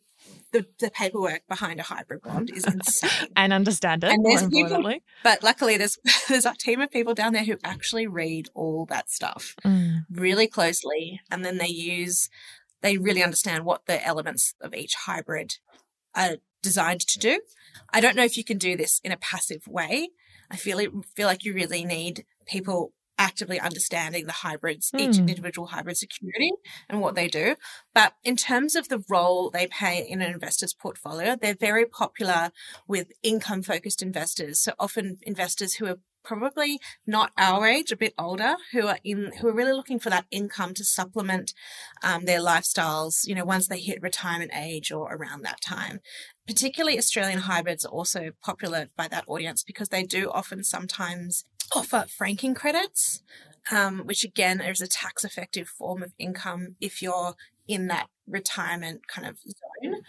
the, 0.53 0.67
the 0.81 0.91
paperwork 0.91 1.43
behind 1.49 1.79
a 1.79 1.85
hybrid 1.85 2.23
bond 2.23 2.51
is 2.51 2.65
insane. 2.65 3.29
and 3.37 3.53
understand 3.53 4.03
it 4.03 4.11
And 4.13 4.25
there's 4.25 4.49
people- 4.49 4.83
but 5.23 5.43
luckily, 5.43 5.77
there's 5.77 5.99
there's 6.29 6.47
a 6.47 6.55
team 6.55 6.81
of 6.81 6.91
people 6.91 7.15
down 7.15 7.33
there 7.33 7.45
who 7.45 7.57
actually 7.63 8.07
read 8.07 8.49
all 8.55 8.87
that 8.87 9.09
stuff 9.11 9.55
Mm. 9.65 10.05
really 10.11 10.49
closely, 10.49 11.21
and 11.31 11.45
then 11.45 11.59
they 11.59 11.69
use 11.69 12.29
they 12.81 12.97
really 12.99 13.23
understand 13.23 13.65
what 13.65 13.87
the 13.87 14.05
elements 14.05 14.55
of 14.61 14.75
each 14.75 14.95
hybrid 15.07 15.51
are 16.15 16.37
designed 16.63 17.01
to 17.13 17.19
do. 17.19 17.41
I 17.93 18.01
don't 18.01 18.17
know 18.17 18.25
if 18.25 18.37
you 18.37 18.45
can 18.45 18.59
do 18.59 18.77
this 18.77 19.01
in 19.05 19.13
a 19.13 19.17
passive 19.17 19.67
way. 19.69 20.09
I 20.51 20.57
feel 20.57 20.79
it, 20.79 20.91
feel 21.15 21.27
like 21.29 21.45
you 21.45 21.53
really 21.55 21.85
need 21.85 22.25
people 22.47 22.93
actively 23.19 23.59
understanding 23.59 24.27
the 24.27 24.33
hybrids, 24.33 24.93
each 24.99 25.17
Hmm. 25.17 25.29
individual 25.29 25.69
hybrid 25.69 25.97
security 25.97 26.51
and 26.89 27.01
what 27.01 27.15
they 27.15 27.29
do. 27.29 27.57
But 27.95 28.15
in 28.25 28.37
terms 28.37 28.75
of 28.75 28.89
the 28.89 29.03
role 29.09 29.51
they 29.51 29.67
play 29.67 30.07
in 30.09 30.21
an 30.23 30.33
investor's 30.33 30.75
portfolio, 30.75 31.37
they're 31.37 31.55
very 31.55 31.87
popular 31.87 32.51
with 32.87 33.13
income 33.23 33.63
focused 33.63 34.03
investors. 34.03 34.61
So 34.61 34.73
often 34.79 35.19
investors 35.23 35.75
who 35.75 35.87
are 35.87 35.99
probably 36.25 36.81
not 37.07 37.31
our 37.39 37.67
age, 37.67 37.93
a 37.93 37.97
bit 37.97 38.13
older, 38.19 38.57
who 38.73 38.87
are 38.89 38.99
in 39.05 39.31
who 39.41 39.47
are 39.49 39.55
really 39.55 39.73
looking 39.73 40.01
for 40.01 40.11
that 40.11 40.27
income 40.33 40.75
to 40.75 40.85
supplement 40.85 41.55
um, 42.03 42.25
their 42.25 42.41
lifestyles. 42.41 43.27
You 43.27 43.35
know, 43.37 43.45
once 43.45 43.69
they 43.69 43.79
hit 43.81 44.03
retirement 44.03 44.51
age 44.55 44.91
or 44.91 45.13
around 45.15 45.43
that 45.43 45.61
time. 45.61 46.01
Particularly 46.47 46.99
Australian 46.99 47.41
hybrids 47.41 47.85
are 47.85 47.93
also 47.93 48.31
popular 48.43 48.89
by 48.97 49.09
that 49.09 49.25
audience 49.29 49.63
because 49.63 49.89
they 49.89 50.03
do 50.03 50.31
often 50.31 50.63
sometimes 50.65 51.45
offer 51.77 52.07
franking 52.09 52.55
credits, 52.55 53.23
um, 53.71 54.01
which 54.01 54.25
again 54.25 54.61
is 54.61 54.81
a 54.81 54.87
tax 54.87 55.25
effective 55.25 55.69
form 55.69 56.03
of 56.03 56.13
income 56.19 56.77
if 56.81 57.03
you're 57.03 57.35
in 57.69 57.89
that 57.89 58.09
retirement 58.27 59.07
kind 59.07 59.27
of 59.27 59.39
zone. 59.39 60.03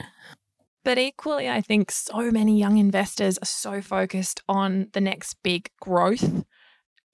But 0.84 0.98
equally, 0.98 1.50
I 1.50 1.60
think 1.62 1.92
so 1.92 2.32
many 2.32 2.58
young 2.58 2.78
investors 2.78 3.38
are 3.40 3.46
so 3.46 3.82
focused 3.82 4.42
on 4.48 4.88
the 4.94 5.02
next 5.02 5.36
big 5.44 5.70
growth 5.82 6.46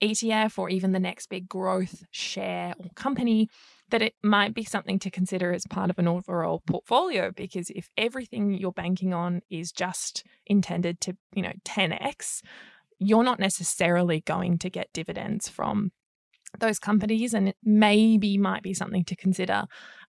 ETF 0.03 0.59
or 0.59 0.69
even 0.69 0.91
the 0.91 0.99
next 0.99 1.27
big 1.27 1.47
growth 1.47 2.03
share 2.11 2.75
or 2.77 2.89
company 2.95 3.49
that 3.89 4.01
it 4.01 4.15
might 4.23 4.53
be 4.53 4.63
something 4.63 4.99
to 4.99 5.09
consider 5.09 5.53
as 5.53 5.65
part 5.69 5.89
of 5.89 5.97
an 5.97 6.07
overall 6.07 6.61
portfolio 6.65 7.31
because 7.31 7.69
if 7.69 7.89
everything 7.97 8.53
you're 8.53 8.71
banking 8.71 9.13
on 9.13 9.41
is 9.49 9.71
just 9.71 10.25
intended 10.45 10.99
to, 11.01 11.15
you 11.33 11.41
know, 11.41 11.53
10x, 11.65 12.41
you're 13.07 13.23
not 13.23 13.39
necessarily 13.39 14.21
going 14.21 14.57
to 14.59 14.69
get 14.69 14.93
dividends 14.93 15.49
from 15.49 15.91
those 16.59 16.79
companies 16.79 17.33
and 17.33 17.49
it 17.49 17.57
maybe 17.63 18.37
might 18.37 18.61
be 18.61 18.73
something 18.73 19.03
to 19.03 19.15
consider 19.15 19.65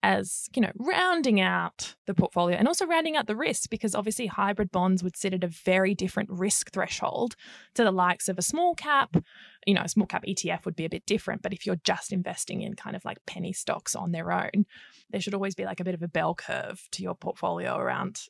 as 0.02 0.48
you 0.56 0.62
know 0.62 0.70
rounding 0.78 1.40
out 1.40 1.94
the 2.06 2.14
portfolio 2.14 2.56
and 2.56 2.66
also 2.66 2.86
rounding 2.86 3.16
out 3.16 3.26
the 3.26 3.36
risk 3.36 3.68
because 3.68 3.94
obviously 3.94 4.26
hybrid 4.26 4.70
bonds 4.70 5.02
would 5.02 5.16
sit 5.16 5.34
at 5.34 5.44
a 5.44 5.48
very 5.48 5.94
different 5.94 6.30
risk 6.30 6.72
threshold 6.72 7.36
to 7.74 7.84
the 7.84 7.90
likes 7.90 8.28
of 8.28 8.38
a 8.38 8.42
small 8.42 8.74
cap. 8.74 9.14
You 9.66 9.74
know 9.74 9.82
a 9.82 9.88
small 9.88 10.06
cap 10.06 10.24
ETF 10.26 10.64
would 10.64 10.76
be 10.76 10.86
a 10.86 10.90
bit 10.90 11.04
different 11.04 11.42
but 11.42 11.52
if 11.52 11.66
you're 11.66 11.80
just 11.84 12.12
investing 12.12 12.62
in 12.62 12.74
kind 12.74 12.96
of 12.96 13.04
like 13.04 13.18
penny 13.26 13.52
stocks 13.52 13.94
on 13.94 14.12
their 14.12 14.32
own 14.32 14.64
there 15.10 15.20
should 15.20 15.34
always 15.34 15.54
be 15.54 15.66
like 15.66 15.80
a 15.80 15.84
bit 15.84 15.94
of 15.94 16.02
a 16.02 16.08
bell 16.08 16.34
curve 16.34 16.88
to 16.92 17.02
your 17.02 17.14
portfolio 17.14 17.76
around 17.76 18.22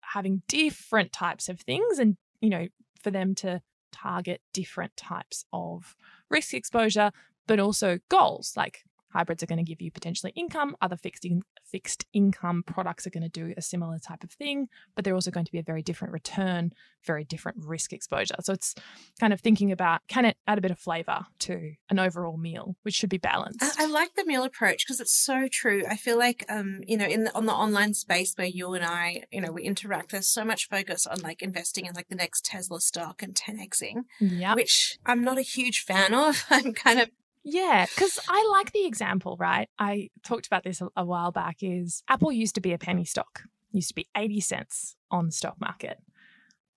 having 0.00 0.42
different 0.48 1.12
types 1.12 1.48
of 1.48 1.60
things 1.60 2.00
and 2.00 2.16
you 2.40 2.50
know 2.50 2.66
for 3.00 3.12
them 3.12 3.34
to 3.36 3.60
target 3.92 4.40
different 4.52 4.96
types 4.96 5.44
of 5.52 5.94
risk 6.30 6.54
exposure 6.54 7.10
but 7.46 7.60
also 7.60 7.98
goals 8.08 8.54
like 8.56 8.84
hybrids 9.12 9.42
are 9.42 9.46
going 9.46 9.64
to 9.64 9.68
give 9.68 9.80
you 9.80 9.90
potentially 9.90 10.32
income 10.36 10.76
other 10.80 10.96
fixed 10.96 11.24
in, 11.24 11.42
fixed 11.64 12.06
income 12.12 12.62
products 12.66 13.06
are 13.06 13.10
going 13.10 13.22
to 13.22 13.28
do 13.28 13.54
a 13.56 13.62
similar 13.62 13.98
type 13.98 14.24
of 14.24 14.30
thing 14.30 14.68
but 14.94 15.04
they're 15.04 15.14
also 15.14 15.30
going 15.30 15.46
to 15.46 15.52
be 15.52 15.58
a 15.58 15.62
very 15.62 15.82
different 15.82 16.12
return 16.12 16.72
very 17.04 17.24
different 17.24 17.58
risk 17.60 17.92
exposure 17.92 18.34
so 18.40 18.52
it's 18.52 18.74
kind 19.20 19.32
of 19.32 19.40
thinking 19.40 19.72
about 19.72 20.00
can 20.08 20.24
it 20.24 20.36
add 20.46 20.58
a 20.58 20.60
bit 20.60 20.70
of 20.70 20.78
flavor 20.78 21.26
to 21.38 21.72
an 21.90 21.98
overall 21.98 22.36
meal 22.36 22.76
which 22.82 22.94
should 22.94 23.10
be 23.10 23.18
balanced 23.18 23.62
I, 23.62 23.84
I 23.84 23.86
like 23.86 24.14
the 24.14 24.24
meal 24.24 24.44
approach 24.44 24.84
because 24.86 25.00
it's 25.00 25.12
so 25.24 25.48
true. 25.50 25.84
I 25.88 25.96
feel 25.96 26.18
like, 26.18 26.44
um, 26.48 26.80
you 26.86 26.96
know, 26.96 27.06
in 27.06 27.24
the, 27.24 27.34
on 27.34 27.46
the 27.46 27.52
online 27.52 27.94
space 27.94 28.34
where 28.36 28.46
you 28.46 28.74
and 28.74 28.84
I, 28.84 29.24
you 29.30 29.40
know, 29.40 29.52
we 29.52 29.62
interact, 29.62 30.12
there's 30.12 30.32
so 30.32 30.44
much 30.44 30.68
focus 30.68 31.06
on 31.06 31.20
like 31.20 31.42
investing 31.42 31.86
in 31.86 31.94
like 31.94 32.08
the 32.08 32.14
next 32.14 32.44
Tesla 32.44 32.80
stock 32.80 33.22
and 33.22 33.34
10xing, 33.34 34.04
yeah 34.20 34.54
which 34.54 34.98
I'm 35.06 35.22
not 35.22 35.38
a 35.38 35.42
huge 35.42 35.80
fan 35.80 36.14
of. 36.14 36.44
I'm 36.50 36.72
kind 36.72 37.00
of 37.00 37.10
Yeah, 37.44 37.86
because 37.86 38.18
I 38.28 38.48
like 38.52 38.72
the 38.72 38.86
example, 38.86 39.36
right? 39.38 39.68
I 39.78 40.10
talked 40.24 40.46
about 40.46 40.64
this 40.64 40.80
a, 40.80 40.88
a 40.96 41.04
while 41.04 41.32
back. 41.32 41.56
Is 41.60 42.02
Apple 42.08 42.32
used 42.32 42.54
to 42.54 42.60
be 42.60 42.72
a 42.72 42.78
penny 42.78 43.04
stock, 43.04 43.42
used 43.72 43.88
to 43.88 43.94
be 43.94 44.08
80 44.16 44.40
cents 44.40 44.96
on 45.10 45.26
the 45.26 45.32
stock 45.32 45.60
market. 45.60 45.98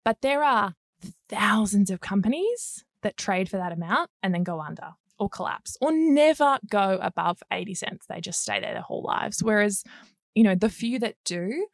But 0.04 0.22
there 0.22 0.44
are 0.44 0.76
thousands 1.30 1.90
of 1.90 2.00
companies 2.00 2.84
that 3.02 3.18
trade 3.18 3.50
for 3.50 3.58
that 3.58 3.72
amount 3.72 4.10
and 4.24 4.34
then 4.34 4.44
go 4.44 4.60
under 4.60 4.94
or 5.20 5.30
collapse 5.30 5.78
or 5.80 5.92
never 5.92 6.60
go 6.70 7.00
above 7.02 7.42
80 7.52 7.74
cents. 7.76 8.06
They 8.08 8.20
just 8.20 8.42
stay 8.42 8.60
there 8.60 8.74
their 8.74 8.82
whole 8.82 9.04
lives. 9.04 9.44
Whereas, 9.44 9.84
you 10.34 10.44
know, 10.44 10.56
the 10.56 10.70
few 10.70 11.00
that 11.00 11.16
do, 11.24 11.68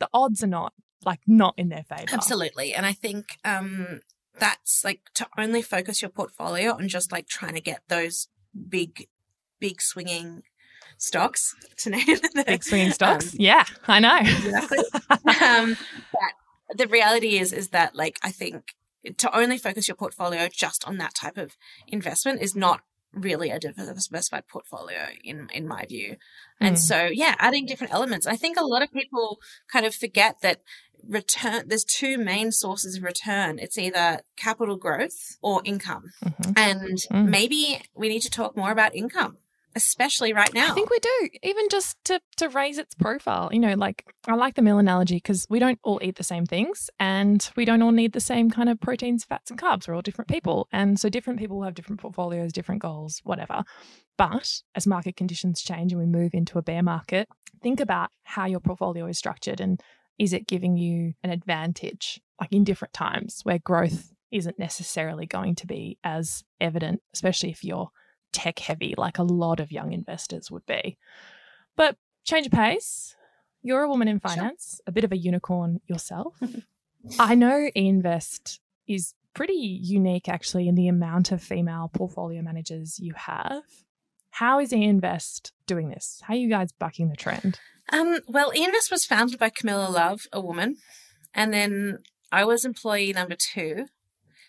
the 0.00 0.08
odds 0.12 0.42
are 0.42 0.48
not 0.48 0.72
like 1.04 1.20
not 1.26 1.54
in 1.56 1.68
their 1.68 1.84
favor. 1.84 2.12
Absolutely. 2.12 2.74
And 2.74 2.86
I 2.86 2.92
think 2.92 3.38
um, 3.44 4.00
that's 4.38 4.84
like 4.84 5.00
to 5.14 5.26
only 5.38 5.62
focus 5.62 6.02
your 6.02 6.10
portfolio 6.10 6.72
on 6.72 6.88
just 6.88 7.12
like 7.12 7.26
trying 7.26 7.54
to 7.54 7.60
get 7.60 7.82
those 7.88 8.28
big, 8.68 9.08
big 9.60 9.80
swinging 9.80 10.42
stocks 10.98 11.54
to 11.78 11.90
name 11.90 12.06
the 12.06 12.44
big 12.46 12.64
swinging 12.64 12.92
stocks. 12.92 13.32
Um, 13.32 13.36
yeah, 13.38 13.64
I 13.86 13.98
know. 13.98 14.18
Exactly. 14.18 14.78
um, 15.42 15.76
but 16.12 16.76
the 16.76 16.86
reality 16.86 17.38
is, 17.38 17.52
is 17.52 17.68
that 17.68 17.94
like 17.94 18.18
I 18.22 18.30
think 18.30 18.74
to 19.16 19.36
only 19.36 19.58
focus 19.58 19.88
your 19.88 19.96
portfolio 19.96 20.48
just 20.48 20.86
on 20.86 20.98
that 20.98 21.14
type 21.14 21.36
of 21.36 21.56
investment 21.88 22.40
is 22.40 22.54
not 22.54 22.82
really 23.12 23.50
a 23.50 23.58
diversified 23.58 24.48
portfolio 24.48 25.08
in 25.22 25.48
in 25.52 25.66
my 25.66 25.84
view. 25.86 26.16
And 26.60 26.76
mm. 26.76 26.78
so 26.78 27.08
yeah, 27.12 27.34
adding 27.38 27.66
different 27.66 27.92
elements. 27.92 28.26
I 28.26 28.36
think 28.36 28.58
a 28.58 28.64
lot 28.64 28.82
of 28.82 28.92
people 28.92 29.38
kind 29.70 29.86
of 29.86 29.94
forget 29.94 30.36
that 30.42 30.60
return 31.06 31.64
there's 31.66 31.84
two 31.84 32.16
main 32.16 32.52
sources 32.52 32.96
of 32.96 33.02
return. 33.02 33.58
It's 33.58 33.76
either 33.78 34.20
capital 34.36 34.76
growth 34.76 35.36
or 35.42 35.60
income. 35.64 36.10
Mm-hmm. 36.24 36.52
And 36.56 36.98
mm. 37.10 37.28
maybe 37.28 37.82
we 37.94 38.08
need 38.08 38.22
to 38.22 38.30
talk 38.30 38.56
more 38.56 38.70
about 38.70 38.94
income 38.94 39.38
especially 39.74 40.32
right 40.32 40.52
now. 40.52 40.70
I 40.70 40.74
think 40.74 40.90
we 40.90 40.98
do, 40.98 41.28
even 41.42 41.66
just 41.70 41.96
to 42.04 42.20
to 42.36 42.48
raise 42.48 42.78
its 42.78 42.94
profile. 42.94 43.48
You 43.52 43.60
know, 43.60 43.74
like 43.74 44.04
I 44.26 44.34
like 44.34 44.54
the 44.54 44.62
meal 44.62 44.78
analogy 44.78 45.16
because 45.16 45.46
we 45.48 45.58
don't 45.58 45.78
all 45.82 46.00
eat 46.02 46.16
the 46.16 46.24
same 46.24 46.46
things, 46.46 46.90
and 46.98 47.48
we 47.56 47.64
don't 47.64 47.82
all 47.82 47.92
need 47.92 48.12
the 48.12 48.20
same 48.20 48.50
kind 48.50 48.68
of 48.68 48.80
proteins, 48.80 49.24
fats, 49.24 49.50
and 49.50 49.60
carbs. 49.60 49.88
We're 49.88 49.94
all 49.94 50.02
different 50.02 50.28
people, 50.28 50.68
and 50.72 50.98
so 50.98 51.08
different 51.08 51.38
people 51.38 51.62
have 51.62 51.74
different 51.74 52.00
portfolios, 52.00 52.52
different 52.52 52.82
goals, 52.82 53.20
whatever. 53.24 53.62
But 54.18 54.62
as 54.74 54.86
market 54.86 55.16
conditions 55.16 55.62
change 55.62 55.92
and 55.92 56.00
we 56.00 56.06
move 56.06 56.34
into 56.34 56.58
a 56.58 56.62
bear 56.62 56.82
market, 56.82 57.28
think 57.62 57.80
about 57.80 58.10
how 58.24 58.46
your 58.46 58.60
portfolio 58.60 59.06
is 59.06 59.18
structured 59.18 59.60
and 59.60 59.80
is 60.18 60.32
it 60.32 60.46
giving 60.46 60.76
you 60.76 61.14
an 61.22 61.30
advantage, 61.30 62.20
like 62.40 62.52
in 62.52 62.64
different 62.64 62.92
times 62.92 63.40
where 63.44 63.58
growth 63.58 64.12
isn't 64.30 64.58
necessarily 64.58 65.26
going 65.26 65.54
to 65.56 65.66
be 65.66 65.98
as 66.04 66.44
evident, 66.60 67.00
especially 67.14 67.50
if 67.50 67.64
you're 67.64 67.90
tech 68.32 68.58
heavy 68.58 68.94
like 68.96 69.18
a 69.18 69.22
lot 69.22 69.60
of 69.60 69.72
young 69.72 69.92
investors 69.92 70.50
would 70.50 70.66
be. 70.66 70.98
But 71.76 71.96
change 72.24 72.46
of 72.46 72.52
pace. 72.52 73.14
You're 73.62 73.82
a 73.82 73.88
woman 73.88 74.08
in 74.08 74.18
finance, 74.18 74.76
sure. 74.76 74.84
a 74.88 74.92
bit 74.92 75.04
of 75.04 75.12
a 75.12 75.16
unicorn 75.16 75.80
yourself. 75.86 76.34
I 77.18 77.34
know 77.34 77.70
eInvest 77.76 78.58
is 78.86 79.14
pretty 79.34 79.54
unique 79.54 80.28
actually 80.28 80.68
in 80.68 80.74
the 80.74 80.88
amount 80.88 81.32
of 81.32 81.42
female 81.42 81.90
portfolio 81.92 82.42
managers 82.42 82.98
you 82.98 83.14
have. 83.16 83.62
How 84.30 84.60
is 84.60 84.72
eInvest 84.72 85.52
doing 85.66 85.90
this? 85.90 86.20
How 86.22 86.34
are 86.34 86.38
you 86.38 86.48
guys 86.48 86.72
bucking 86.72 87.08
the 87.08 87.16
trend? 87.16 87.60
Um, 87.92 88.20
well, 88.26 88.52
eInvest 88.52 88.90
was 88.90 89.04
founded 89.04 89.38
by 89.38 89.50
Camilla 89.50 89.88
Love, 89.88 90.22
a 90.32 90.40
woman, 90.40 90.76
and 91.34 91.52
then 91.52 91.98
I 92.30 92.44
was 92.44 92.64
employee 92.64 93.12
number 93.12 93.36
two. 93.36 93.86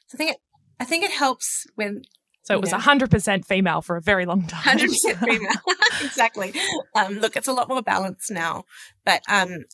So 0.07 0.15
I 0.15 0.17
think 0.17 0.31
it, 0.31 0.37
I 0.79 0.85
think 0.85 1.03
it 1.03 1.11
helps 1.11 1.65
when 1.75 2.03
so 2.43 2.53
it 2.53 2.61
was 2.61 2.71
hundred 2.71 3.09
percent 3.09 3.45
female 3.45 3.81
for 3.81 3.95
a 3.95 4.01
very 4.01 4.25
long 4.25 4.45
time. 4.47 4.61
Hundred 4.61 4.89
percent 4.89 5.19
female, 5.19 5.51
exactly. 6.03 6.53
Um, 6.95 7.15
look, 7.19 7.35
it's 7.35 7.47
a 7.47 7.53
lot 7.53 7.69
more 7.69 7.81
balanced 7.81 8.31
now, 8.31 8.65
but 9.05 9.21
um, 9.29 9.65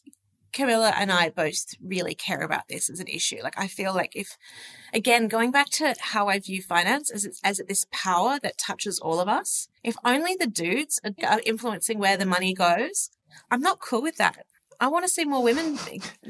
Camilla 0.51 0.93
and 0.95 1.12
I 1.12 1.29
both 1.29 1.65
really 1.82 2.15
care 2.15 2.41
about 2.41 2.67
this 2.67 2.89
as 2.89 2.99
an 2.99 3.08
issue. 3.08 3.38
Like, 3.43 3.58
I 3.58 3.67
feel 3.67 3.93
like 3.93 4.15
if, 4.15 4.38
again, 4.93 5.27
going 5.27 5.51
back 5.51 5.69
to 5.71 5.95
how 5.99 6.27
I 6.27 6.39
view 6.39 6.62
finance 6.62 7.10
as 7.10 7.25
it's, 7.25 7.39
as 7.43 7.62
this 7.67 7.86
power 7.91 8.39
that 8.41 8.58
touches 8.58 8.99
all 8.99 9.19
of 9.19 9.27
us, 9.27 9.67
if 9.84 9.95
only 10.03 10.36
the 10.39 10.47
dudes 10.47 10.99
are 11.03 11.41
influencing 11.45 11.99
where 11.99 12.17
the 12.17 12.25
money 12.25 12.53
goes, 12.53 13.10
I'm 13.51 13.62
not 13.62 13.79
cool 13.79 14.01
with 14.01 14.17
that. 14.17 14.45
I 14.79 14.88
want 14.88 15.05
to 15.05 15.10
see 15.10 15.25
more 15.25 15.43
women 15.43 15.77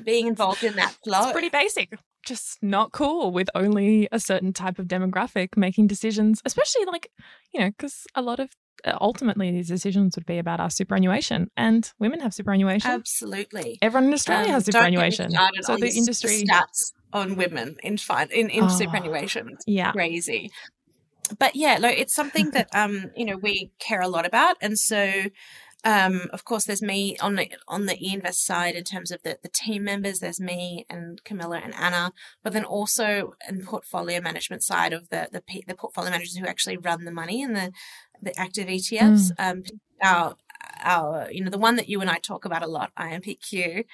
being 0.04 0.28
involved 0.28 0.64
in 0.64 0.76
that 0.76 0.96
flow. 1.04 1.24
It's 1.24 1.32
pretty 1.32 1.50
basic 1.50 1.94
just 2.26 2.58
not 2.62 2.92
cool 2.92 3.32
with 3.32 3.50
only 3.56 4.08
a 4.12 4.20
certain 4.20 4.54
type 4.54 4.80
of 4.80 4.88
demographic 4.88 5.58
making 5.58 5.88
decisions, 5.88 6.42
especially 6.46 6.86
like, 6.86 7.12
you 7.54 7.60
know, 7.60 7.70
because 7.70 8.06
a 8.16 8.22
lot 8.22 8.40
of 8.40 8.50
uh, 8.86 8.98
ultimately 9.02 9.52
these 9.52 9.68
decisions 9.68 10.16
would 10.16 10.26
be 10.26 10.38
about 10.38 10.60
our 10.60 10.70
superannuation 10.70 11.50
and 11.58 11.92
women 12.00 12.20
have 12.20 12.34
superannuation. 12.34 12.92
Absolutely. 12.92 13.78
Everyone 13.82 14.08
in 14.08 14.14
Australia 14.14 14.48
um, 14.48 14.54
has 14.54 14.66
superannuation. 14.66 15.32
So 15.62 15.78
the 15.78 15.90
industry 15.90 16.44
stats 16.44 16.94
on 17.12 17.36
women 17.36 17.78
in 17.84 17.98
fine 17.98 18.30
in, 18.32 18.50
in 18.50 18.66
oh, 18.66 18.68
superannuation. 18.68 19.50
It's 19.50 19.66
yeah. 19.68 19.92
crazy. 19.92 20.52
But 21.38 21.56
yeah, 21.56 21.78
no, 21.78 21.90
it's 21.90 22.16
something 22.16 22.52
that 22.52 22.70
um, 22.74 23.12
you 23.16 23.26
know, 23.26 23.38
we 23.38 23.72
care 23.80 24.02
a 24.02 24.08
lot 24.08 24.26
about. 24.26 24.58
And 24.62 24.78
so 24.78 25.12
um, 25.86 26.24
of 26.34 26.44
course, 26.44 26.66
there's 26.66 26.82
me 26.82 27.18
on 27.20 27.36
the 27.36 27.50
on 27.68 27.86
the 27.86 27.96
eInvest 27.96 28.36
side 28.36 28.76
in 28.76 28.84
terms 28.84 29.12
of 29.12 29.24
the, 29.24 29.38
the 29.42 29.50
team 29.50 29.84
members. 29.86 30.20
There's 30.20 30.40
me 30.40 30.86
and 30.90 31.24
Camilla 31.24 31.62
and 31.64 31.74
Anna, 31.74 32.12
but 32.44 32.52
then 32.52 32.66
also 32.66 33.36
in 33.48 33.64
portfolio 33.66 34.20
management 34.20 34.64
side 34.64 34.92
of 34.92 35.10
the 35.10 35.30
the, 35.32 35.42
the 35.68 35.76
portfolio 35.76 36.12
managers 36.12 36.36
who 36.36 36.46
actually 36.46 36.78
run 36.78 37.06
the 37.06 37.12
money 37.12 37.42
and 37.42 37.56
the 37.56 37.72
the 38.22 38.38
active 38.38 38.68
ETFs. 38.68 39.32
Mm. 39.32 39.34
Um, 39.40 39.64
our 40.02 40.36
our 40.84 41.32
you 41.32 41.44
know 41.44 41.50
the 41.50 41.58
one 41.58 41.78
that 41.78 41.88
you 41.88 42.02
and 42.02 42.10
I 42.10 42.18
talk 42.18 42.44
about 42.44 42.64
a 42.64 42.68
lot, 42.68 42.92
IMPQ, 43.00 43.86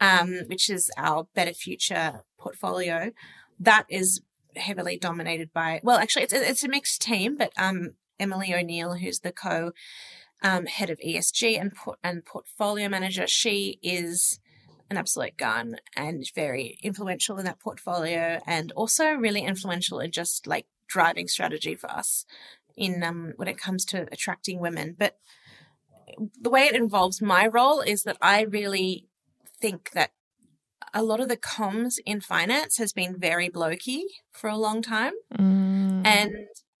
um, 0.00 0.40
which 0.46 0.70
is 0.70 0.90
our 0.96 1.26
Better 1.34 1.52
Future 1.54 2.22
portfolio. 2.38 3.12
That 3.60 3.84
is 3.90 4.22
heavily 4.56 4.96
dominated 4.96 5.52
by 5.52 5.80
well, 5.82 5.98
actually, 5.98 6.22
it's 6.22 6.32
it's 6.32 6.64
a 6.64 6.68
mixed 6.68 7.02
team, 7.02 7.36
but 7.36 7.52
um, 7.58 7.94
Emily 8.18 8.54
O'Neill, 8.54 8.94
who's 8.94 9.20
the 9.20 9.32
co 9.32 9.72
um, 10.44 10.66
head 10.66 10.90
of 10.90 11.00
ESG 11.00 11.58
and 11.58 11.74
port- 11.74 11.98
and 12.04 12.24
portfolio 12.24 12.88
manager. 12.88 13.26
She 13.26 13.80
is 13.82 14.38
an 14.90 14.98
absolute 14.98 15.36
gun 15.36 15.76
and 15.96 16.24
very 16.34 16.78
influential 16.82 17.38
in 17.38 17.46
that 17.46 17.58
portfolio, 17.58 18.38
and 18.46 18.70
also 18.72 19.14
really 19.14 19.40
influential 19.40 19.98
in 19.98 20.12
just 20.12 20.46
like 20.46 20.66
driving 20.86 21.26
strategy 21.26 21.74
for 21.74 21.90
us 21.90 22.26
in 22.76 23.02
um, 23.02 23.32
when 23.36 23.48
it 23.48 23.58
comes 23.58 23.84
to 23.86 24.06
attracting 24.12 24.60
women. 24.60 24.94
But 24.96 25.16
the 26.40 26.50
way 26.50 26.66
it 26.66 26.76
involves 26.76 27.22
my 27.22 27.46
role 27.46 27.80
is 27.80 28.02
that 28.02 28.18
I 28.20 28.42
really 28.42 29.08
think 29.58 29.90
that 29.92 30.12
a 30.92 31.02
lot 31.02 31.20
of 31.20 31.28
the 31.28 31.36
comms 31.36 31.94
in 32.04 32.20
finance 32.20 32.76
has 32.76 32.92
been 32.92 33.18
very 33.18 33.48
blokey 33.48 34.02
for 34.30 34.50
a 34.50 34.58
long 34.58 34.82
time. 34.82 35.12
Mm. 35.36 36.06
And 36.06 36.34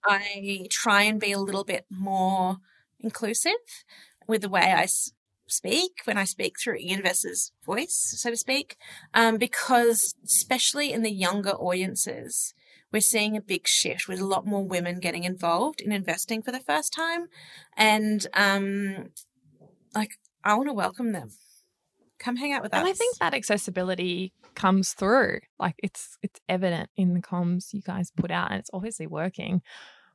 I 0.04 0.66
try 0.70 1.02
and 1.02 1.18
be 1.18 1.32
a 1.32 1.38
little 1.38 1.64
bit 1.64 1.86
more 1.90 2.58
inclusive 3.04 3.52
with 4.26 4.40
the 4.42 4.48
way 4.48 4.72
I 4.72 4.86
speak 5.46 6.00
when 6.04 6.18
I 6.18 6.24
speak 6.24 6.58
through 6.58 6.78
eInvestor's 6.78 7.52
voice, 7.64 8.14
so 8.16 8.30
to 8.30 8.36
speak, 8.36 8.76
um, 9.12 9.36
because 9.36 10.14
especially 10.24 10.92
in 10.92 11.02
the 11.02 11.12
younger 11.12 11.50
audiences, 11.50 12.54
we're 12.92 13.00
seeing 13.00 13.36
a 13.36 13.40
big 13.40 13.66
shift 13.66 14.08
with 14.08 14.20
a 14.20 14.26
lot 14.26 14.46
more 14.46 14.66
women 14.66 15.00
getting 15.00 15.24
involved 15.24 15.80
in 15.80 15.92
investing 15.92 16.42
for 16.42 16.52
the 16.52 16.60
first 16.60 16.92
time. 16.92 17.26
And 17.76 18.26
um, 18.34 19.10
like, 19.94 20.12
I 20.42 20.54
want 20.54 20.68
to 20.68 20.72
welcome 20.72 21.12
them. 21.12 21.30
Come 22.18 22.36
hang 22.36 22.52
out 22.52 22.62
with 22.62 22.72
us. 22.72 22.78
And 22.78 22.88
I 22.88 22.92
think 22.92 23.18
that 23.18 23.34
accessibility 23.34 24.32
comes 24.54 24.92
through. 24.92 25.40
Like 25.58 25.74
it's 25.78 26.16
it's 26.22 26.40
evident 26.48 26.88
in 26.96 27.14
the 27.14 27.20
comms 27.20 27.74
you 27.74 27.82
guys 27.82 28.12
put 28.16 28.30
out 28.30 28.50
and 28.50 28.60
it's 28.60 28.70
obviously 28.72 29.06
working. 29.06 29.60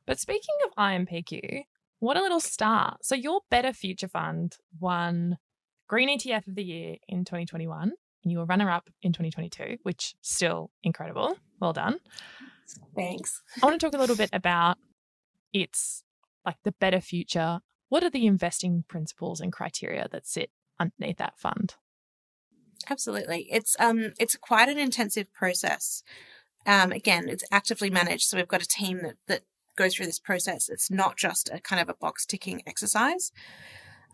But 0.06 0.18
speaking 0.18 0.54
of 0.64 0.74
IMPQ, 0.76 1.64
what 2.00 2.16
a 2.16 2.22
little 2.22 2.40
start. 2.40 3.04
So 3.04 3.14
your 3.14 3.40
Better 3.50 3.72
Future 3.72 4.08
Fund 4.08 4.56
won 4.78 5.38
Green 5.88 6.08
ETF 6.08 6.48
of 6.48 6.54
the 6.54 6.64
Year 6.64 6.96
in 7.08 7.24
2021 7.24 7.92
and 8.22 8.32
you 8.32 8.38
were 8.38 8.44
runner 8.44 8.70
up 8.70 8.90
in 9.02 9.12
2022, 9.12 9.78
which 9.82 10.14
still 10.20 10.70
incredible. 10.82 11.36
Well 11.60 11.72
done. 11.72 12.00
Thanks. 12.94 13.42
I 13.62 13.66
want 13.66 13.80
to 13.80 13.86
talk 13.86 13.94
a 13.94 14.00
little 14.00 14.16
bit 14.16 14.30
about 14.32 14.78
its 15.52 16.02
like 16.44 16.56
the 16.64 16.72
better 16.72 17.00
future. 17.00 17.60
What 17.88 18.04
are 18.04 18.10
the 18.10 18.26
investing 18.26 18.84
principles 18.88 19.40
and 19.40 19.52
criteria 19.52 20.08
that 20.12 20.26
sit 20.26 20.50
underneath 20.78 21.18
that 21.18 21.38
fund? 21.38 21.74
Absolutely. 22.88 23.48
It's 23.50 23.76
um 23.78 24.12
it's 24.18 24.36
quite 24.36 24.68
an 24.68 24.78
intensive 24.78 25.32
process. 25.32 26.02
Um 26.66 26.92
again, 26.92 27.28
it's 27.28 27.44
actively 27.50 27.90
managed. 27.90 28.24
So 28.24 28.36
we've 28.36 28.48
got 28.48 28.62
a 28.62 28.68
team 28.68 29.00
that 29.02 29.16
that 29.26 29.42
go 29.80 29.88
through 29.88 30.06
this 30.06 30.18
process. 30.18 30.68
It's 30.68 30.90
not 30.90 31.16
just 31.16 31.48
a 31.52 31.60
kind 31.60 31.80
of 31.80 31.88
a 31.88 31.94
box 31.94 32.26
ticking 32.26 32.62
exercise. 32.66 33.32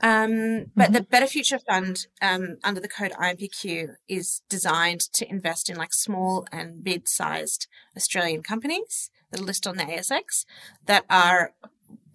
Um, 0.03 0.67
but 0.77 0.87
mm-hmm. 0.87 0.93
the 0.93 1.03
Better 1.03 1.27
Future 1.27 1.59
Fund, 1.59 2.07
um, 2.21 2.59
under 2.63 2.81
the 2.81 2.89
code 2.89 3.13
IMPQ, 3.13 3.95
is 4.09 4.43
designed 4.49 5.01
to 5.15 5.29
invest 5.29 5.71
in 5.71 5.77
like 5.77 5.95
small 5.95 6.47
and 6.53 6.85
mid 6.85 7.09
sized 7.09 7.67
Australian 7.97 8.43
companies 8.43 9.11
that 9.31 9.41
are 9.41 9.45
listed 9.45 9.71
on 9.71 9.77
the 9.79 9.85
ASX 9.85 10.45
that 10.85 11.05
are 11.09 11.55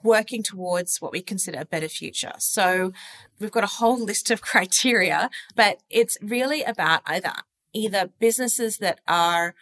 working 0.04 0.44
towards 0.44 1.02
what 1.02 1.12
we 1.12 1.22
consider 1.22 1.60
a 1.60 1.66
better 1.66 1.90
future. 1.90 2.34
So 2.38 2.92
we've 3.40 3.52
got 3.52 3.64
a 3.64 3.78
whole 3.78 4.00
list 4.12 4.30
of 4.32 4.42
criteria, 4.42 5.30
but 5.56 5.82
it's 5.90 6.18
really 6.22 6.64
about 6.64 7.02
either 7.06 7.34
either 7.74 8.10
businesses 8.20 8.78
that 8.80 9.00
are 9.08 9.56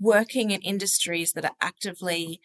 working 0.00 0.50
in 0.50 0.60
industries 0.62 1.32
that 1.34 1.44
are 1.44 1.56
actively 1.60 2.40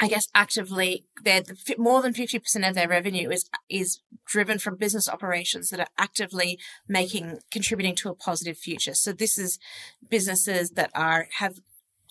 I 0.00 0.08
guess 0.08 0.28
actively, 0.34 1.04
they're 1.22 1.42
more 1.76 2.02
than 2.02 2.14
50% 2.14 2.68
of 2.68 2.74
their 2.74 2.88
revenue 2.88 3.30
is, 3.30 3.48
is 3.68 4.00
driven 4.26 4.58
from 4.58 4.76
business 4.76 5.08
operations 5.08 5.68
that 5.70 5.80
are 5.80 5.86
actively 5.98 6.58
making, 6.88 7.38
contributing 7.50 7.94
to 7.96 8.08
a 8.08 8.14
positive 8.14 8.56
future. 8.56 8.94
So 8.94 9.12
this 9.12 9.38
is 9.38 9.58
businesses 10.08 10.70
that 10.70 10.90
are, 10.94 11.28
have 11.38 11.60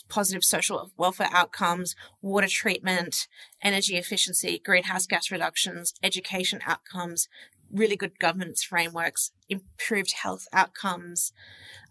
positive 0.10 0.44
social 0.44 0.92
welfare 0.98 1.30
outcomes, 1.32 1.96
water 2.22 2.48
treatment, 2.48 3.28
energy 3.64 3.96
efficiency, 3.98 4.62
greenhouse 4.64 5.08
gas 5.08 5.32
reductions, 5.32 5.94
education 6.04 6.60
outcomes, 6.68 7.30
really 7.74 7.96
good 7.96 8.20
governance 8.20 8.64
frameworks, 8.64 9.32
improved 9.50 10.14
health 10.22 10.48
outcomes, 10.54 11.32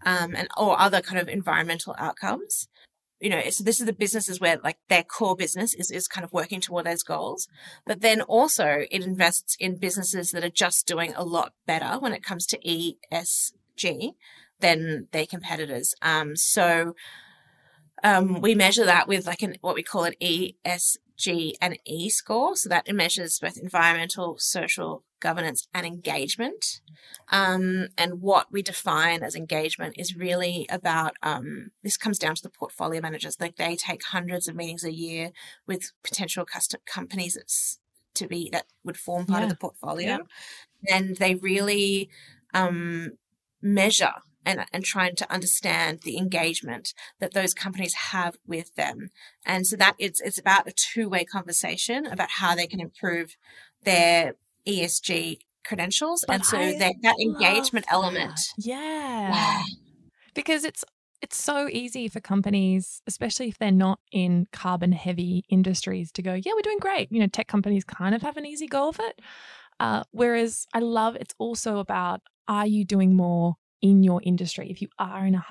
um, 0.05 0.35
and 0.37 0.49
or 0.57 0.79
other 0.79 1.01
kind 1.01 1.19
of 1.19 1.29
environmental 1.29 1.97
outcomes. 1.99 2.69
You 3.21 3.31
know, 3.31 3.43
so 3.51 3.63
this 3.63 3.81
is 3.81 3.87
the 3.87 3.93
businesses 3.93 4.41
where 4.41 4.59
like 4.65 4.79
their 4.89 5.03
core 5.03 5.37
business 5.37 5.75
is, 5.75 5.91
is 5.91 6.09
kind 6.09 6.25
of 6.25 6.33
working 6.33 6.61
toward 6.61 6.87
those 6.87 7.03
goals. 7.03 7.49
But 7.87 8.01
then 8.01 8.23
also 8.23 8.85
it 8.91 9.03
invests 9.05 9.57
in 9.61 9.77
businesses 9.77 10.31
that 10.31 10.45
are 10.45 10.51
just 10.51 10.87
doing 10.87 11.13
a 11.15 11.25
lot 11.25 11.53
better 11.67 11.99
when 11.99 12.13
it 12.13 12.23
comes 12.23 12.47
to 12.47 12.59
ESG 12.59 14.15
than 14.61 15.09
their 15.13 15.27
competitors. 15.27 15.95
Um, 16.03 16.37
so 16.37 16.95
um, 18.03 18.41
we 18.41 18.55
measure 18.55 18.85
that 18.85 19.09
with 19.09 19.27
like 19.27 19.43
an 19.43 19.57
what 19.61 19.75
we 19.75 19.83
call 19.83 20.05
an 20.05 20.15
ESG 20.21 21.53
and 21.61 21.79
E 21.85 22.09
score. 22.09 22.57
So 22.57 22.69
that 22.69 22.93
measures 22.93 23.39
both 23.39 23.59
environmental, 23.59 24.37
social, 24.39 25.05
governance, 25.21 25.69
and 25.73 25.87
engagement. 25.87 26.81
Um, 27.31 27.89
and 27.97 28.21
what 28.21 28.47
we 28.51 28.63
define 28.63 29.23
as 29.23 29.35
engagement 29.35 29.95
is 29.99 30.17
really 30.17 30.67
about 30.71 31.15
um, 31.23 31.71
this 31.83 31.97
comes 31.97 32.19
down 32.19 32.35
to 32.35 32.43
the 32.43 32.51
portfolio 32.51 33.01
managers. 33.01 33.41
Like 33.41 33.57
they 33.57 33.77
take 33.77 34.03
hundreds 34.05 34.49
of 34.49 34.57
meetings 34.57 34.85
a 34.85 34.93
year 34.93 35.31
with 35.67 35.93
potential 36.03 36.45
custom 36.45 36.81
companies 36.87 37.79
to 38.15 38.27
be 38.27 38.49
that 38.53 38.67
would 38.85 38.97
form 38.97 39.27
part 39.27 39.41
yeah. 39.41 39.45
of 39.45 39.51
the 39.51 39.57
portfolio, 39.57 40.19
yeah. 40.83 40.97
and 40.97 41.17
they 41.17 41.37
really 41.37 42.11
um, 42.53 43.13
measure 43.63 44.15
and, 44.45 44.65
and 44.73 44.85
trying 44.85 45.15
to 45.17 45.33
understand 45.33 46.01
the 46.01 46.17
engagement 46.17 46.95
that 47.19 47.35
those 47.35 47.55
companies 47.55 47.95
have 47.95 48.37
with 48.47 48.75
them. 48.75 49.11
And 49.45 49.67
so 49.67 49.77
that 49.77 49.95
it's, 49.99 50.21
it's 50.21 50.39
about 50.39 50.69
a 50.69 50.73
two 50.73 51.09
way 51.09 51.25
conversation 51.25 52.07
about 52.07 52.31
how 52.31 52.55
they 52.55 52.67
can 52.67 52.81
improve 52.81 53.37
their 53.85 54.35
ESG 54.67 55.39
credentials. 55.65 56.25
But 56.27 56.35
and 56.35 56.45
so 56.45 56.57
that, 56.57 56.95
that 57.03 57.17
engagement 57.21 57.87
that. 57.87 57.95
element. 57.95 58.41
Yeah. 58.59 59.31
yeah. 59.31 59.63
Because 60.35 60.65
it's, 60.65 60.85
it's 61.23 61.37
so 61.37 61.69
easy 61.69 62.09
for 62.09 62.21
companies, 62.21 63.03
especially 63.07 63.49
if 63.49 63.59
they're 63.59 63.71
not 63.71 64.01
in 64.11 64.47
carbon 64.53 64.93
heavy 64.93 65.45
industries, 65.51 66.11
to 66.13 66.23
go, 66.23 66.35
yeah, 66.35 66.53
we're 66.55 66.63
doing 66.63 66.79
great. 66.81 67.13
You 67.13 67.21
know, 67.21 67.27
tech 67.27 67.47
companies 67.47 67.85
kind 67.85 68.15
of 68.15 68.23
have 68.23 68.37
an 68.37 68.47
easy 68.47 68.67
go 68.67 68.89
of 68.89 68.99
it. 69.01 69.21
Uh, 69.79 70.03
whereas 70.13 70.67
I 70.75 70.81
love 70.81 71.17
it's 71.17 71.35
also 71.39 71.79
about 71.79 72.21
are 72.49 72.67
you 72.67 72.85
doing 72.85 73.15
more 73.17 73.57
in 73.83 74.03
your 74.03 74.21
industry 74.25 74.71
if 74.71 74.83
you 74.83 74.89
are 74.99 75.27
in 75.27 75.35
a 75.35 75.45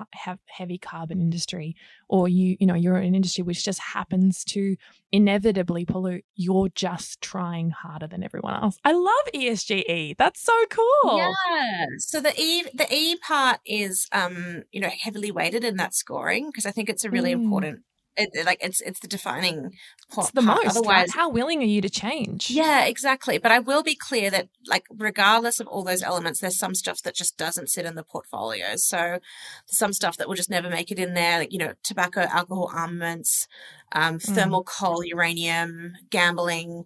heavy 0.46 0.78
carbon 0.78 1.20
industry 1.20 1.76
or 2.08 2.28
you 2.28 2.56
you 2.60 2.68
know 2.68 2.76
you're 2.76 2.98
in 2.98 3.08
an 3.08 3.16
industry 3.16 3.44
which 3.44 3.64
just 3.64 3.80
happens 3.80 4.44
to 4.44 4.76
inevitably 5.12 5.86
pollute 5.86 6.24
you're 6.36 6.70
just 6.70 7.22
trying 7.22 7.72
harder 7.72 8.08
than 8.08 8.24
everyone 8.24 8.54
else. 8.54 8.78
I 8.84 8.92
love 8.92 9.26
esge 9.34 10.18
that's 10.18 10.42
so 10.42 10.66
cool. 10.70 11.18
Yeah. 11.18 11.86
So 11.98 12.22
the 12.22 12.34
e 12.40 12.64
the 12.74 12.88
e 12.94 13.16
part 13.18 13.60
is 13.66 14.08
um 14.12 14.64
you 14.72 14.82
know 14.82 14.90
heavily 14.90 15.32
weighted 15.32 15.64
in 15.64 15.78
that 15.78 15.94
scoring 15.94 16.48
because 16.48 16.66
i 16.66 16.72
think 16.72 16.90
it's 16.90 17.04
a 17.04 17.10
really 17.10 17.32
mm. 17.32 17.42
important 17.44 17.80
it, 18.20 18.46
like 18.46 18.60
it's 18.62 18.82
it's 18.82 19.00
the 19.00 19.08
defining 19.08 19.72
part. 20.12 20.28
It's 20.28 20.32
the 20.32 20.42
most. 20.42 20.68
Otherwise, 20.68 20.86
right? 20.88 21.10
how 21.12 21.30
willing 21.30 21.62
are 21.62 21.66
you 21.66 21.82
to 21.82 21.90
change? 21.90 22.50
Yeah, 22.50 22.86
exactly. 22.86 23.38
But 23.38 23.52
I 23.52 23.60
will 23.60 23.84
be 23.84 23.96
clear 23.96 24.30
that, 24.30 24.50
like, 24.68 24.86
regardless 24.96 25.60
of 25.60 25.68
all 25.68 25.84
those 25.84 26.04
elements, 26.04 26.40
there's 26.40 26.58
some 26.58 26.76
stuff 26.76 27.02
that 27.04 27.16
just 27.16 27.38
doesn't 27.38 27.70
sit 27.70 27.86
in 27.86 27.96
the 27.96 28.04
portfolio. 28.04 28.76
So, 28.76 29.20
some 29.66 29.94
stuff 29.94 30.18
that 30.18 30.28
will 30.28 30.36
just 30.36 30.50
never 30.50 30.70
make 30.70 30.92
it 30.92 31.00
in 31.00 31.14
there. 31.14 31.40
Like, 31.40 31.54
you 31.54 31.60
know, 31.60 31.74
tobacco, 31.84 32.22
alcohol, 32.22 32.72
armaments, 32.74 33.48
um, 33.92 34.18
mm. 34.18 34.22
thermal 34.36 34.64
mm. 34.64 34.68
coal, 34.68 35.04
uranium, 35.04 35.94
gambling, 36.10 36.86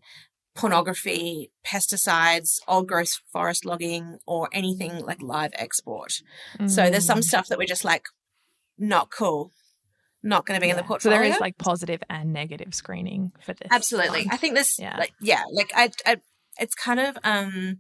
pornography, 0.56 1.52
pesticides, 1.66 2.60
old 2.68 2.88
growth 2.88 3.20
forest 3.32 3.66
logging, 3.66 4.20
or 4.28 4.50
anything 4.54 5.00
like 5.00 5.22
live 5.22 5.52
export. 5.56 6.22
Mm. 6.60 6.70
So 6.70 6.90
there's 6.90 7.06
some 7.06 7.20
mm. 7.20 7.24
stuff 7.24 7.48
that 7.48 7.58
we're 7.58 7.66
just 7.66 7.86
like, 7.86 8.06
not 8.78 9.12
cool 9.12 9.52
not 10.24 10.46
going 10.46 10.58
to 10.58 10.62
be 10.62 10.68
yeah. 10.68 10.74
in 10.74 10.78
the 10.78 10.84
portfolio. 10.84 11.18
So 11.18 11.24
there 11.24 11.32
is 11.32 11.40
like 11.40 11.58
positive 11.58 12.02
and 12.10 12.34
negative 12.34 12.74
screening 12.74 13.32
for 13.42 13.54
this. 13.54 13.68
Absolutely. 13.70 14.28
I 14.32 14.38
think 14.38 14.56
this, 14.56 14.80
yeah, 14.80 14.98
like, 14.98 15.14
yeah, 15.22 15.44
like 15.52 15.72
I, 15.76 15.92
I, 16.06 16.18
it's 16.60 16.76
kind 16.76 17.00
of, 17.00 17.18
um, 17.24 17.80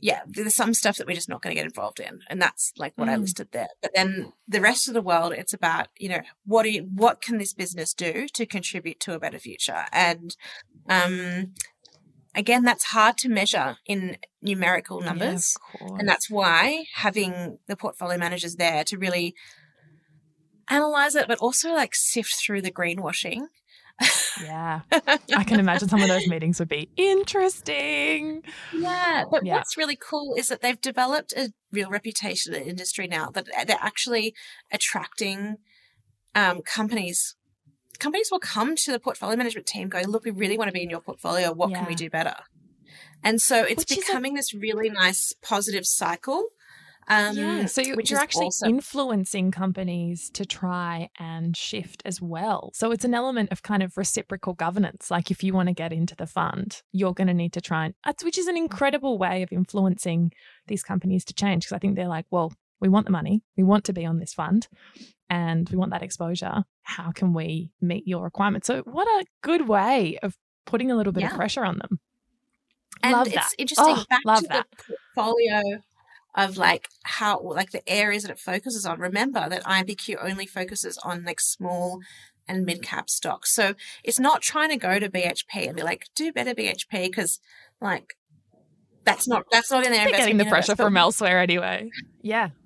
yeah, 0.00 0.20
there's 0.26 0.54
some 0.54 0.74
stuff 0.74 0.98
that 0.98 1.06
we're 1.06 1.14
just 1.14 1.30
not 1.30 1.40
going 1.40 1.54
to 1.54 1.58
get 1.58 1.64
involved 1.64 1.98
in, 1.98 2.20
and 2.28 2.42
that's 2.42 2.74
like 2.76 2.92
what 2.96 3.08
mm. 3.08 3.12
I 3.12 3.16
listed 3.16 3.48
there. 3.52 3.68
But 3.80 3.92
then 3.94 4.34
the 4.46 4.60
rest 4.60 4.86
of 4.86 4.92
the 4.92 5.00
world, 5.00 5.32
it's 5.32 5.54
about 5.54 5.88
you 5.96 6.10
know 6.10 6.20
what 6.44 6.64
do 6.64 6.70
you, 6.70 6.82
what 6.82 7.22
can 7.22 7.38
this 7.38 7.54
business 7.54 7.94
do 7.94 8.26
to 8.34 8.44
contribute 8.44 9.00
to 9.00 9.14
a 9.14 9.18
better 9.18 9.38
future, 9.38 9.86
and 9.92 10.36
um, 10.90 11.54
again, 12.34 12.64
that's 12.64 12.84
hard 12.84 13.16
to 13.18 13.30
measure 13.30 13.78
in 13.86 14.18
numerical 14.42 15.00
numbers, 15.00 15.56
yeah, 15.80 15.88
and 15.98 16.06
that's 16.06 16.28
why 16.28 16.84
having 16.96 17.58
the 17.66 17.76
portfolio 17.76 18.18
managers 18.18 18.56
there 18.56 18.84
to 18.84 18.98
really 18.98 19.34
analyze 20.68 21.14
it, 21.14 21.28
but 21.28 21.38
also 21.38 21.72
like 21.72 21.94
sift 21.94 22.34
through 22.34 22.62
the 22.62 22.72
greenwashing. 22.72 23.46
yeah. 24.42 24.80
I 25.36 25.44
can 25.44 25.60
imagine 25.60 25.88
some 25.88 26.02
of 26.02 26.08
those 26.08 26.26
meetings 26.26 26.58
would 26.58 26.68
be 26.68 26.90
interesting. 26.96 28.42
Yeah. 28.72 29.24
But 29.30 29.46
yeah. 29.46 29.56
what's 29.56 29.76
really 29.76 29.96
cool 29.96 30.34
is 30.36 30.48
that 30.48 30.62
they've 30.62 30.80
developed 30.80 31.32
a 31.36 31.52
real 31.72 31.90
reputation 31.90 32.54
in 32.54 32.62
the 32.62 32.68
industry 32.68 33.06
now 33.06 33.30
that 33.30 33.46
they're 33.66 33.76
actually 33.80 34.34
attracting 34.72 35.56
um, 36.34 36.62
companies. 36.62 37.36
Companies 37.98 38.28
will 38.30 38.40
come 38.40 38.74
to 38.76 38.90
the 38.90 38.98
portfolio 38.98 39.36
management 39.36 39.66
team 39.66 39.88
going, 39.88 40.08
look, 40.08 40.24
we 40.24 40.32
really 40.32 40.58
want 40.58 40.68
to 40.68 40.72
be 40.72 40.82
in 40.82 40.90
your 40.90 41.00
portfolio. 41.00 41.52
What 41.52 41.70
yeah. 41.70 41.78
can 41.78 41.86
we 41.86 41.94
do 41.94 42.10
better? 42.10 42.34
And 43.22 43.40
so 43.40 43.62
it's 43.62 43.84
Which 43.88 44.00
becoming 44.00 44.34
a- 44.34 44.36
this 44.36 44.52
really 44.52 44.90
nice 44.90 45.32
positive 45.40 45.86
cycle 45.86 46.48
um, 47.08 47.36
yeah, 47.36 47.66
so 47.66 47.80
you're, 47.80 48.00
you're 48.04 48.18
actually 48.18 48.46
awesome. 48.46 48.70
influencing 48.70 49.50
companies 49.50 50.30
to 50.30 50.46
try 50.46 51.10
and 51.18 51.56
shift 51.56 52.02
as 52.04 52.20
well. 52.20 52.70
So 52.74 52.92
it's 52.92 53.04
an 53.04 53.14
element 53.14 53.52
of 53.52 53.62
kind 53.62 53.82
of 53.82 53.96
reciprocal 53.96 54.54
governance. 54.54 55.10
Like 55.10 55.30
if 55.30 55.42
you 55.42 55.52
want 55.52 55.68
to 55.68 55.74
get 55.74 55.92
into 55.92 56.16
the 56.16 56.26
fund, 56.26 56.82
you're 56.92 57.12
going 57.12 57.28
to 57.28 57.34
need 57.34 57.52
to 57.54 57.60
try 57.60 57.86
and, 57.86 57.94
which 58.22 58.38
is 58.38 58.46
an 58.46 58.56
incredible 58.56 59.18
way 59.18 59.42
of 59.42 59.52
influencing 59.52 60.32
these 60.66 60.82
companies 60.82 61.24
to 61.26 61.34
change. 61.34 61.64
Because 61.64 61.76
I 61.76 61.78
think 61.78 61.96
they're 61.96 62.08
like, 62.08 62.26
well, 62.30 62.52
we 62.80 62.88
want 62.88 63.06
the 63.06 63.12
money, 63.12 63.42
we 63.56 63.62
want 63.62 63.84
to 63.84 63.92
be 63.92 64.04
on 64.04 64.18
this 64.18 64.34
fund, 64.34 64.68
and 65.30 65.68
we 65.70 65.76
want 65.76 65.92
that 65.92 66.02
exposure. 66.02 66.64
How 66.82 67.12
can 67.12 67.32
we 67.32 67.70
meet 67.80 68.06
your 68.06 68.24
requirements? 68.24 68.66
So 68.66 68.82
what 68.82 69.06
a 69.06 69.24
good 69.42 69.68
way 69.68 70.18
of 70.22 70.36
putting 70.66 70.90
a 70.90 70.96
little 70.96 71.12
bit 71.12 71.22
yeah. 71.22 71.30
of 71.30 71.36
pressure 71.36 71.64
on 71.64 71.78
them. 71.78 72.00
And 73.02 73.12
love 73.12 73.26
it's 73.26 73.36
that. 73.36 73.50
interesting. 73.58 73.86
Oh, 73.88 74.04
back 74.08 74.40
to 74.40 74.48
that. 74.48 74.66
the 74.70 74.94
portfolio 75.14 75.82
of 76.34 76.56
like 76.56 76.88
how 77.04 77.40
like 77.40 77.70
the 77.70 77.88
areas 77.88 78.24
that 78.24 78.32
it 78.32 78.38
focuses 78.38 78.84
on. 78.84 78.98
Remember 78.98 79.48
that 79.48 79.64
IMPQ 79.64 80.16
only 80.22 80.46
focuses 80.46 80.98
on 80.98 81.24
like 81.24 81.40
small 81.40 82.00
and 82.48 82.64
mid 82.64 82.82
cap 82.82 83.08
stocks. 83.08 83.54
So 83.54 83.74
it's 84.02 84.18
not 84.18 84.42
trying 84.42 84.70
to 84.70 84.76
go 84.76 84.98
to 84.98 85.08
BHP 85.08 85.66
and 85.68 85.76
be 85.76 85.82
like, 85.82 86.08
do 86.14 86.32
better 86.32 86.54
BHP 86.54 87.06
because 87.06 87.40
like 87.80 88.14
that's 89.04 89.28
not 89.28 89.44
that's 89.50 89.70
not 89.70 89.84
in 89.84 89.92
their 89.92 90.04
They're 90.04 90.12
getting 90.12 90.38
the 90.38 90.44
universe, 90.44 90.66
pressure 90.66 90.76
from 90.76 90.96
elsewhere 90.96 91.40
anyway. 91.40 91.90
Yeah. 92.22 92.50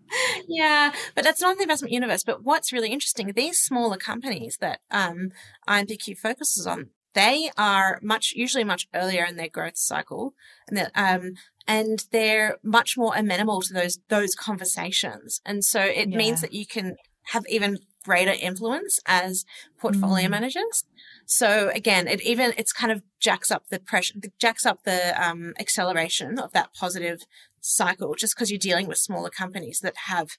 Yeah, 0.48 0.94
but 1.14 1.22
that's 1.22 1.42
not 1.42 1.58
the 1.58 1.64
investment 1.64 1.92
universe. 1.92 2.22
But 2.24 2.42
what's 2.42 2.72
really 2.72 2.88
interesting, 2.88 3.30
these 3.36 3.58
smaller 3.58 3.98
companies 3.98 4.56
that 4.62 4.80
um, 4.90 5.32
IMPQ 5.68 6.16
focuses 6.16 6.66
on, 6.66 6.88
they 7.12 7.50
are 7.58 8.00
much 8.02 8.32
usually 8.34 8.64
much 8.64 8.88
earlier 8.94 9.26
in 9.26 9.36
their 9.36 9.50
growth 9.50 9.76
cycle, 9.76 10.32
and 10.66 10.90
um, 10.94 11.34
and 11.68 12.06
they're 12.10 12.56
much 12.62 12.96
more 12.96 13.14
amenable 13.14 13.60
to 13.60 13.74
those 13.74 13.98
those 14.08 14.34
conversations. 14.34 15.40
And 15.44 15.62
so 15.64 15.80
it 15.82 16.08
yeah. 16.08 16.16
means 16.16 16.40
that 16.40 16.54
you 16.54 16.66
can 16.66 16.96
have 17.26 17.44
even 17.48 17.78
greater 18.02 18.32
influence 18.32 18.98
as 19.04 19.44
portfolio 19.78 20.26
mm. 20.26 20.30
managers. 20.30 20.84
So 21.26 21.70
again, 21.74 22.08
it 22.08 22.22
even 22.22 22.54
it's 22.56 22.72
kind 22.72 22.90
of 22.90 23.02
jacks 23.20 23.50
up 23.50 23.68
the 23.68 23.78
pressure, 23.78 24.14
jacks 24.40 24.64
up 24.64 24.84
the 24.84 25.14
um, 25.22 25.52
acceleration 25.60 26.38
of 26.38 26.52
that 26.52 26.72
positive 26.72 27.20
cycle. 27.60 28.14
Just 28.14 28.34
because 28.34 28.50
you're 28.50 28.58
dealing 28.58 28.86
with 28.86 28.96
smaller 28.96 29.28
companies 29.28 29.80
that 29.82 29.94
have 30.06 30.30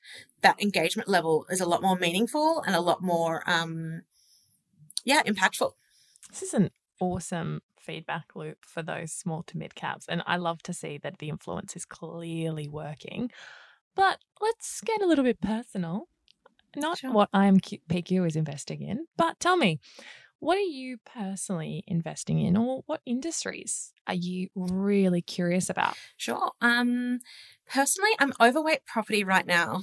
that 0.41 0.59
engagement 0.59 1.07
level 1.07 1.45
is 1.51 1.61
a 1.61 1.69
lot 1.69 1.83
more 1.83 1.95
meaningful 1.95 2.63
and 2.65 2.75
a 2.75 2.81
lot 2.81 3.03
more, 3.03 3.43
um, 3.45 4.01
yeah, 5.05 5.21
impactful. 5.23 5.73
This 6.31 6.41
is 6.41 6.53
an 6.55 6.71
awesome 6.99 7.61
feedback 7.79 8.35
loop 8.35 8.57
for 8.65 8.81
those 8.83 9.11
small 9.11 9.43
to 9.43 9.57
mid 9.57 9.75
caps. 9.75 10.05
And 10.07 10.23
I 10.25 10.37
love 10.37 10.61
to 10.63 10.73
see 10.73 10.97
that 10.99 11.19
the 11.19 11.29
influence 11.29 11.75
is 11.75 11.85
clearly 11.85 12.67
working. 12.67 13.31
But 13.95 14.19
let's 14.41 14.81
get 14.81 15.01
a 15.01 15.05
little 15.07 15.25
bit 15.25 15.41
personal. 15.41 16.07
Not 16.75 16.99
sure. 16.99 17.11
what 17.11 17.31
IMPQ 17.33 18.27
is 18.27 18.35
investing 18.35 18.81
in, 18.81 19.07
but 19.17 19.39
tell 19.39 19.57
me, 19.57 19.79
What 20.39 20.57
are 20.57 20.61
you 20.61 20.97
personally 21.05 21.83
investing 21.87 22.39
in, 22.39 22.55
or 22.57 22.83
what 22.85 23.01
industries 23.05 23.93
are 24.07 24.13
you 24.13 24.47
really 24.55 25.21
curious 25.21 25.69
about? 25.69 25.97
Sure. 26.17 26.51
Um, 26.61 27.19
personally, 27.67 28.11
I'm 28.19 28.33
overweight 28.39 28.85
property 28.85 29.23
right 29.23 29.45
now. 29.45 29.81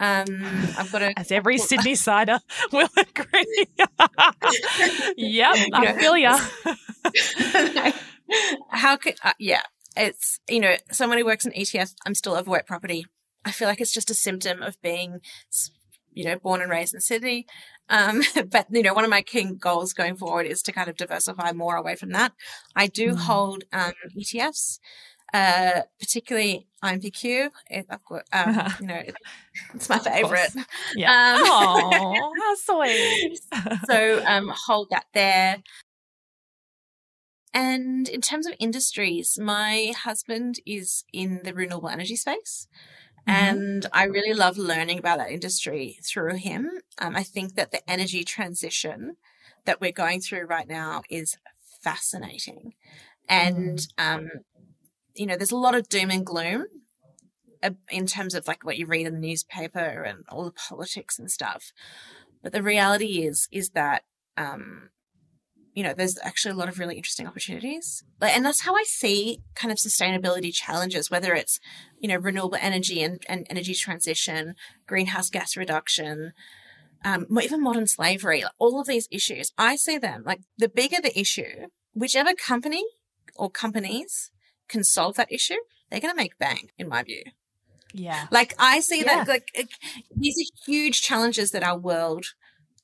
Um, 0.00 0.44
I've 0.78 0.92
got 0.92 1.02
a 1.02 1.18
as 1.18 1.32
every 1.32 1.58
Sydney 1.58 1.94
sider 1.94 2.38
will 2.72 2.88
agree. 2.96 3.66
yep, 5.16 5.56
I 5.72 5.92
feel 5.98 6.16
ya. 6.16 6.38
How 8.70 8.96
could 8.96 9.16
uh, 9.24 9.32
yeah? 9.38 9.62
It's 9.96 10.38
you 10.48 10.60
know 10.60 10.76
someone 10.92 11.18
who 11.18 11.24
works 11.24 11.46
in 11.46 11.52
ETF. 11.52 11.94
I'm 12.06 12.14
still 12.14 12.36
overweight 12.36 12.66
property. 12.66 13.06
I 13.44 13.50
feel 13.50 13.68
like 13.68 13.80
it's 13.80 13.92
just 13.92 14.10
a 14.10 14.14
symptom 14.14 14.62
of 14.62 14.80
being, 14.82 15.20
you 16.12 16.24
know, 16.24 16.38
born 16.38 16.60
and 16.60 16.70
raised 16.70 16.94
in 16.94 17.00
Sydney. 17.00 17.46
Um, 17.88 18.22
but 18.50 18.66
you 18.70 18.82
know, 18.82 18.94
one 18.94 19.04
of 19.04 19.10
my 19.10 19.22
key 19.22 19.50
goals 19.58 19.92
going 19.92 20.16
forward 20.16 20.46
is 20.46 20.62
to 20.62 20.72
kind 20.72 20.88
of 20.88 20.96
diversify 20.96 21.52
more 21.52 21.76
away 21.76 21.96
from 21.96 22.10
that. 22.10 22.32
I 22.76 22.86
do 22.86 23.14
mm. 23.14 23.18
hold 23.18 23.64
um, 23.72 23.94
ETFs 24.16 24.78
uh, 25.32 25.82
particularly 25.98 26.66
IMPQ. 26.82 27.50
It, 27.70 27.86
I've 27.90 28.04
got, 28.04 28.22
um, 28.32 28.72
you 28.80 28.86
know, 28.86 28.94
it, 28.94 29.14
it's 29.74 29.88
my 29.88 29.98
favorite. 29.98 30.52
Yeah. 30.94 31.10
Um, 31.12 31.42
oh, 31.44 32.32
how 32.40 32.54
sweet. 32.54 33.40
so 33.88 34.24
um, 34.26 34.52
hold 34.66 34.88
that 34.90 35.06
there. 35.14 35.58
And 37.54 38.08
in 38.08 38.20
terms 38.20 38.46
of 38.46 38.54
industries, 38.58 39.38
my 39.40 39.92
husband 39.96 40.60
is 40.66 41.04
in 41.12 41.40
the 41.44 41.54
renewable 41.54 41.88
energy 41.88 42.16
space. 42.16 42.68
Mm-hmm. 43.28 43.30
And 43.30 43.86
I 43.92 44.04
really 44.04 44.34
love 44.34 44.58
learning 44.58 44.98
about 44.98 45.18
that 45.18 45.30
industry 45.30 45.98
through 46.02 46.36
him. 46.36 46.70
Um, 46.98 47.16
I 47.16 47.22
think 47.22 47.54
that 47.54 47.72
the 47.72 47.88
energy 47.90 48.22
transition 48.22 49.16
that 49.64 49.80
we're 49.80 49.92
going 49.92 50.20
through 50.20 50.46
right 50.46 50.68
now 50.68 51.02
is 51.10 51.36
fascinating. 51.82 52.74
And 53.28 53.78
mm. 53.78 53.88
um, 53.98 54.30
you 55.18 55.26
know, 55.26 55.36
there's 55.36 55.52
a 55.52 55.56
lot 55.56 55.74
of 55.74 55.88
doom 55.88 56.10
and 56.10 56.24
gloom 56.24 56.66
uh, 57.62 57.70
in 57.90 58.06
terms 58.06 58.34
of 58.34 58.46
like 58.46 58.64
what 58.64 58.78
you 58.78 58.86
read 58.86 59.06
in 59.06 59.14
the 59.14 59.18
newspaper 59.18 60.02
and 60.02 60.24
all 60.28 60.44
the 60.44 60.52
politics 60.52 61.18
and 61.18 61.30
stuff. 61.30 61.72
But 62.42 62.52
the 62.52 62.62
reality 62.62 63.22
is, 63.22 63.48
is 63.50 63.70
that, 63.70 64.04
um, 64.36 64.90
you 65.74 65.82
know, 65.82 65.92
there's 65.92 66.18
actually 66.22 66.52
a 66.52 66.56
lot 66.56 66.68
of 66.68 66.78
really 66.78 66.96
interesting 66.96 67.26
opportunities. 67.26 68.04
And 68.20 68.44
that's 68.44 68.62
how 68.62 68.74
I 68.74 68.84
see 68.84 69.40
kind 69.54 69.72
of 69.72 69.78
sustainability 69.78 70.52
challenges, 70.52 71.10
whether 71.10 71.34
it's, 71.34 71.58
you 71.98 72.08
know, 72.08 72.16
renewable 72.16 72.58
energy 72.60 73.02
and, 73.02 73.22
and 73.28 73.46
energy 73.50 73.74
transition, 73.74 74.54
greenhouse 74.86 75.30
gas 75.30 75.56
reduction, 75.56 76.32
um, 77.04 77.26
even 77.42 77.62
modern 77.62 77.86
slavery, 77.86 78.44
all 78.58 78.80
of 78.80 78.86
these 78.86 79.08
issues. 79.10 79.52
I 79.58 79.76
see 79.76 79.98
them 79.98 80.22
like 80.24 80.40
the 80.56 80.68
bigger 80.68 81.00
the 81.02 81.18
issue, 81.18 81.66
whichever 81.92 82.34
company 82.34 82.84
or 83.36 83.50
companies 83.50 84.30
can 84.68 84.84
solve 84.84 85.16
that 85.16 85.32
issue, 85.32 85.58
they're 85.90 86.00
going 86.00 86.12
to 86.12 86.16
make 86.16 86.38
bang, 86.38 86.70
in 86.78 86.88
my 86.88 87.02
view. 87.02 87.22
Yeah. 87.92 88.26
Like 88.30 88.54
I 88.58 88.80
see 88.80 89.00
yeah. 89.00 89.24
that, 89.24 89.28
like, 89.28 89.50
these 90.14 90.36
are 90.38 90.70
huge 90.70 91.02
challenges 91.02 91.50
that 91.52 91.62
our 91.62 91.78
world 91.78 92.26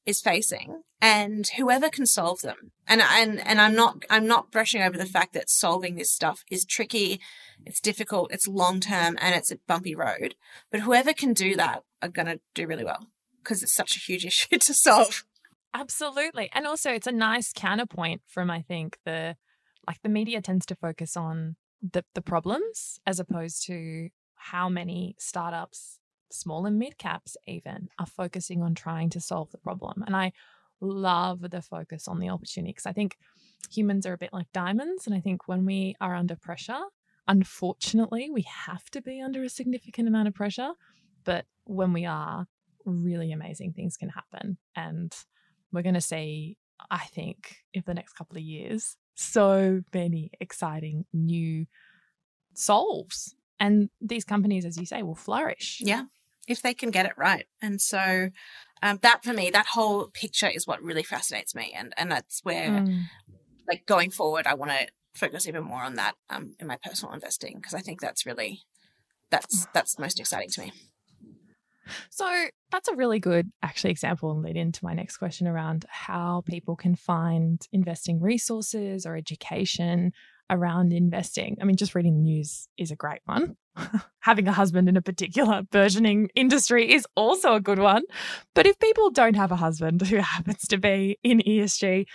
is 0.07 0.21
facing 0.21 0.83
and 1.01 1.49
whoever 1.57 1.89
can 1.89 2.07
solve 2.07 2.41
them 2.43 2.73
and 2.87 3.01
and 3.01 3.41
and 3.47 3.61
I'm 3.61 3.75
not 3.75 4.05
I'm 4.11 4.27
not 4.27 4.51
brushing 4.51 4.83
over 4.83 4.99
the 4.99 5.07
fact 5.07 5.33
that 5.33 5.49
solving 5.49 5.97
this 5.97 6.11
stuff 6.11 6.45
is 6.51 6.65
tricky 6.65 7.21
it's 7.65 7.81
difficult 7.81 8.33
it's 8.33 8.47
long 8.47 8.81
term 8.81 9.17
and 9.21 9.35
it's 9.35 9.51
a 9.51 9.59
bumpy 9.67 9.95
road 9.95 10.35
but 10.71 10.81
whoever 10.81 11.13
can 11.13 11.33
do 11.33 11.57
that 11.57 11.85
are 12.03 12.09
going 12.09 12.27
to 12.27 12.41
do 12.55 12.67
really 12.67 12.85
well 12.85 13.07
because 13.43 13.63
it's 13.63 13.75
such 13.75 13.97
a 13.97 14.01
huge 14.01 14.25
issue 14.27 14.59
to 14.59 14.75
solve 14.75 15.25
absolutely 15.73 16.51
and 16.53 16.67
also 16.67 16.91
it's 16.91 17.07
a 17.07 17.13
nice 17.13 17.53
counterpoint 17.55 18.21
from 18.27 18.51
I 18.51 18.63
think 18.63 18.99
the 19.05 19.37
like 19.87 20.03
the 20.03 20.09
media 20.09 20.41
tends 20.41 20.67
to 20.67 20.75
focus 20.75 21.17
on 21.17 21.57
the, 21.93 22.05
the 22.15 22.23
problems 22.23 22.99
as 23.07 23.21
opposed 23.21 23.67
to 23.67 24.09
how 24.37 24.69
many 24.69 25.15
startups, 25.19 25.99
small 26.31 26.67
and 26.67 26.79
mid 26.79 26.99
caps 26.99 27.37
even, 27.47 27.89
are 27.99 28.07
focusing 28.07 28.63
on 28.63 28.75
trying 28.75 29.11
to 29.11 29.21
solve 29.21 29.51
the 29.51 29.59
problem. 29.59 30.03
And 30.07 30.17
I 30.17 30.33
love 30.81 31.51
the 31.51 31.63
focus 31.63 32.09
on 32.09 32.19
the 32.19 32.29
opportunity 32.29 32.73
because 32.73 32.87
I 32.87 32.93
think 32.93 33.17
humans 33.71 34.07
are 34.07 34.13
a 34.13 34.19
bit 34.19 34.33
like 34.33 34.53
diamonds. 34.53 35.07
And 35.07 35.15
I 35.15 35.21
think 35.21 35.47
when 35.47 35.65
we 35.65 35.95
are 36.01 36.15
under 36.15 36.37
pressure, 36.37 36.81
unfortunately, 37.29 38.31
we 38.31 38.43
have 38.43 38.91
to 38.91 39.01
be 39.01 39.21
under 39.21 39.43
a 39.43 39.49
significant 39.49 40.09
amount 40.09 40.29
of 40.29 40.35
pressure. 40.35 40.73
But 41.25 41.47
when 41.65 41.93
we 41.93 42.05
are, 42.05 42.47
really 42.85 43.33
amazing 43.33 43.73
things 43.73 43.97
can 43.97 44.11
happen. 44.11 44.59
And 44.77 45.15
we're 45.73 45.83
going 45.83 45.95
to 45.95 46.01
see, 46.01 46.57
I 46.91 47.05
think, 47.07 47.57
in 47.73 47.83
the 47.87 47.95
next 47.95 48.13
couple 48.13 48.37
of 48.37 48.43
years, 48.43 48.97
so 49.15 49.83
many 49.93 50.31
exciting 50.41 51.05
new 51.13 51.67
solves. 52.55 53.35
And 53.61 53.91
these 54.01 54.25
companies, 54.25 54.65
as 54.65 54.77
you 54.77 54.87
say, 54.87 55.03
will 55.03 55.15
flourish. 55.15 55.79
Yeah, 55.81 56.05
if 56.49 56.63
they 56.63 56.75
can 56.75 56.91
get 56.91 57.07
it 57.07 57.13
right. 57.17 57.47
And 57.63 57.81
so 57.81 58.31
um, 58.83 58.99
that 59.03 59.25
for 59.25 59.33
me, 59.33 59.51
that 59.51 59.67
whole 59.67 60.09
picture 60.09 60.49
is 60.49 60.67
what 60.67 60.83
really 60.83 61.03
fascinates 61.03 61.55
me. 61.55 61.73
And, 61.77 61.95
and 61.97 62.11
that's 62.11 62.41
where, 62.43 62.71
mm. 62.71 63.05
like, 63.69 63.87
going 63.87 64.11
forward, 64.11 64.47
I 64.47 64.55
want 64.55 64.73
to 64.73 64.89
focus 65.15 65.47
even 65.47 65.65
more 65.65 65.83
on 65.83 65.95
that 65.95 66.15
um, 66.29 66.55
in 66.59 66.67
my 66.67 66.77
personal 66.83 67.15
investing 67.15 67.55
because 67.57 67.75
I 67.75 67.81
think 67.81 68.01
that's 68.01 68.27
really 68.27 68.63
that's 69.31 69.67
that's 69.73 69.99
most 69.99 70.21
exciting 70.21 70.51
to 70.51 70.61
me. 70.63 70.73
So 72.11 72.47
that's 72.71 72.89
a 72.89 72.95
really 72.95 73.19
good 73.19 73.51
actually 73.63 73.91
example 73.91 74.31
and 74.31 74.43
lead 74.43 74.57
into 74.57 74.85
my 74.85 74.95
next 74.95 75.17
question 75.17 75.47
around 75.47 75.85
how 75.89 76.43
people 76.47 76.77
can 76.77 76.95
find 76.95 77.67
investing 77.73 78.21
resources 78.21 79.07
or 79.07 79.17
education 79.17 80.13
around 80.51 80.93
investing. 80.93 81.57
I 81.61 81.65
mean, 81.65 81.77
just 81.77 81.95
reading 81.95 82.17
the 82.17 82.23
news 82.23 82.69
is 82.77 82.91
a 82.91 82.97
great 82.97 83.21
one. 83.25 83.57
Having 84.21 84.49
a 84.49 84.53
husband 84.53 84.89
in 84.89 84.97
a 84.97 85.03
particular 85.03 85.63
burgeoning 85.71 86.31
industry 86.35 86.93
is 86.93 87.07
also 87.17 87.55
a 87.55 87.61
good 87.61 87.79
one. 87.79 88.03
But 88.55 88.67
if 88.67 88.79
people 88.79 89.11
don't 89.11 89.37
have 89.37 89.53
a 89.53 89.57
husband 89.57 90.03
who 90.03 90.17
happens 90.21 90.63
to 90.69 90.79
be 90.79 91.19
in 91.23 91.41
ESG, 91.41 92.07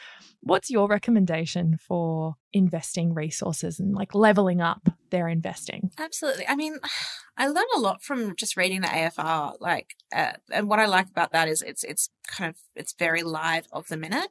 what's 0.41 0.69
your 0.69 0.87
recommendation 0.87 1.77
for 1.77 2.35
investing 2.53 3.13
resources 3.13 3.79
and 3.79 3.93
like 3.93 4.15
leveling 4.15 4.61
up 4.61 4.89
their 5.09 5.27
investing? 5.27 5.91
Absolutely. 5.97 6.47
I 6.47 6.55
mean, 6.55 6.77
I 7.37 7.47
learn 7.47 7.65
a 7.75 7.79
lot 7.79 8.03
from 8.03 8.35
just 8.35 8.57
reading 8.57 8.81
the 8.81 8.87
AFR. 8.87 9.53
Like, 9.59 9.95
uh, 10.13 10.33
and 10.51 10.67
what 10.67 10.79
I 10.79 10.87
like 10.87 11.07
about 11.07 11.31
that 11.31 11.47
is 11.47 11.61
it's 11.61 11.83
it's 11.83 12.09
kind 12.27 12.49
of 12.49 12.55
it's 12.75 12.93
very 12.93 13.23
live 13.23 13.67
of 13.71 13.87
the 13.87 13.97
minute. 13.97 14.29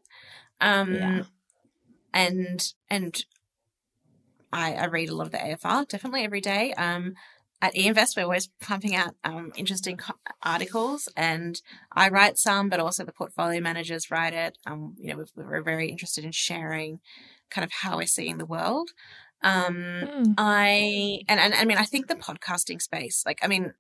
Um, 0.61 0.95
yeah. 0.95 1.23
And 2.13 2.73
and 2.91 3.25
I, 4.53 4.75
I 4.75 4.87
read 4.87 5.09
a 5.09 5.15
lot 5.15 5.27
of 5.27 5.33
the 5.33 5.39
AFR 5.39 5.89
definitely 5.89 6.25
every 6.25 6.41
day. 6.41 6.73
Um, 6.75 7.15
at 7.61 7.75
eInvest, 7.75 8.17
we're 8.17 8.23
always 8.23 8.49
pumping 8.61 8.95
out 8.95 9.15
um, 9.25 9.53
interesting 9.57 9.97
co- 9.97 10.15
articles, 10.43 11.09
and 11.17 11.61
I 11.93 12.09
write 12.09 12.39
some, 12.39 12.69
but 12.69 12.79
also 12.79 13.05
the 13.05 13.13
portfolio 13.13 13.61
managers 13.61 14.13
write 14.13 14.33
it. 14.33 14.57
Um, 14.65 14.95
you 14.97 15.13
know, 15.13 15.25
we're 15.35 15.63
very 15.63 15.89
interested 15.89 16.25
in 16.25 16.31
sharing 16.31 17.01
kind 17.51 17.65
of 17.65 17.73
how 17.73 17.97
we're 17.97 18.07
seeing 18.07 18.39
the 18.39 18.47
world. 18.47 18.91
Um, 19.43 19.77
mm. 19.77 20.35
I 20.37 21.21
and, 21.29 21.41
and 21.41 21.55
I 21.55 21.65
mean, 21.65 21.79
I 21.79 21.85
think 21.85 22.09
the 22.09 22.17
podcasting 22.17 22.83
space, 22.83 23.23
like, 23.25 23.39
I 23.43 23.47
mean, 23.47 23.73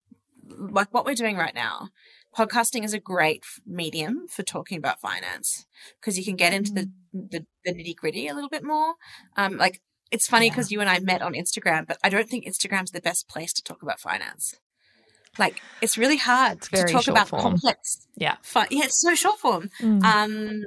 like 0.46 0.92
what 0.92 1.04
we're 1.04 1.14
doing 1.14 1.36
right 1.36 1.54
now, 1.54 1.88
podcasting 2.36 2.84
is 2.84 2.94
a 2.94 3.00
great 3.00 3.44
medium 3.66 4.28
for 4.28 4.42
talking 4.42 4.78
about 4.78 5.00
finance 5.00 5.66
because 6.00 6.18
you 6.18 6.24
can 6.24 6.36
get 6.36 6.52
into 6.52 6.72
the 6.72 6.82
mm. 6.82 7.30
the, 7.30 7.46
the 7.64 7.72
nitty 7.72 7.96
gritty 7.96 8.28
a 8.28 8.34
little 8.34 8.48
bit 8.48 8.64
more. 8.64 8.94
Um, 9.36 9.56
like 9.56 9.80
it's 10.10 10.26
funny 10.26 10.48
because 10.48 10.70
yeah. 10.70 10.76
you 10.76 10.80
and 10.80 10.88
I 10.88 11.00
met 11.00 11.22
on 11.22 11.34
Instagram, 11.34 11.86
but 11.86 11.98
I 12.02 12.08
don't 12.08 12.28
think 12.28 12.46
Instagram's 12.46 12.92
the 12.92 13.00
best 13.00 13.28
place 13.28 13.52
to 13.54 13.62
talk 13.62 13.82
about 13.82 14.00
finance. 14.00 14.54
Like 15.38 15.60
it's 15.82 15.98
really 15.98 16.16
hard 16.16 16.58
it's 16.58 16.68
to 16.68 16.84
talk 16.84 17.08
about 17.08 17.28
form. 17.28 17.42
complex. 17.42 18.06
Yeah, 18.16 18.36
fi- 18.42 18.68
yeah, 18.70 18.84
it's 18.84 19.02
so 19.02 19.14
short 19.14 19.38
form. 19.38 19.70
Mm. 19.80 20.02
Um, 20.02 20.62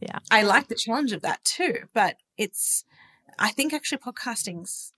yeah, 0.00 0.18
I 0.30 0.42
like 0.42 0.68
the 0.68 0.74
challenge 0.74 1.12
of 1.12 1.22
that 1.22 1.44
too, 1.44 1.84
but 1.92 2.16
it's. 2.36 2.84
I 3.38 3.50
think 3.50 3.72
actually 3.72 3.98
podcasting's 3.98 4.92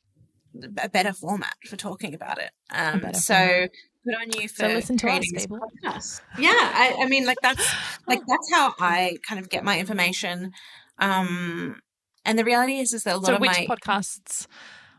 a 0.83 0.89
better 0.89 1.13
format 1.13 1.55
for 1.67 1.77
talking 1.77 2.15
about 2.15 2.39
it. 2.39 2.51
Um, 2.71 3.13
so 3.15 3.35
format. 3.35 3.71
good 4.05 4.15
on 4.15 4.41
you 4.41 4.49
for 4.49 4.57
so 4.57 4.69
listen 4.69 4.97
to 4.99 5.07
creating 5.07 5.37
us, 5.37 5.47
this 5.47 5.47
podcast. 5.47 6.21
Yeah, 6.39 6.51
I, 6.53 6.97
I 7.01 7.07
mean, 7.07 7.27
like 7.27 7.39
that's 7.43 7.67
like 8.07 8.21
that's 8.27 8.53
how 8.53 8.75
I 8.79 9.19
kind 9.27 9.41
of 9.41 9.49
get 9.49 9.65
my 9.65 9.79
information. 9.79 10.53
Um, 10.99 11.81
and 12.25 12.39
the 12.39 12.45
reality 12.45 12.79
is, 12.79 12.93
is 12.93 13.05
that 13.05 13.17
a 13.17 13.19
lot 13.19 13.27
so 13.27 13.35
of 13.35 13.41
which 13.41 13.51
my 13.51 13.67
podcasts 13.67 14.47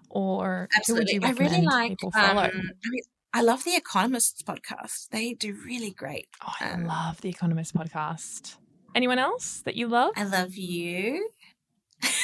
or 0.10 0.70
absolutely, 0.78 1.20
I 1.22 1.32
really 1.32 1.62
like. 1.62 1.98
Um, 2.04 2.38
I, 2.38 2.52
mean, 2.54 3.04
I 3.34 3.42
love 3.42 3.64
the 3.64 3.76
Economists 3.76 4.44
podcast. 4.44 5.10
They 5.10 5.34
do 5.34 5.58
really 5.66 5.92
great. 5.92 6.28
Oh, 6.42 6.54
I 6.62 6.72
um, 6.72 6.86
love 6.86 7.22
the 7.22 7.30
Economist 7.30 7.76
podcast. 7.76 8.56
Anyone 8.96 9.20
else 9.20 9.62
that 9.66 9.76
you 9.76 9.90
love? 9.90 10.14
I 10.16 10.24
love 10.24 10.56
you. 10.56 11.30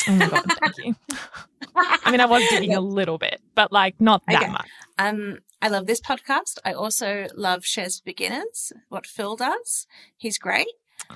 Oh 0.07 0.11
my 0.13 0.27
god, 0.29 0.45
thank 0.59 0.77
you. 0.77 0.95
I 1.75 2.11
mean, 2.11 2.19
I 2.19 2.25
was 2.25 2.43
digging 2.49 2.73
a 2.73 2.81
little 2.81 3.17
bit, 3.17 3.41
but 3.55 3.71
like 3.71 3.99
not 3.99 4.23
that 4.27 4.43
okay. 4.43 4.51
much. 4.51 4.67
Um, 4.97 5.39
I 5.61 5.67
love 5.67 5.85
this 5.85 6.01
podcast. 6.01 6.57
I 6.65 6.73
also 6.73 7.27
love 7.35 7.65
Shares 7.65 7.99
for 7.99 8.05
Beginners. 8.05 8.73
What 8.89 9.05
Phil 9.05 9.35
does, 9.35 9.87
he's 10.17 10.37
great. 10.37 10.67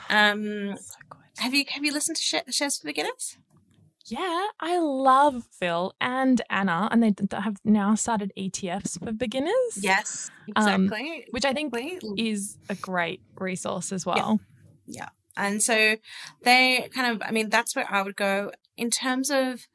Um, 0.10 0.78
so 0.78 1.18
have 1.38 1.54
you 1.54 1.66
have 1.70 1.84
you 1.84 1.94
listened 1.94 2.18
to 2.18 2.44
Shares 2.52 2.78
for 2.78 2.88
Beginners? 2.88 3.38
Yeah, 4.08 4.48
I 4.60 4.78
love 4.78 5.46
Phil 5.52 5.94
and 6.00 6.39
Anna, 6.50 6.88
and 6.92 7.02
they 7.02 7.14
have 7.32 7.58
now 7.64 7.96
started 7.96 8.32
ETFs 8.38 9.04
for 9.04 9.12
beginners. 9.12 9.52
Yes, 9.78 10.30
exactly. 10.48 10.84
Um, 11.00 11.24
which 11.32 11.44
I 11.44 11.54
think 11.54 11.74
is 12.16 12.58
a 12.70 12.76
great 12.76 13.22
resource 13.39 13.92
as 13.92 14.06
well. 14.06 14.39
Yeah. 14.86 15.02
yeah. 15.02 15.10
And 15.38 15.62
so 15.62 15.96
they 16.44 16.88
kind 16.94 17.16
of, 17.16 17.28
I 17.28 17.32
mean, 17.32 17.50
that's 17.50 17.76
where 17.76 17.92
I 17.92 18.04
would 18.04 18.16
go 18.16 18.52
in 18.78 18.90
terms 18.90 19.30
of 19.30 19.68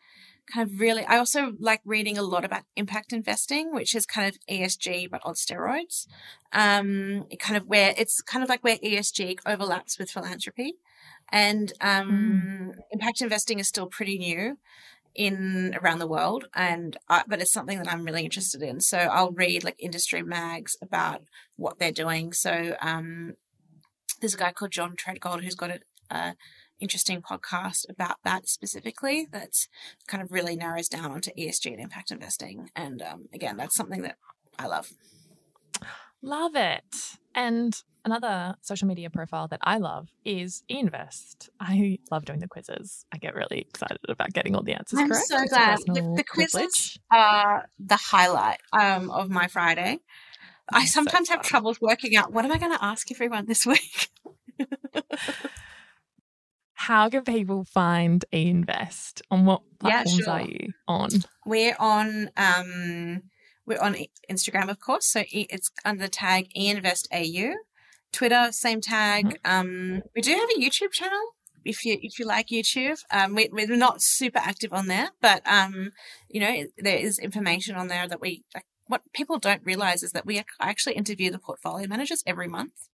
kind 0.53 0.69
of 0.69 0.81
really, 0.81 1.05
I 1.05 1.19
also 1.19 1.53
like 1.59 1.81
reading 1.85 2.19
a 2.19 2.23
lot 2.23 2.45
about 2.45 2.63
impact 2.77 3.13
investing, 3.13 3.73
which 3.73 3.95
is 3.95 4.07
kind 4.07 4.29
of 4.29 4.39
ESG, 4.51 5.11
but 5.11 5.21
on 5.25 5.35
steroids. 5.35 6.07
Um, 6.53 7.27
kind 7.39 7.57
of 7.57 7.67
where 7.67 7.95
it's 7.97 8.21
kind 8.21 8.43
of 8.43 8.49
like 8.49 8.65
where 8.65 8.79
ESG 8.79 9.39
overlaps 9.47 9.99
with 9.99 10.11
philanthropy. 10.11 10.75
And 11.33 11.73
um, 11.81 12.73
mm. 12.75 12.81
impact 12.91 13.23
investing 13.23 13.61
is 13.61 13.69
still 13.69 13.87
pretty 13.87 14.19
new 14.19 14.59
in 15.15 15.77
around 15.83 15.99
the 15.99 16.07
world 16.07 16.47
and 16.55 16.97
I, 17.09 17.25
but 17.27 17.41
it's 17.41 17.53
something 17.53 17.79
that 17.79 17.93
I'm 17.93 18.05
really 18.05 18.25
interested 18.25 18.63
in 18.63 18.81
so 18.81 18.97
I'll 18.97 19.33
read 19.33 19.65
like 19.65 19.75
industry 19.79 20.23
mags 20.23 20.77
about 20.81 21.23
what 21.57 21.79
they're 21.79 21.91
doing 21.91 22.33
so 22.33 22.77
um 22.81 23.35
there's 24.21 24.35
a 24.35 24.39
guy 24.39 24.53
called 24.53 24.71
John 24.71 24.95
Treadgold 24.95 25.43
who's 25.43 25.57
got 25.57 25.81
a 26.11 26.37
interesting 26.81 27.23
podcast 27.23 27.89
about 27.89 28.17
that 28.25 28.49
specifically 28.49 29.27
that's 29.31 29.69
kind 30.07 30.23
of 30.23 30.33
really 30.33 30.57
narrows 30.57 30.89
down 30.89 31.13
onto 31.13 31.31
ESG 31.33 31.73
and 31.73 31.81
impact 31.81 32.11
investing 32.11 32.71
and 32.75 33.03
um, 33.03 33.29
again 33.33 33.57
that's 33.57 33.77
something 33.77 34.03
that 34.03 34.17
I 34.59 34.67
love 34.67 34.93
love 36.23 36.55
it 36.55 36.85
and 37.35 37.83
another 38.05 38.55
social 38.63 38.89
media 38.89 39.11
profile 39.11 39.49
that 39.49 39.61
I 39.63 39.79
love 39.79 40.09
is 40.25 40.63
eInvest. 40.71 41.49
I 41.61 41.99
love 42.11 42.25
doing 42.25 42.41
the 42.41 42.49
quizzes. 42.49 43.05
I 43.13 43.19
get 43.19 43.35
really 43.35 43.61
excited 43.61 43.99
about 44.09 44.33
getting 44.33 44.55
all 44.55 44.63
the 44.63 44.73
answers 44.73 44.99
I'm 44.99 45.09
correct. 45.09 45.27
so 45.27 45.45
glad. 45.47 45.79
The, 45.87 46.15
the, 46.17 46.25
quizzes 46.25 46.99
are 47.13 47.69
the 47.79 47.97
highlight 47.97 48.61
um, 48.73 49.11
of 49.11 49.31
my 49.31 49.49
Friday. 49.49 49.99
I 50.73 50.87
sometimes 50.87 51.29
so 51.29 51.35
have 51.35 51.43
troubles 51.43 51.81
working 51.81 52.17
out 52.17 52.33
what 52.33 52.45
am 52.45 52.53
I 52.53 52.59
going 52.59 52.73
to 52.73 52.85
ask 52.85 53.11
everyone 53.11 53.47
this 53.47 53.67
week. 53.67 54.09
How 56.91 57.09
can 57.09 57.23
people 57.23 57.63
find 57.63 58.25
eInvest? 58.33 59.23
On 59.31 59.45
what 59.45 59.63
platforms 59.79 60.19
yeah, 60.19 60.25
sure. 60.25 60.33
are 60.33 60.43
you 60.43 60.73
on? 60.89 61.11
We're 61.47 61.77
on 61.79 62.31
um, 62.37 63.23
we're 63.65 63.81
on 63.81 63.95
Instagram, 64.29 64.69
of 64.69 64.81
course. 64.81 65.07
So 65.07 65.23
it's 65.31 65.71
under 65.85 66.03
the 66.03 66.09
tag 66.09 66.49
eInvestAU. 66.59 67.53
Twitter, 68.11 68.49
same 68.51 68.81
tag. 68.81 69.39
Mm-hmm. 69.45 69.53
Um, 69.53 70.03
we 70.17 70.21
do 70.21 70.33
have 70.33 70.49
a 70.51 70.61
YouTube 70.61 70.91
channel 70.91 71.21
if 71.65 71.85
you 71.85 71.97
if 72.03 72.19
you 72.19 72.27
like 72.27 72.49
YouTube. 72.49 72.99
Um, 73.13 73.37
we, 73.37 73.49
we're 73.53 73.69
not 73.77 74.03
super 74.03 74.41
active 74.41 74.73
on 74.73 74.89
there, 74.89 75.11
but 75.21 75.47
um, 75.47 75.93
you 76.29 76.41
know 76.41 76.65
there 76.77 76.99
is 76.99 77.21
information 77.21 77.77
on 77.77 77.87
there 77.87 78.09
that 78.09 78.21
we 78.21 78.43
like. 78.53 78.65
What 78.89 79.03
people 79.13 79.39
don't 79.39 79.65
realize 79.65 80.03
is 80.03 80.11
that 80.11 80.27
we 80.27 80.43
actually 80.59 80.97
interview 80.97 81.31
the 81.31 81.39
portfolio 81.39 81.87
managers 81.87 82.25
every 82.27 82.49
month 82.49 82.89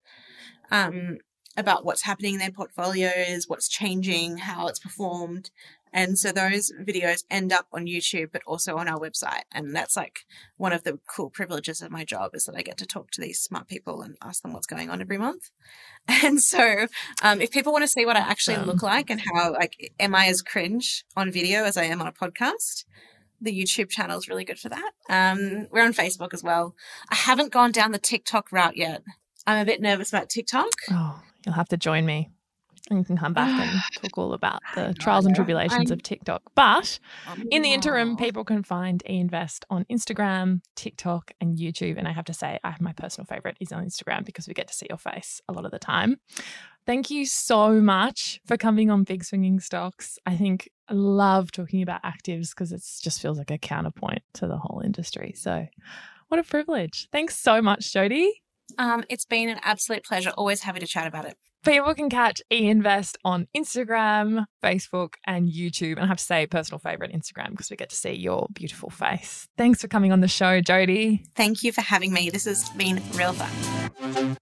um, 0.71 1.19
about 1.57 1.85
what's 1.85 2.03
happening 2.03 2.35
in 2.35 2.41
their 2.41 2.51
portfolios, 2.51 3.49
what's 3.49 3.69
changing, 3.69 4.39
how 4.39 4.69
it's 4.69 4.79
performed, 4.79 5.51
and 5.97 6.19
so 6.19 6.31
those 6.31 6.71
videos 6.79 7.25
end 7.31 7.55
up 7.55 7.69
on 7.73 7.87
YouTube, 7.87 8.29
but 8.31 8.43
also 8.47 8.77
on 8.77 8.87
our 8.87 9.01
website. 9.01 9.45
And 9.51 9.75
that's 9.75 9.97
like 9.97 10.27
one 10.59 10.75
of 10.75 10.85
the 10.85 10.99
cool 11.09 11.31
privileges 11.31 11.81
of 11.81 11.91
my 11.91 12.05
job 12.05 12.35
is 12.35 12.45
that 12.45 12.55
I 12.55 12.61
get 12.61 12.77
to 12.79 12.87
talk 12.87 13.11
to 13.13 13.21
these 13.23 13.41
smart 13.41 13.67
people 13.67 14.03
and 14.03 14.15
ask 14.23 14.43
them 14.43 14.53
what's 14.53 14.67
going 14.67 14.91
on 14.91 15.01
every 15.01 15.17
month. 15.19 15.51
And 16.23 16.41
so, 16.41 16.87
um, 17.23 17.41
if 17.41 17.51
people 17.51 17.73
want 17.73 17.83
to 17.83 17.89
see 17.89 18.07
what 18.07 18.17
I 18.17 18.21
actually 18.21 18.59
look 18.59 18.81
like 18.81 19.11
and 19.11 19.21
how, 19.21 19.53
like, 19.53 19.93
am 19.99 20.15
I 20.15 20.27
as 20.27 20.41
cringe 20.41 21.05
on 21.17 21.33
video 21.33 21.65
as 21.65 21.77
I 21.77 21.83
am 21.85 22.01
on 22.01 22.07
a 22.07 22.13
podcast? 22.13 22.85
The 23.41 23.51
YouTube 23.51 23.89
channel 23.89 24.17
is 24.17 24.29
really 24.29 24.45
good 24.45 24.61
for 24.61 24.69
that. 24.69 24.93
Um, 25.09 25.67
we're 25.73 25.85
on 25.85 25.93
Facebook 25.93 26.33
as 26.33 26.45
well. 26.45 26.77
I 27.11 27.17
haven't 27.17 27.51
gone 27.51 27.73
down 27.73 27.91
the 27.91 27.99
TikTok 27.99 28.53
route 28.53 28.77
yet. 28.77 29.03
I'm 29.49 29.63
a 29.63 29.65
bit 29.65 29.81
nervous 29.81 30.11
about 30.11 30.29
TikTok. 30.29 30.71
Oh, 30.93 31.23
you'll 31.47 31.55
have 31.55 31.69
to 31.69 31.77
join 31.77 32.05
me 32.05 32.31
and 32.91 32.99
you 32.99 33.05
can 33.05 33.17
come 33.17 33.33
back 33.33 33.49
and 33.49 33.81
talk 34.03 34.19
all 34.19 34.33
about 34.33 34.61
the 34.75 34.95
trials 34.99 35.27
and 35.27 35.35
tribulations 35.35 35.91
of 35.91 36.03
TikTok. 36.03 36.43
But 36.55 36.99
in 37.51 37.63
the 37.63 37.73
interim, 37.73 38.17
people 38.17 38.45
can 38.45 38.63
find 38.63 39.03
eInvest 39.09 39.65
on 39.71 39.85
Instagram, 39.91 40.61
TikTok, 40.75 41.33
and 41.41 41.57
YouTube. 41.57 41.99
And 41.99 42.07
I 42.07 42.13
have 42.13 42.25
to 42.27 42.35
say, 42.35 42.59
I, 42.63 42.71
have 42.71 42.81
my 42.81 42.93
personal 42.93 43.27
favorite 43.27 43.57
is 43.61 43.73
on 43.73 43.85
Instagram 43.85 44.25
because 44.25 44.47
we 44.47 44.55
get 44.55 44.69
to 44.69 44.75
see 44.75 44.87
your 44.89 44.99
face 44.99 45.41
a 45.49 45.53
lot 45.53 45.65
of 45.65 45.71
the 45.71 45.79
time. 45.79 46.17
Thank 46.87 47.11
you 47.11 47.27
so 47.27 47.81
much 47.81 48.41
for 48.47 48.57
coming 48.57 48.91
on 48.91 49.03
Big 49.03 49.25
Swinging 49.25 49.59
Stocks. 49.59 50.19
I 50.25 50.37
think 50.37 50.69
I 50.89 50.95
love 50.95 51.51
talking 51.51 51.83
about 51.83 52.03
actives 52.05 52.51
because 52.51 52.71
it 52.71 52.83
just 53.03 53.21
feels 53.21 53.39
like 53.39 53.51
a 53.51 53.59
counterpoint 53.59 54.23
to 54.35 54.47
the 54.47 54.57
whole 54.57 54.81
industry. 54.85 55.33
So, 55.37 55.67
what 56.29 56.39
a 56.39 56.45
privilege. 56.45 57.09
Thanks 57.11 57.37
so 57.37 57.61
much, 57.61 57.93
Jodi. 57.93 58.43
Um, 58.79 59.05
it's 59.09 59.25
been 59.25 59.49
an 59.49 59.59
absolute 59.63 60.05
pleasure. 60.05 60.31
Always 60.31 60.63
happy 60.63 60.81
to 60.81 60.87
chat 60.87 61.07
about 61.07 61.25
it. 61.25 61.37
People 61.65 61.95
can 61.95 62.09
catch 62.09 62.41
eInvest 62.53 63.17
on 63.25 63.49
Instagram, 63.57 64.45
Facebook, 64.63 65.15
and 65.27 65.49
YouTube. 65.49 65.95
And 65.95 66.05
I 66.05 66.07
have 66.07 66.19
to 66.19 66.25
say, 66.25 66.47
personal 66.47 66.79
favorite 66.79 67.13
Instagram 67.13 67.51
because 67.51 67.71
we 67.71 67.77
get 67.77 67.91
to 67.91 67.97
see 67.97 68.13
your 68.13 68.47
beautiful 68.53 68.89
face. 68.89 69.49
Thanks 69.59 69.81
for 69.81 69.89
coming 69.89 70.13
on 70.13 70.21
the 70.21 70.29
show, 70.29 70.61
Jodi. 70.61 71.25
Thank 71.35 71.65
you 71.65 71.73
for 71.73 71.81
having 71.81 72.13
me. 72.13 72.31
This 72.31 72.45
has 72.45 72.69
been 72.71 73.03
real 73.15 73.33
fun. 73.33 74.37